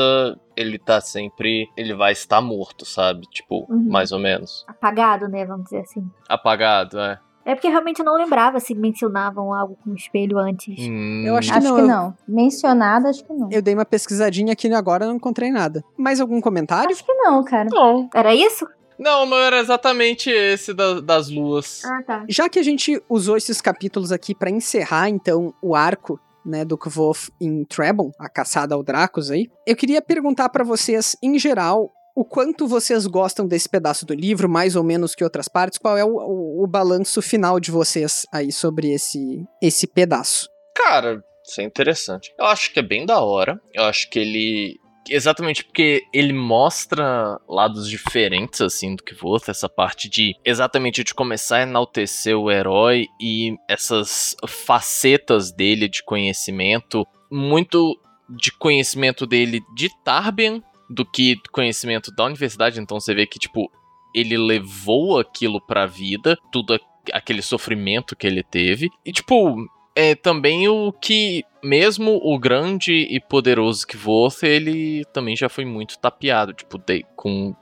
ele 0.56 0.78
tá 0.78 1.00
sempre. 1.02 1.68
Ele 1.78 1.94
vai 1.94 2.12
estar 2.12 2.42
morto, 2.42 2.86
sabe? 2.86 3.28
Tipo, 3.30 3.66
Uhum. 3.70 3.90
mais 3.90 4.12
ou 4.12 4.20
menos. 4.20 4.66
Apagado, 4.68 5.28
né? 5.28 5.46
Vamos 5.46 5.66
dizer 5.66 5.80
assim. 5.80 6.04
Apagado, 6.28 7.00
é. 7.00 7.20
É 7.46 7.56
porque 7.56 7.68
realmente 7.68 8.00
eu 8.00 8.06
não 8.06 8.16
lembrava 8.16 8.58
se 8.62 8.74
mencionavam 8.74 9.54
algo 9.54 9.78
com 9.84 9.94
espelho 9.94 10.38
antes. 10.40 10.80
Hum, 10.80 11.24
Eu 11.26 11.36
acho 11.36 11.52
que 11.52 11.58
Acho 11.58 11.68
não, 11.68 11.76
que 11.76 11.82
eu- 11.82 11.88
não. 11.88 12.18
Mencionada, 12.26 13.10
acho 13.10 13.22
que 13.22 13.34
não. 13.34 13.50
Eu 13.52 13.62
dei 13.62 13.74
uma 13.74 13.84
pesquisadinha 13.84 14.54
aqui 14.54 14.74
agora 14.74 15.06
não 15.06 15.16
encontrei 15.16 15.52
nada. 15.52 15.84
Mais 15.98 16.22
algum 16.22 16.40
comentário? 16.40 16.92
Acho 16.92 17.04
que 17.06 17.14
não, 17.14 17.44
cara. 17.44 17.68
Não. 17.70 18.10
Era 18.16 18.34
isso? 18.34 18.66
Não, 19.04 19.26
não 19.26 19.38
era 19.38 19.60
exatamente 19.60 20.30
esse 20.30 20.74
da- 20.74 21.02
das 21.02 21.30
luas. 21.30 21.84
Ah, 21.84 22.02
tá. 22.06 22.26
Já 22.30 22.48
que 22.48 22.58
a 22.58 22.64
gente 22.64 23.02
usou 23.10 23.36
esses 23.36 23.60
capítulos 23.60 24.12
aqui 24.12 24.34
pra 24.34 24.50
encerrar, 24.50 25.10
então, 25.10 25.54
o 25.62 25.76
arco 25.76 26.20
né, 26.46 26.64
do 26.66 26.78
Kvof 26.78 27.30
em 27.40 27.64
Trebon, 27.66 28.12
a 28.20 28.28
caçada 28.30 28.76
ao 28.76 28.84
Dracos 28.84 29.30
aí, 29.32 29.48
eu 29.68 29.76
queria 29.76 30.02
perguntar 30.02 30.50
pra 30.50 30.64
vocês, 30.64 31.16
em 31.24 31.38
geral, 31.40 31.90
o 32.16 32.24
quanto 32.26 32.68
vocês 32.68 33.06
gostam 33.08 33.48
desse 33.48 33.68
pedaço 33.70 34.06
do 34.06 34.14
livro, 34.14 34.48
mais 34.50 34.76
ou 34.76 34.84
menos 34.84 35.16
que 35.16 35.24
outras 35.24 35.48
partes, 35.48 35.80
qual 35.80 35.98
é 35.98 36.04
o, 36.06 36.16
o- 36.16 36.64
o 36.64 36.68
balanço 36.68 37.22
final 37.22 37.60
de 37.60 37.72
vocês 37.72 38.26
aí 38.32 38.52
sobre 38.52 38.92
esse, 38.94 39.44
esse 39.62 39.88
pedaço? 39.88 40.48
Cara, 40.76 41.24
isso 41.46 41.60
é 41.62 41.64
interessante. 41.64 42.34
Eu 42.38 42.46
acho 42.46 42.72
que 42.74 42.80
é 42.80 42.84
bem 42.84 43.06
da 43.06 43.22
hora. 43.22 43.60
Eu 43.74 43.84
acho 43.84 44.10
que 44.10 44.20
ele. 44.20 44.78
Exatamente 45.10 45.64
porque 45.64 46.04
ele 46.14 46.34
mostra 46.34 47.40
lados 47.48 47.90
diferentes, 47.90 48.62
assim, 48.62 48.96
do 48.96 49.04
que 49.04 49.14
Voth, 49.14 49.50
essa 49.50 49.68
parte 49.68 50.10
de 50.10 50.36
exatamente 50.46 51.04
de 51.04 51.14
começar 51.14 51.58
a 51.58 51.64
enaltecer 51.64 52.38
o 52.38 52.50
herói 52.50 53.08
e 53.20 53.56
essas 53.70 54.36
facetas 54.48 55.52
dele 55.52 55.88
de 55.88 56.04
conhecimento, 56.04 57.06
muito 57.32 58.00
de 58.30 58.52
conhecimento 58.52 59.26
dele 59.26 59.62
de 59.76 59.90
Tarbian 60.04 60.62
do 60.90 61.06
que 61.06 61.36
conhecimento 61.52 62.12
da 62.16 62.26
universidade. 62.26 62.80
Então 62.80 63.00
você 63.00 63.14
vê 63.14 63.26
que, 63.26 63.40
tipo, 63.40 63.70
ele 64.14 64.38
levou 64.38 65.20
aquilo 65.20 65.60
pra 65.60 65.86
vida, 65.86 66.38
tudo 66.52 66.80
aquele 67.12 67.42
sofrimento 67.42 68.16
que 68.16 68.28
ele 68.28 68.44
teve. 68.44 68.90
E, 69.06 69.12
tipo, 69.12 69.56
é 69.96 70.16
também 70.16 70.68
o 70.68 70.92
que, 70.92 71.44
mesmo 71.64 72.20
o 72.24 72.38
grande 72.40 72.92
e 72.94 73.20
poderoso 73.20 73.88
Kvoth, 73.88 74.44
ele 74.44 75.04
também 75.14 75.36
já 75.36 75.48
foi 75.50 75.66
muito 75.66 75.98
tapeado. 76.00 76.54
Tipo, 76.54 76.78
de- 76.78 77.06
com, 77.16 77.56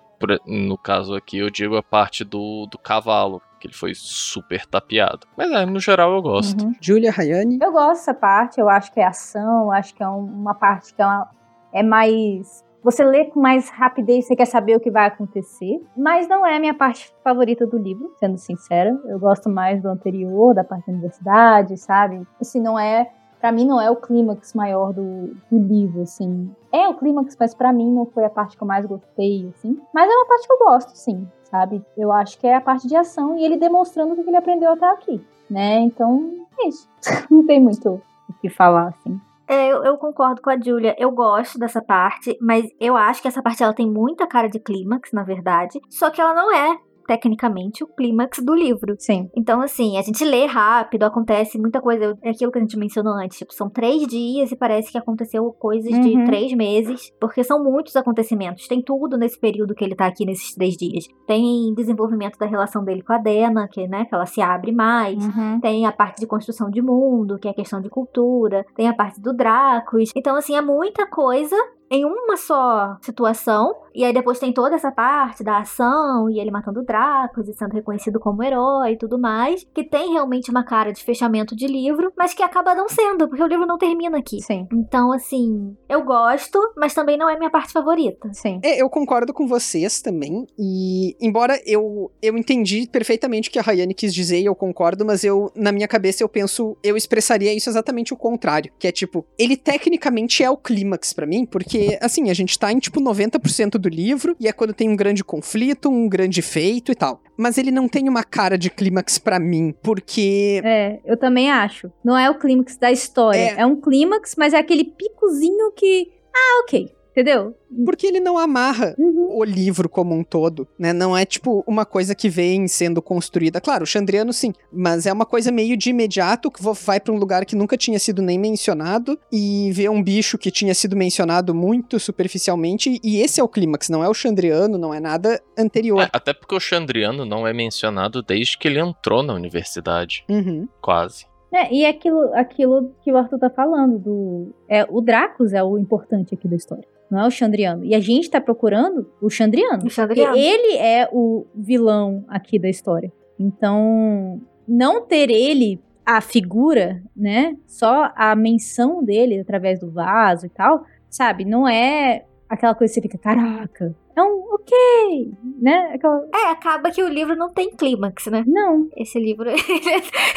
no 0.45 0.77
caso 0.77 1.15
aqui, 1.15 1.37
eu 1.37 1.49
digo 1.49 1.75
a 1.75 1.83
parte 1.83 2.23
do, 2.23 2.67
do 2.71 2.77
cavalo, 2.77 3.41
que 3.59 3.67
ele 3.67 3.73
foi 3.75 3.91
super 3.93 4.65
tapeado. 4.65 5.27
Mas, 5.37 5.51
é, 5.51 5.65
no 5.65 5.79
geral, 5.79 6.13
eu 6.15 6.21
gosto. 6.21 6.63
Uhum. 6.65 6.73
Julia, 6.81 7.11
Rayane? 7.11 7.59
Eu 7.61 7.71
gosto 7.71 7.99
dessa 7.99 8.13
parte, 8.13 8.59
eu 8.59 8.67
acho 8.67 8.91
que 8.91 8.99
é 8.99 9.05
ação, 9.05 9.65
eu 9.65 9.71
acho 9.71 9.93
que 9.93 10.01
é 10.01 10.07
um- 10.09 10.25
uma 10.25 10.55
parte 10.55 10.93
que 10.95 11.01
é, 11.01 11.05
uma- 11.05 11.29
é 11.73 11.83
mais. 11.83 12.63
Você 12.83 13.03
lê 13.03 13.25
com 13.25 13.39
mais 13.39 13.69
rapidez, 13.69 14.25
você 14.25 14.35
quer 14.35 14.45
saber 14.47 14.75
o 14.75 14.79
que 14.79 14.89
vai 14.89 15.05
acontecer. 15.05 15.79
Mas 15.95 16.27
não 16.27 16.43
é 16.43 16.55
a 16.55 16.59
minha 16.59 16.73
parte 16.73 17.13
favorita 17.23 17.67
do 17.67 17.77
livro, 17.77 18.11
sendo 18.19 18.39
sincera. 18.39 18.89
Eu 19.05 19.19
gosto 19.19 19.47
mais 19.47 19.79
do 19.83 19.87
anterior, 19.89 20.55
da 20.55 20.63
parte 20.63 20.87
da 20.87 20.93
universidade, 20.93 21.77
sabe? 21.77 22.19
Assim, 22.41 22.59
não 22.59 22.79
é. 22.79 23.07
Pra 23.41 23.51
mim, 23.51 23.65
não 23.65 23.81
é 23.81 23.89
o 23.89 23.95
clímax 23.95 24.53
maior 24.53 24.93
do, 24.93 25.35
do 25.51 25.57
livro, 25.57 26.03
assim. 26.03 26.55
É 26.71 26.87
o 26.87 26.93
clímax, 26.93 27.35
mas 27.39 27.55
pra 27.55 27.73
mim 27.73 27.91
não 27.91 28.05
foi 28.05 28.23
a 28.23 28.29
parte 28.29 28.55
que 28.55 28.61
eu 28.61 28.67
mais 28.67 28.85
gostei, 28.85 29.49
assim. 29.49 29.81
Mas 29.91 30.07
é 30.07 30.13
uma 30.13 30.27
parte 30.27 30.45
que 30.45 30.53
eu 30.53 30.59
gosto, 30.59 30.95
sim, 30.95 31.27
sabe? 31.45 31.83
Eu 31.97 32.11
acho 32.11 32.37
que 32.37 32.45
é 32.45 32.55
a 32.55 32.61
parte 32.61 32.87
de 32.87 32.95
ação 32.95 33.35
e 33.35 33.43
ele 33.43 33.57
demonstrando 33.57 34.13
o 34.13 34.15
que 34.15 34.21
ele 34.21 34.37
aprendeu 34.37 34.71
até 34.71 34.85
aqui, 34.85 35.19
né? 35.49 35.79
Então, 35.79 36.45
é 36.59 36.67
isso. 36.67 36.87
não 37.31 37.43
tem 37.47 37.59
muito 37.59 37.99
o 38.29 38.33
que 38.39 38.47
falar, 38.47 38.89
assim. 38.89 39.19
É, 39.47 39.67
eu, 39.69 39.83
eu 39.83 39.97
concordo 39.97 40.39
com 40.39 40.49
a 40.49 40.57
Julia. 40.57 40.95
Eu 40.97 41.11
gosto 41.11 41.57
dessa 41.57 41.81
parte, 41.81 42.37
mas 42.39 42.65
eu 42.79 42.95
acho 42.95 43.23
que 43.23 43.27
essa 43.27 43.41
parte 43.41 43.63
ela 43.63 43.73
tem 43.73 43.89
muita 43.89 44.27
cara 44.27 44.47
de 44.47 44.59
clímax, 44.59 45.11
na 45.11 45.23
verdade. 45.23 45.81
Só 45.89 46.09
que 46.11 46.21
ela 46.21 46.33
não 46.33 46.53
é, 46.53 46.77
tecnicamente, 47.11 47.83
o 47.83 47.87
clímax 47.87 48.39
do 48.41 48.55
livro. 48.55 48.95
Sim. 48.97 49.29
Então, 49.35 49.59
assim, 49.61 49.97
a 49.97 50.01
gente 50.01 50.23
lê 50.23 50.45
rápido, 50.45 51.03
acontece 51.03 51.59
muita 51.59 51.81
coisa. 51.81 52.17
É 52.23 52.29
aquilo 52.29 52.49
que 52.51 52.57
a 52.57 52.61
gente 52.61 52.77
mencionou 52.77 53.13
antes. 53.13 53.37
Tipo, 53.37 53.53
são 53.53 53.69
três 53.69 54.07
dias 54.07 54.49
e 54.49 54.55
parece 54.55 54.89
que 54.89 54.97
aconteceu 54.97 55.51
coisas 55.59 55.91
de 55.91 56.15
Uhum. 56.15 56.25
três 56.25 56.53
meses. 56.53 57.11
Porque 57.19 57.43
são 57.43 57.61
muitos 57.61 57.97
acontecimentos. 57.97 58.65
Tem 58.65 58.81
tudo 58.81 59.17
nesse 59.17 59.37
período 59.37 59.75
que 59.75 59.83
ele 59.83 59.93
tá 59.95 60.05
aqui 60.05 60.25
nesses 60.25 60.55
três 60.55 60.77
dias. 60.77 61.05
Tem 61.27 61.73
desenvolvimento 61.75 62.37
da 62.39 62.45
relação 62.45 62.83
dele 62.83 63.01
com 63.01 63.11
a 63.11 63.17
Dena, 63.17 63.67
que, 63.67 63.85
né, 63.87 64.05
que 64.05 64.15
ela 64.15 64.25
se 64.25 64.41
abre 64.41 64.71
mais. 64.71 65.21
Uhum. 65.23 65.59
Tem 65.59 65.85
a 65.85 65.91
parte 65.91 66.21
de 66.21 66.27
construção 66.27 66.69
de 66.69 66.81
mundo, 66.81 67.37
que 67.37 67.47
é 67.47 67.51
a 67.51 67.55
questão 67.55 67.81
de 67.81 67.89
cultura. 67.89 68.65
Tem 68.73 68.87
a 68.87 68.93
parte 68.93 69.19
do 69.19 69.33
Dracos. 69.33 70.11
Então, 70.15 70.35
assim, 70.37 70.55
é 70.55 70.61
muita 70.61 71.05
coisa 71.07 71.55
em 71.89 72.05
uma 72.05 72.37
só 72.37 72.97
situação. 73.01 73.75
E 73.93 74.03
aí 74.03 74.13
depois 74.13 74.39
tem 74.39 74.53
toda 74.53 74.75
essa 74.75 74.91
parte 74.91 75.43
da 75.43 75.59
ação 75.59 76.29
e 76.29 76.39
ele 76.39 76.51
matando 76.51 76.79
o 76.79 76.85
Dracos 76.85 77.47
e 77.47 77.53
sendo 77.53 77.73
reconhecido 77.73 78.19
como 78.19 78.43
herói 78.43 78.93
e 78.93 78.97
tudo 78.97 79.19
mais. 79.19 79.65
Que 79.73 79.83
tem 79.83 80.13
realmente 80.13 80.49
uma 80.49 80.63
cara 80.63 80.91
de 80.91 81.03
fechamento 81.03 81.55
de 81.55 81.67
livro, 81.67 82.11
mas 82.17 82.33
que 82.33 82.43
acaba 82.43 82.73
não 82.75 82.87
sendo, 82.87 83.27
porque 83.27 83.43
o 83.43 83.47
livro 83.47 83.65
não 83.65 83.77
termina 83.77 84.17
aqui. 84.17 84.41
Sim. 84.41 84.67
Então, 84.71 85.11
assim, 85.11 85.75
eu 85.89 86.03
gosto, 86.03 86.59
mas 86.77 86.93
também 86.93 87.17
não 87.17 87.29
é 87.29 87.37
minha 87.37 87.49
parte 87.49 87.73
favorita. 87.73 88.29
Sim. 88.33 88.59
É, 88.63 88.81
eu 88.81 88.89
concordo 88.89 89.33
com 89.33 89.47
vocês 89.47 90.01
também. 90.01 90.47
E 90.57 91.15
embora 91.19 91.59
eu, 91.65 92.11
eu 92.21 92.37
entendi 92.37 92.87
perfeitamente 92.87 93.49
o 93.49 93.51
que 93.51 93.59
a 93.59 93.61
Rayane 93.61 93.93
quis 93.93 94.13
dizer 94.13 94.39
e 94.39 94.45
eu 94.45 94.55
concordo, 94.55 95.05
mas 95.05 95.23
eu, 95.23 95.51
na 95.55 95.71
minha 95.71 95.87
cabeça, 95.87 96.23
eu 96.23 96.29
penso, 96.29 96.77
eu 96.83 96.95
expressaria 96.95 97.53
isso 97.53 97.69
exatamente 97.69 98.13
o 98.13 98.17
contrário. 98.17 98.71
Que 98.79 98.87
é 98.87 98.91
tipo, 98.91 99.25
ele 99.37 99.57
tecnicamente 99.57 100.43
é 100.43 100.49
o 100.49 100.57
clímax 100.57 101.13
pra 101.13 101.25
mim, 101.25 101.45
porque, 101.45 101.97
assim, 102.01 102.29
a 102.29 102.33
gente 102.33 102.57
tá 102.57 102.71
em 102.71 102.79
tipo 102.79 103.01
90% 103.01 103.80
do 103.81 103.89
livro, 103.89 104.35
e 104.39 104.47
é 104.47 104.53
quando 104.53 104.73
tem 104.73 104.87
um 104.87 104.95
grande 104.95 105.23
conflito, 105.23 105.89
um 105.89 106.07
grande 106.07 106.41
feito 106.41 106.91
e 106.91 106.95
tal. 106.95 107.21
Mas 107.35 107.57
ele 107.57 107.71
não 107.71 107.87
tem 107.87 108.07
uma 108.07 108.23
cara 108.23 108.57
de 108.57 108.69
clímax 108.69 109.17
pra 109.17 109.39
mim, 109.39 109.73
porque. 109.81 110.61
É, 110.63 110.99
eu 111.03 111.17
também 111.17 111.51
acho. 111.51 111.91
Não 112.03 112.17
é 112.17 112.29
o 112.29 112.37
clímax 112.37 112.77
da 112.77 112.91
história. 112.91 113.39
É. 113.39 113.61
É. 113.61 113.65
um 113.65 113.75
clímax, 113.75 114.35
mas 114.37 114.53
é 114.53 114.57
aquele 114.57 114.85
picozinho 114.85 115.71
que. 115.75 116.11
Ah, 116.33 116.61
ok. 116.63 116.89
Entendeu? 117.11 117.53
Porque 117.85 118.07
ele 118.07 118.19
não 118.21 118.37
amarra 118.37 118.95
Uhum. 118.97 119.37
o 119.37 119.43
livro 119.43 119.89
como 119.89 120.15
um 120.15 120.23
todo, 120.23 120.65
né? 120.79 120.93
Não 120.93 121.15
é 121.15 121.25
tipo 121.25 121.61
uma 121.67 121.85
coisa 121.85 122.15
que 122.15 122.29
vem 122.29 122.67
sendo 122.69 123.01
construída. 123.01 123.59
Claro, 123.59 123.83
o 123.83 123.87
Chandriano 123.87 124.31
sim, 124.31 124.53
mas 124.71 125.05
é 125.05 125.11
uma 125.11 125.25
coisa 125.25 125.51
meio 125.51 125.75
de 125.75 125.89
imediato 125.89 126.49
que 126.49 126.61
vai 126.63 126.99
pra 127.01 127.13
um 127.13 127.17
lugar 127.17 127.45
que 127.45 127.55
nunca 127.55 127.75
tinha 127.77 127.99
sido 127.99 128.21
nem 128.21 128.39
mencionado 128.39 129.19
e 129.31 129.71
vê 129.73 129.89
um 129.89 130.01
bicho 130.01 130.37
que 130.37 130.49
tinha 130.49 130.73
sido 130.73 130.95
mencionado 130.95 131.53
muito 131.53 131.99
superficialmente 131.99 132.99
e 133.03 133.19
esse 133.21 133.41
é 133.41 133.43
o 133.43 133.47
clímax, 133.47 133.89
não 133.89 134.03
é 134.03 134.07
o 134.07 134.13
Chandriano, 134.13 134.77
não 134.77 134.93
é 134.93 134.99
nada 134.99 135.41
anterior. 135.57 136.03
É, 136.03 136.09
até 136.13 136.33
porque 136.33 136.55
o 136.55 136.59
Chandriano 136.61 137.25
não 137.25 137.45
é 137.45 137.51
mencionado 137.53 138.21
desde 138.23 138.57
que 138.57 138.67
ele 138.69 138.79
entrou 138.79 139.21
na 139.21 139.33
universidade. 139.33 140.23
Uhum. 140.29 140.67
Quase. 140.81 141.25
É, 141.53 141.73
e 141.73 141.83
é 141.83 141.89
aquilo, 141.89 142.33
aquilo 142.33 142.93
que 143.03 143.11
o 143.11 143.17
Arthur 143.17 143.37
tá 143.37 143.49
falando, 143.49 143.99
do. 143.99 144.55
É, 144.69 144.85
o 144.89 145.01
Dracos 145.01 145.51
é 145.51 145.61
o 145.61 145.77
importante 145.77 146.33
aqui 146.33 146.47
da 146.47 146.55
história. 146.55 146.87
Não 147.11 147.19
é 147.19 147.27
o 147.27 147.31
Chandriano. 147.31 147.83
E 147.83 147.93
a 147.93 147.99
gente 147.99 148.29
tá 148.29 148.39
procurando 148.39 149.11
o 149.21 149.29
Chandriano. 149.29 149.85
O 149.85 149.89
Chandriano. 149.89 150.31
Porque 150.31 150.39
ele 150.39 150.77
é 150.77 151.09
o 151.11 151.45
vilão 151.53 152.23
aqui 152.29 152.57
da 152.57 152.69
história. 152.69 153.11
Então, 153.37 154.41
não 154.65 155.05
ter 155.05 155.29
ele, 155.29 155.77
a 156.05 156.21
figura, 156.21 157.03
né? 157.13 157.57
Só 157.67 158.11
a 158.15 158.33
menção 158.33 159.03
dele 159.03 159.39
através 159.39 159.79
do 159.79 159.91
vaso 159.91 160.45
e 160.45 160.49
tal, 160.49 160.85
sabe? 161.09 161.43
Não 161.43 161.67
é 161.67 162.23
aquela 162.47 162.73
coisa 162.73 162.93
que 162.93 163.01
você 163.01 163.01
fica, 163.01 163.17
caraca. 163.17 163.93
É 164.15 164.23
um 164.23 164.53
ok, 164.53 165.33
né? 165.59 165.91
Aquela... 165.93 166.27
É, 166.33 166.51
acaba 166.51 166.91
que 166.91 167.03
o 167.03 167.09
livro 167.09 167.35
não 167.35 167.49
tem 167.49 167.75
clímax, 167.75 168.27
né? 168.27 168.43
Não. 168.47 168.89
Esse 168.95 169.19
livro, 169.19 169.49
ele, 169.51 169.59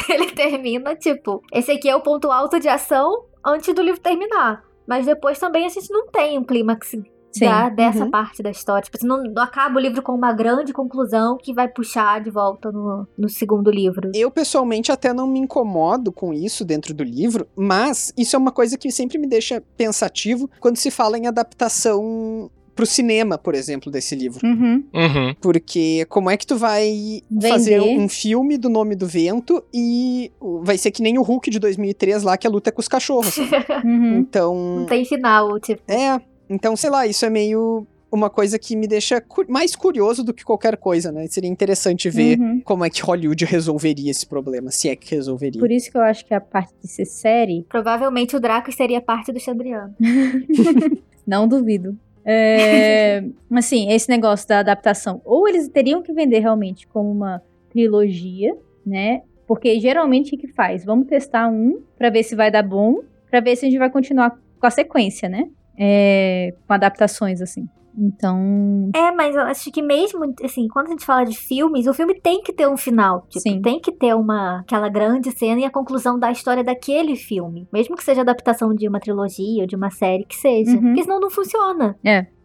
ele 0.09 0.31
termina, 0.31 0.93
tipo, 0.95 1.41
esse 1.53 1.71
aqui 1.71 1.89
é 1.89 1.95
o 1.95 2.01
ponto 2.01 2.31
alto 2.31 2.59
de 2.59 2.67
ação 2.67 3.25
antes 3.45 3.73
do 3.73 3.81
livro 3.81 4.01
terminar. 4.01 4.64
Mas 4.87 5.05
depois 5.05 5.39
também 5.39 5.65
a 5.65 5.69
gente 5.69 5.91
não 5.91 6.07
tem 6.07 6.37
um 6.37 6.43
clímax 6.43 6.91
da- 7.39 7.69
dessa 7.69 8.05
uhum. 8.05 8.11
parte 8.11 8.41
da 8.41 8.49
história. 8.49 8.83
Tipo, 8.83 9.05
não, 9.05 9.23
não 9.23 9.43
acaba 9.43 9.77
o 9.77 9.81
livro 9.81 10.01
com 10.01 10.13
uma 10.13 10.31
grande 10.31 10.71
conclusão 10.71 11.37
que 11.37 11.53
vai 11.53 11.67
puxar 11.67 12.21
de 12.21 12.29
volta 12.29 12.71
no, 12.71 13.07
no 13.17 13.29
segundo 13.29 13.69
livro. 13.69 14.11
Eu, 14.13 14.31
pessoalmente, 14.31 14.91
até 14.91 15.13
não 15.13 15.27
me 15.27 15.39
incomodo 15.39 16.11
com 16.11 16.33
isso 16.33 16.63
dentro 16.63 16.93
do 16.93 17.03
livro, 17.03 17.47
mas 17.55 18.13
isso 18.17 18.35
é 18.35 18.39
uma 18.39 18.51
coisa 18.51 18.77
que 18.77 18.91
sempre 18.91 19.17
me 19.17 19.27
deixa 19.27 19.61
pensativo 19.75 20.49
quando 20.59 20.77
se 20.77 20.89
fala 20.89 21.17
em 21.17 21.27
adaptação 21.27 22.49
pro 22.75 22.85
cinema, 22.85 23.37
por 23.37 23.55
exemplo, 23.55 23.89
desse 23.91 24.13
livro. 24.15 24.45
Uhum. 24.45 24.83
Uhum. 24.93 25.35
Porque 25.41 26.05
como 26.09 26.29
é 26.29 26.35
que 26.37 26.45
tu 26.45 26.57
vai 26.57 27.21
Vender. 27.31 27.49
fazer 27.49 27.81
um 27.81 28.09
filme 28.09 28.57
do 28.57 28.69
Nome 28.69 28.95
do 28.95 29.07
Vento 29.07 29.63
e 29.73 30.31
vai 30.61 30.77
ser 30.77 30.91
que 30.91 31.01
nem 31.01 31.17
o 31.17 31.21
Hulk 31.23 31.49
de 31.49 31.57
2003 31.59 32.23
lá, 32.23 32.37
que 32.37 32.45
a 32.45 32.49
luta 32.49 32.69
é 32.69 32.71
com 32.71 32.81
os 32.81 32.87
cachorros. 32.87 33.35
Uhum. 33.85 34.11
Não 34.11 34.17
Então, 34.19 34.85
tem 34.89 35.05
final, 35.05 35.59
tipo. 35.59 35.81
é... 35.87 36.19
Então, 36.49 36.75
sei 36.75 36.89
lá, 36.89 37.07
isso 37.07 37.25
é 37.25 37.29
meio 37.29 37.87
uma 38.11 38.29
coisa 38.29 38.57
que 38.59 38.75
me 38.75 38.87
deixa 38.87 39.19
cu- 39.19 39.45
mais 39.49 39.75
curioso 39.75 40.23
do 40.23 40.33
que 40.33 40.43
qualquer 40.43 40.77
coisa, 40.77 41.11
né? 41.11 41.25
Seria 41.27 41.49
interessante 41.49 42.09
ver 42.09 42.39
Uhum. 42.39 42.61
como 42.63 42.85
é 42.85 42.89
que 42.89 43.01
Hollywood 43.01 43.43
resolveria 43.45 44.11
esse 44.11 44.25
problema, 44.25 44.69
se 44.71 44.87
é 44.89 44.95
que 44.95 45.13
resolveria. 45.15 45.59
Por 45.59 45.71
isso 45.71 45.89
que 45.91 45.97
eu 45.97 46.01
acho 46.01 46.23
que 46.25 46.33
a 46.33 46.39
parte 46.41 46.73
de 46.81 46.87
ser 46.87 47.05
série, 47.05 47.65
Provavelmente 47.67 48.35
o 48.35 48.39
Draco 48.39 48.71
seria 48.71 49.01
parte 49.01 49.31
do 49.31 49.39
Chandriano. 49.39 49.93
não 51.25 51.47
duvido. 51.47 51.97
É, 52.25 53.23
assim, 53.51 53.91
esse 53.91 54.09
negócio 54.09 54.47
da 54.47 54.59
adaptação. 54.59 55.21
Ou 55.23 55.47
eles 55.47 55.67
teriam 55.69 56.01
que 56.01 56.11
vender 56.11 56.39
realmente 56.39 56.87
como 56.87 57.11
uma 57.11 57.41
trilogia, 57.69 58.55
né? 58.85 59.21
Porque 59.47 59.79
geralmente 59.79 60.35
o 60.35 60.37
que 60.37 60.47
faz? 60.47 60.83
Vamos 60.83 61.07
testar 61.07 61.47
um 61.47 61.81
pra 61.97 62.09
ver 62.09 62.23
se 62.23 62.35
vai 62.35 62.49
dar 62.49 62.63
bom, 62.63 63.01
pra 63.29 63.39
ver 63.39 63.55
se 63.55 63.65
a 63.65 63.69
gente 63.69 63.77
vai 63.77 63.89
continuar 63.91 64.39
com 64.59 64.65
a 64.65 64.71
sequência, 64.71 65.29
né? 65.29 65.47
É, 65.77 66.53
com 66.65 66.73
adaptações, 66.73 67.41
assim. 67.41 67.67
Então. 67.97 68.89
É, 68.93 69.11
mas 69.11 69.35
eu 69.35 69.41
acho 69.43 69.71
que 69.71 69.81
mesmo, 69.81 70.33
assim, 70.43 70.67
quando 70.67 70.87
a 70.87 70.89
gente 70.91 71.05
fala 71.05 71.23
de 71.23 71.37
filmes, 71.37 71.87
o 71.87 71.93
filme 71.93 72.19
tem 72.19 72.41
que 72.41 72.53
ter 72.53 72.67
um 72.67 72.77
final. 72.77 73.25
Tipo, 73.29 73.39
Sim. 73.39 73.61
tem 73.61 73.79
que 73.79 73.91
ter 73.91 74.13
uma 74.15 74.59
aquela 74.59 74.89
grande 74.89 75.31
cena 75.31 75.61
e 75.61 75.65
a 75.65 75.71
conclusão 75.71 76.19
da 76.19 76.31
história 76.31 76.63
daquele 76.63 77.15
filme. 77.15 77.67
Mesmo 77.71 77.95
que 77.95 78.03
seja 78.03 78.21
adaptação 78.21 78.73
de 78.73 78.87
uma 78.87 78.99
trilogia 78.99 79.61
ou 79.61 79.67
de 79.67 79.75
uma 79.75 79.89
série 79.89 80.25
que 80.25 80.35
seja. 80.35 80.71
Uhum. 80.71 80.81
Porque 80.81 81.03
senão 81.03 81.19
não 81.19 81.29
funciona. 81.29 81.97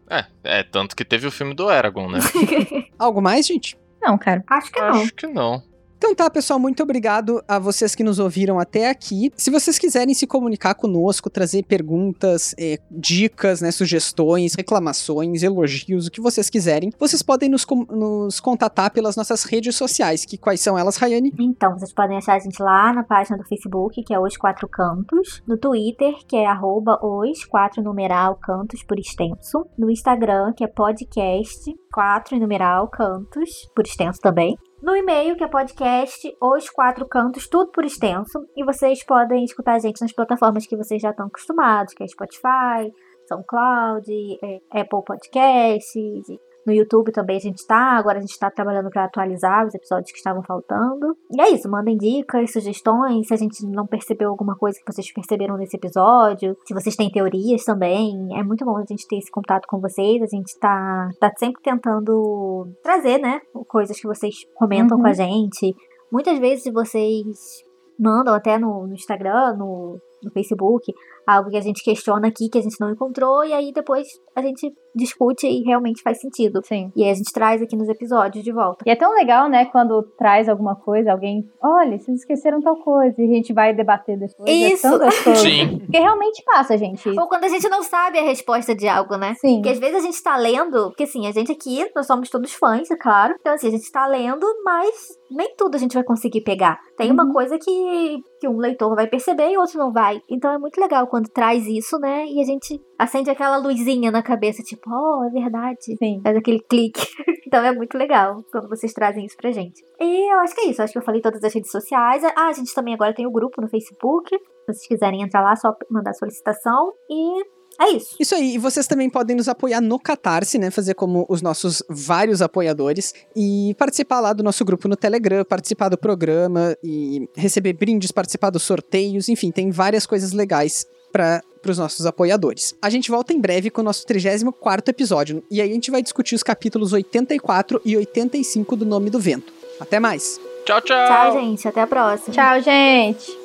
É, 0.09 0.25
é, 0.43 0.63
tanto 0.63 0.95
que 0.95 1.05
teve 1.05 1.25
o 1.25 1.31
filme 1.31 1.53
do 1.53 1.69
Eragon, 1.71 2.09
né? 2.09 2.19
Algo 2.99 3.21
mais, 3.21 3.45
gente? 3.47 3.77
Não, 4.01 4.17
cara. 4.17 4.43
acho 4.47 4.71
que 4.71 4.81
não. 4.81 4.89
Acho 4.89 5.13
que 5.13 5.27
não. 5.27 5.63
Então 6.01 6.15
tá, 6.15 6.27
pessoal, 6.31 6.59
muito 6.59 6.81
obrigado 6.81 7.43
a 7.47 7.59
vocês 7.59 7.93
que 7.93 8.03
nos 8.03 8.17
ouviram 8.17 8.57
até 8.57 8.89
aqui. 8.89 9.31
Se 9.37 9.51
vocês 9.51 9.77
quiserem 9.77 10.15
se 10.15 10.25
comunicar 10.25 10.73
conosco, 10.73 11.29
trazer 11.29 11.61
perguntas, 11.61 12.55
eh, 12.57 12.79
dicas, 12.89 13.61
né, 13.61 13.69
sugestões, 13.69 14.55
reclamações, 14.55 15.43
elogios, 15.43 16.07
o 16.07 16.11
que 16.11 16.19
vocês 16.19 16.49
quiserem, 16.49 16.89
vocês 16.99 17.21
podem 17.21 17.47
nos, 17.49 17.67
nos 17.91 18.39
contatar 18.39 18.91
pelas 18.91 19.15
nossas 19.15 19.43
redes 19.43 19.75
sociais, 19.75 20.25
que 20.25 20.39
quais 20.39 20.59
são 20.59 20.75
elas, 20.75 20.97
Rayane? 20.97 21.31
Então, 21.39 21.77
vocês 21.77 21.93
podem 21.93 22.17
achar 22.17 22.33
a 22.33 22.39
gente 22.39 22.59
lá 22.59 22.91
na 22.91 23.03
página 23.03 23.37
do 23.37 23.47
Facebook, 23.47 24.01
que 24.01 24.11
é 24.11 24.19
Os 24.19 24.35
Quatro 24.35 24.67
Cantos. 24.67 25.43
No 25.47 25.55
Twitter, 25.55 26.15
que 26.27 26.35
é 26.35 26.47
arroba 26.47 26.97
os 26.99 27.45
quatro 27.45 27.83
numeral 27.83 28.39
cantos 28.41 28.83
por 28.83 28.97
extenso. 28.97 29.67
No 29.77 29.91
Instagram, 29.91 30.51
que 30.57 30.63
é 30.63 30.67
podcast 30.67 31.71
quatro 31.93 32.39
numeral 32.39 32.89
cantos 32.89 33.51
por 33.75 33.85
extenso 33.85 34.19
também. 34.19 34.57
No 34.81 34.95
e-mail, 34.95 35.35
que 35.35 35.43
é 35.43 35.47
podcast 35.47 36.35
os 36.41 36.67
quatro 36.69 37.07
cantos, 37.07 37.47
tudo 37.47 37.71
por 37.71 37.85
extenso. 37.85 38.47
E 38.57 38.65
vocês 38.65 39.03
podem 39.03 39.43
escutar 39.43 39.75
a 39.75 39.79
gente 39.79 40.01
nas 40.01 40.11
plataformas 40.11 40.65
que 40.65 40.75
vocês 40.75 40.99
já 40.99 41.11
estão 41.11 41.27
acostumados, 41.27 41.93
que 41.93 42.03
é 42.03 42.07
Spotify, 42.07 42.91
SoundCloud, 43.27 44.11
é, 44.43 44.81
Apple 44.81 45.03
Podcasts, 45.05 46.25
no 46.65 46.73
YouTube 46.73 47.11
também 47.11 47.37
a 47.37 47.39
gente 47.39 47.65
tá. 47.65 47.97
Agora 47.97 48.17
a 48.17 48.21
gente 48.21 48.37
tá 48.37 48.49
trabalhando 48.51 48.89
para 48.89 49.05
atualizar 49.05 49.65
os 49.65 49.73
episódios 49.73 50.11
que 50.11 50.17
estavam 50.17 50.43
faltando. 50.43 51.15
E 51.31 51.41
é 51.41 51.49
isso, 51.49 51.69
mandem 51.69 51.97
dicas, 51.97 52.51
sugestões, 52.51 53.27
se 53.27 53.33
a 53.33 53.37
gente 53.37 53.65
não 53.65 53.87
percebeu 53.87 54.29
alguma 54.29 54.55
coisa 54.55 54.77
que 54.79 54.91
vocês 54.91 55.11
perceberam 55.13 55.57
nesse 55.57 55.77
episódio, 55.77 56.55
se 56.65 56.73
vocês 56.73 56.95
têm 56.95 57.11
teorias 57.11 57.63
também. 57.63 58.27
É 58.37 58.43
muito 58.43 58.63
bom 58.65 58.77
a 58.77 58.85
gente 58.87 59.07
ter 59.07 59.17
esse 59.17 59.31
contato 59.31 59.65
com 59.67 59.79
vocês. 59.79 60.21
A 60.21 60.27
gente 60.27 60.57
tá, 60.59 61.09
tá 61.19 61.31
sempre 61.37 61.61
tentando 61.61 62.67
trazer, 62.83 63.17
né, 63.19 63.41
coisas 63.67 63.99
que 63.99 64.07
vocês 64.07 64.35
comentam 64.55 64.97
Uhum. 64.97 65.03
com 65.03 65.09
a 65.09 65.13
gente. 65.13 65.75
Muitas 66.11 66.37
vezes 66.39 66.71
vocês 66.73 67.63
mandam 67.99 68.33
até 68.33 68.57
no, 68.57 68.87
no 68.87 68.93
Instagram, 68.93 69.55
no, 69.55 69.99
no 70.23 70.31
Facebook, 70.31 70.91
algo 71.27 71.49
que 71.49 71.57
a 71.57 71.61
gente 71.61 71.83
questiona 71.83 72.27
aqui 72.27 72.49
que 72.49 72.57
a 72.57 72.61
gente 72.61 72.79
não 72.79 72.91
encontrou, 72.91 73.43
e 73.43 73.53
aí 73.53 73.71
depois 73.73 74.07
a 74.35 74.41
gente 74.41 74.73
discute 74.93 75.47
e 75.47 75.63
realmente 75.63 76.01
faz 76.01 76.19
sentido. 76.19 76.59
Sim. 76.65 76.91
E 76.95 77.03
aí 77.03 77.11
a 77.11 77.13
gente 77.13 77.31
traz 77.31 77.61
aqui 77.61 77.75
nos 77.77 77.87
episódios 77.87 78.43
de 78.43 78.51
volta. 78.51 78.83
E 78.85 78.91
é 78.91 78.95
tão 78.95 79.13
legal, 79.13 79.49
né, 79.49 79.65
quando 79.65 80.03
traz 80.17 80.49
alguma 80.49 80.75
coisa, 80.75 81.11
alguém, 81.11 81.47
olha, 81.63 81.97
vocês 81.97 82.19
esqueceram 82.19 82.59
tal 82.61 82.75
coisa, 82.77 83.15
e 83.21 83.23
a 83.25 83.33
gente 83.33 83.53
vai 83.53 83.73
debater 83.73 84.17
depois. 84.19 84.49
Isso. 84.49 84.87
É 84.87 84.89
tão 84.89 84.99
gostoso. 84.99 85.35
Sim. 85.41 85.79
Porque 85.79 85.97
realmente 85.99 86.43
passa, 86.45 86.77
gente. 86.77 87.07
Ou 87.09 87.27
quando 87.27 87.45
a 87.45 87.49
gente 87.49 87.67
não 87.69 87.83
sabe 87.83 88.19
a 88.19 88.23
resposta 88.23 88.75
de 88.75 88.87
algo, 88.87 89.15
né? 89.15 89.33
Sim. 89.35 89.55
Porque 89.55 89.69
às 89.69 89.79
vezes 89.79 89.95
a 89.95 90.01
gente 90.01 90.21
tá 90.21 90.35
lendo, 90.37 90.89
porque 90.89 91.03
assim, 91.03 91.25
a 91.27 91.31
gente 91.31 91.51
aqui, 91.51 91.89
nós 91.95 92.05
somos 92.07 92.29
todos 92.29 92.53
fãs, 92.53 92.89
é 92.91 92.97
claro. 92.97 93.35
Então 93.39 93.53
assim, 93.53 93.67
a 93.67 93.71
gente 93.71 93.89
tá 93.91 94.05
lendo, 94.07 94.45
mas 94.65 95.09
nem 95.29 95.55
tudo 95.55 95.75
a 95.75 95.77
gente 95.77 95.93
vai 95.93 96.03
conseguir 96.03 96.41
pegar. 96.41 96.77
Tem 96.97 97.09
uma 97.11 97.21
Uhum. 97.23 97.31
coisa 97.33 97.57
que, 97.57 98.17
que 98.39 98.47
um 98.47 98.57
leitor 98.57 98.93
vai 98.95 99.07
perceber 99.07 99.49
e 99.51 99.57
outro 99.57 99.77
não 99.77 99.91
vai. 99.93 100.19
Então 100.29 100.51
é 100.51 100.57
muito 100.57 100.79
legal 100.81 101.07
quando 101.11 101.27
traz 101.27 101.67
isso, 101.67 101.99
né? 101.99 102.25
E 102.25 102.41
a 102.41 102.45
gente 102.45 102.81
acende 102.97 103.29
aquela 103.29 103.57
luzinha 103.57 104.09
na 104.09 104.23
cabeça, 104.23 104.63
tipo, 104.63 104.89
oh, 104.89 105.25
é 105.25 105.29
verdade. 105.29 105.97
Sim. 105.97 106.21
Faz 106.23 106.37
aquele 106.37 106.61
clique. 106.61 107.05
então 107.45 107.61
é 107.65 107.75
muito 107.75 107.97
legal 107.97 108.41
quando 108.49 108.69
vocês 108.69 108.93
trazem 108.93 109.25
isso 109.25 109.35
pra 109.35 109.51
gente. 109.51 109.83
E 109.99 110.33
eu 110.33 110.39
acho 110.39 110.55
que 110.55 110.61
é 110.61 110.69
isso. 110.69 110.81
Acho 110.81 110.93
que 110.93 110.99
eu 110.99 111.03
falei 111.03 111.19
todas 111.19 111.43
as 111.43 111.53
redes 111.53 111.69
sociais. 111.69 112.23
Ah, 112.23 112.47
a 112.47 112.53
gente 112.53 112.73
também 112.73 112.93
agora 112.93 113.13
tem 113.13 113.27
o 113.27 113.31
grupo 113.31 113.61
no 113.61 113.67
Facebook. 113.67 114.29
Se 114.29 114.65
vocês 114.65 114.87
quiserem 114.87 115.21
entrar 115.21 115.41
lá, 115.41 115.53
só 115.57 115.75
mandar 115.89 116.13
solicitação. 116.13 116.93
E 117.09 117.43
é 117.77 117.89
isso. 117.89 118.15
Isso 118.17 118.33
aí, 118.33 118.55
e 118.55 118.57
vocês 118.57 118.87
também 118.87 119.09
podem 119.09 119.35
nos 119.35 119.49
apoiar 119.49 119.81
no 119.81 119.99
Catarse, 119.99 120.57
né? 120.57 120.71
Fazer 120.71 120.93
como 120.93 121.25
os 121.27 121.41
nossos 121.41 121.83
vários 121.89 122.41
apoiadores 122.41 123.13
e 123.35 123.75
participar 123.77 124.21
lá 124.21 124.31
do 124.31 124.43
nosso 124.43 124.63
grupo 124.63 124.87
no 124.87 124.95
Telegram, 124.95 125.43
participar 125.43 125.89
do 125.89 125.97
programa 125.97 126.73
e 126.81 127.27
receber 127.35 127.73
brindes, 127.73 128.13
participar 128.13 128.49
dos 128.49 128.63
sorteios, 128.63 129.27
enfim, 129.27 129.51
tem 129.51 129.71
várias 129.71 130.05
coisas 130.05 130.31
legais 130.31 130.85
para 131.11 131.41
os 131.67 131.77
nossos 131.77 132.05
apoiadores. 132.05 132.75
A 132.81 132.89
gente 132.89 133.11
volta 133.11 133.33
em 133.33 133.39
breve 133.39 133.69
com 133.69 133.81
o 133.81 133.83
nosso 133.83 134.05
34 134.05 134.89
episódio 134.89 135.43
e 135.49 135.61
aí 135.61 135.69
a 135.69 135.73
gente 135.73 135.91
vai 135.91 136.01
discutir 136.01 136.35
os 136.35 136.43
capítulos 136.43 136.93
84 136.93 137.81
e 137.85 137.97
85 137.97 138.75
do 138.75 138.85
Nome 138.85 139.09
do 139.09 139.19
Vento. 139.19 139.53
Até 139.79 139.99
mais! 139.99 140.39
Tchau, 140.65 140.81
tchau. 140.81 141.07
Tchau, 141.07 141.41
gente. 141.41 141.67
Até 141.67 141.81
a 141.81 141.87
próxima. 141.87 142.33
Tchau, 142.33 142.61
gente. 142.61 143.40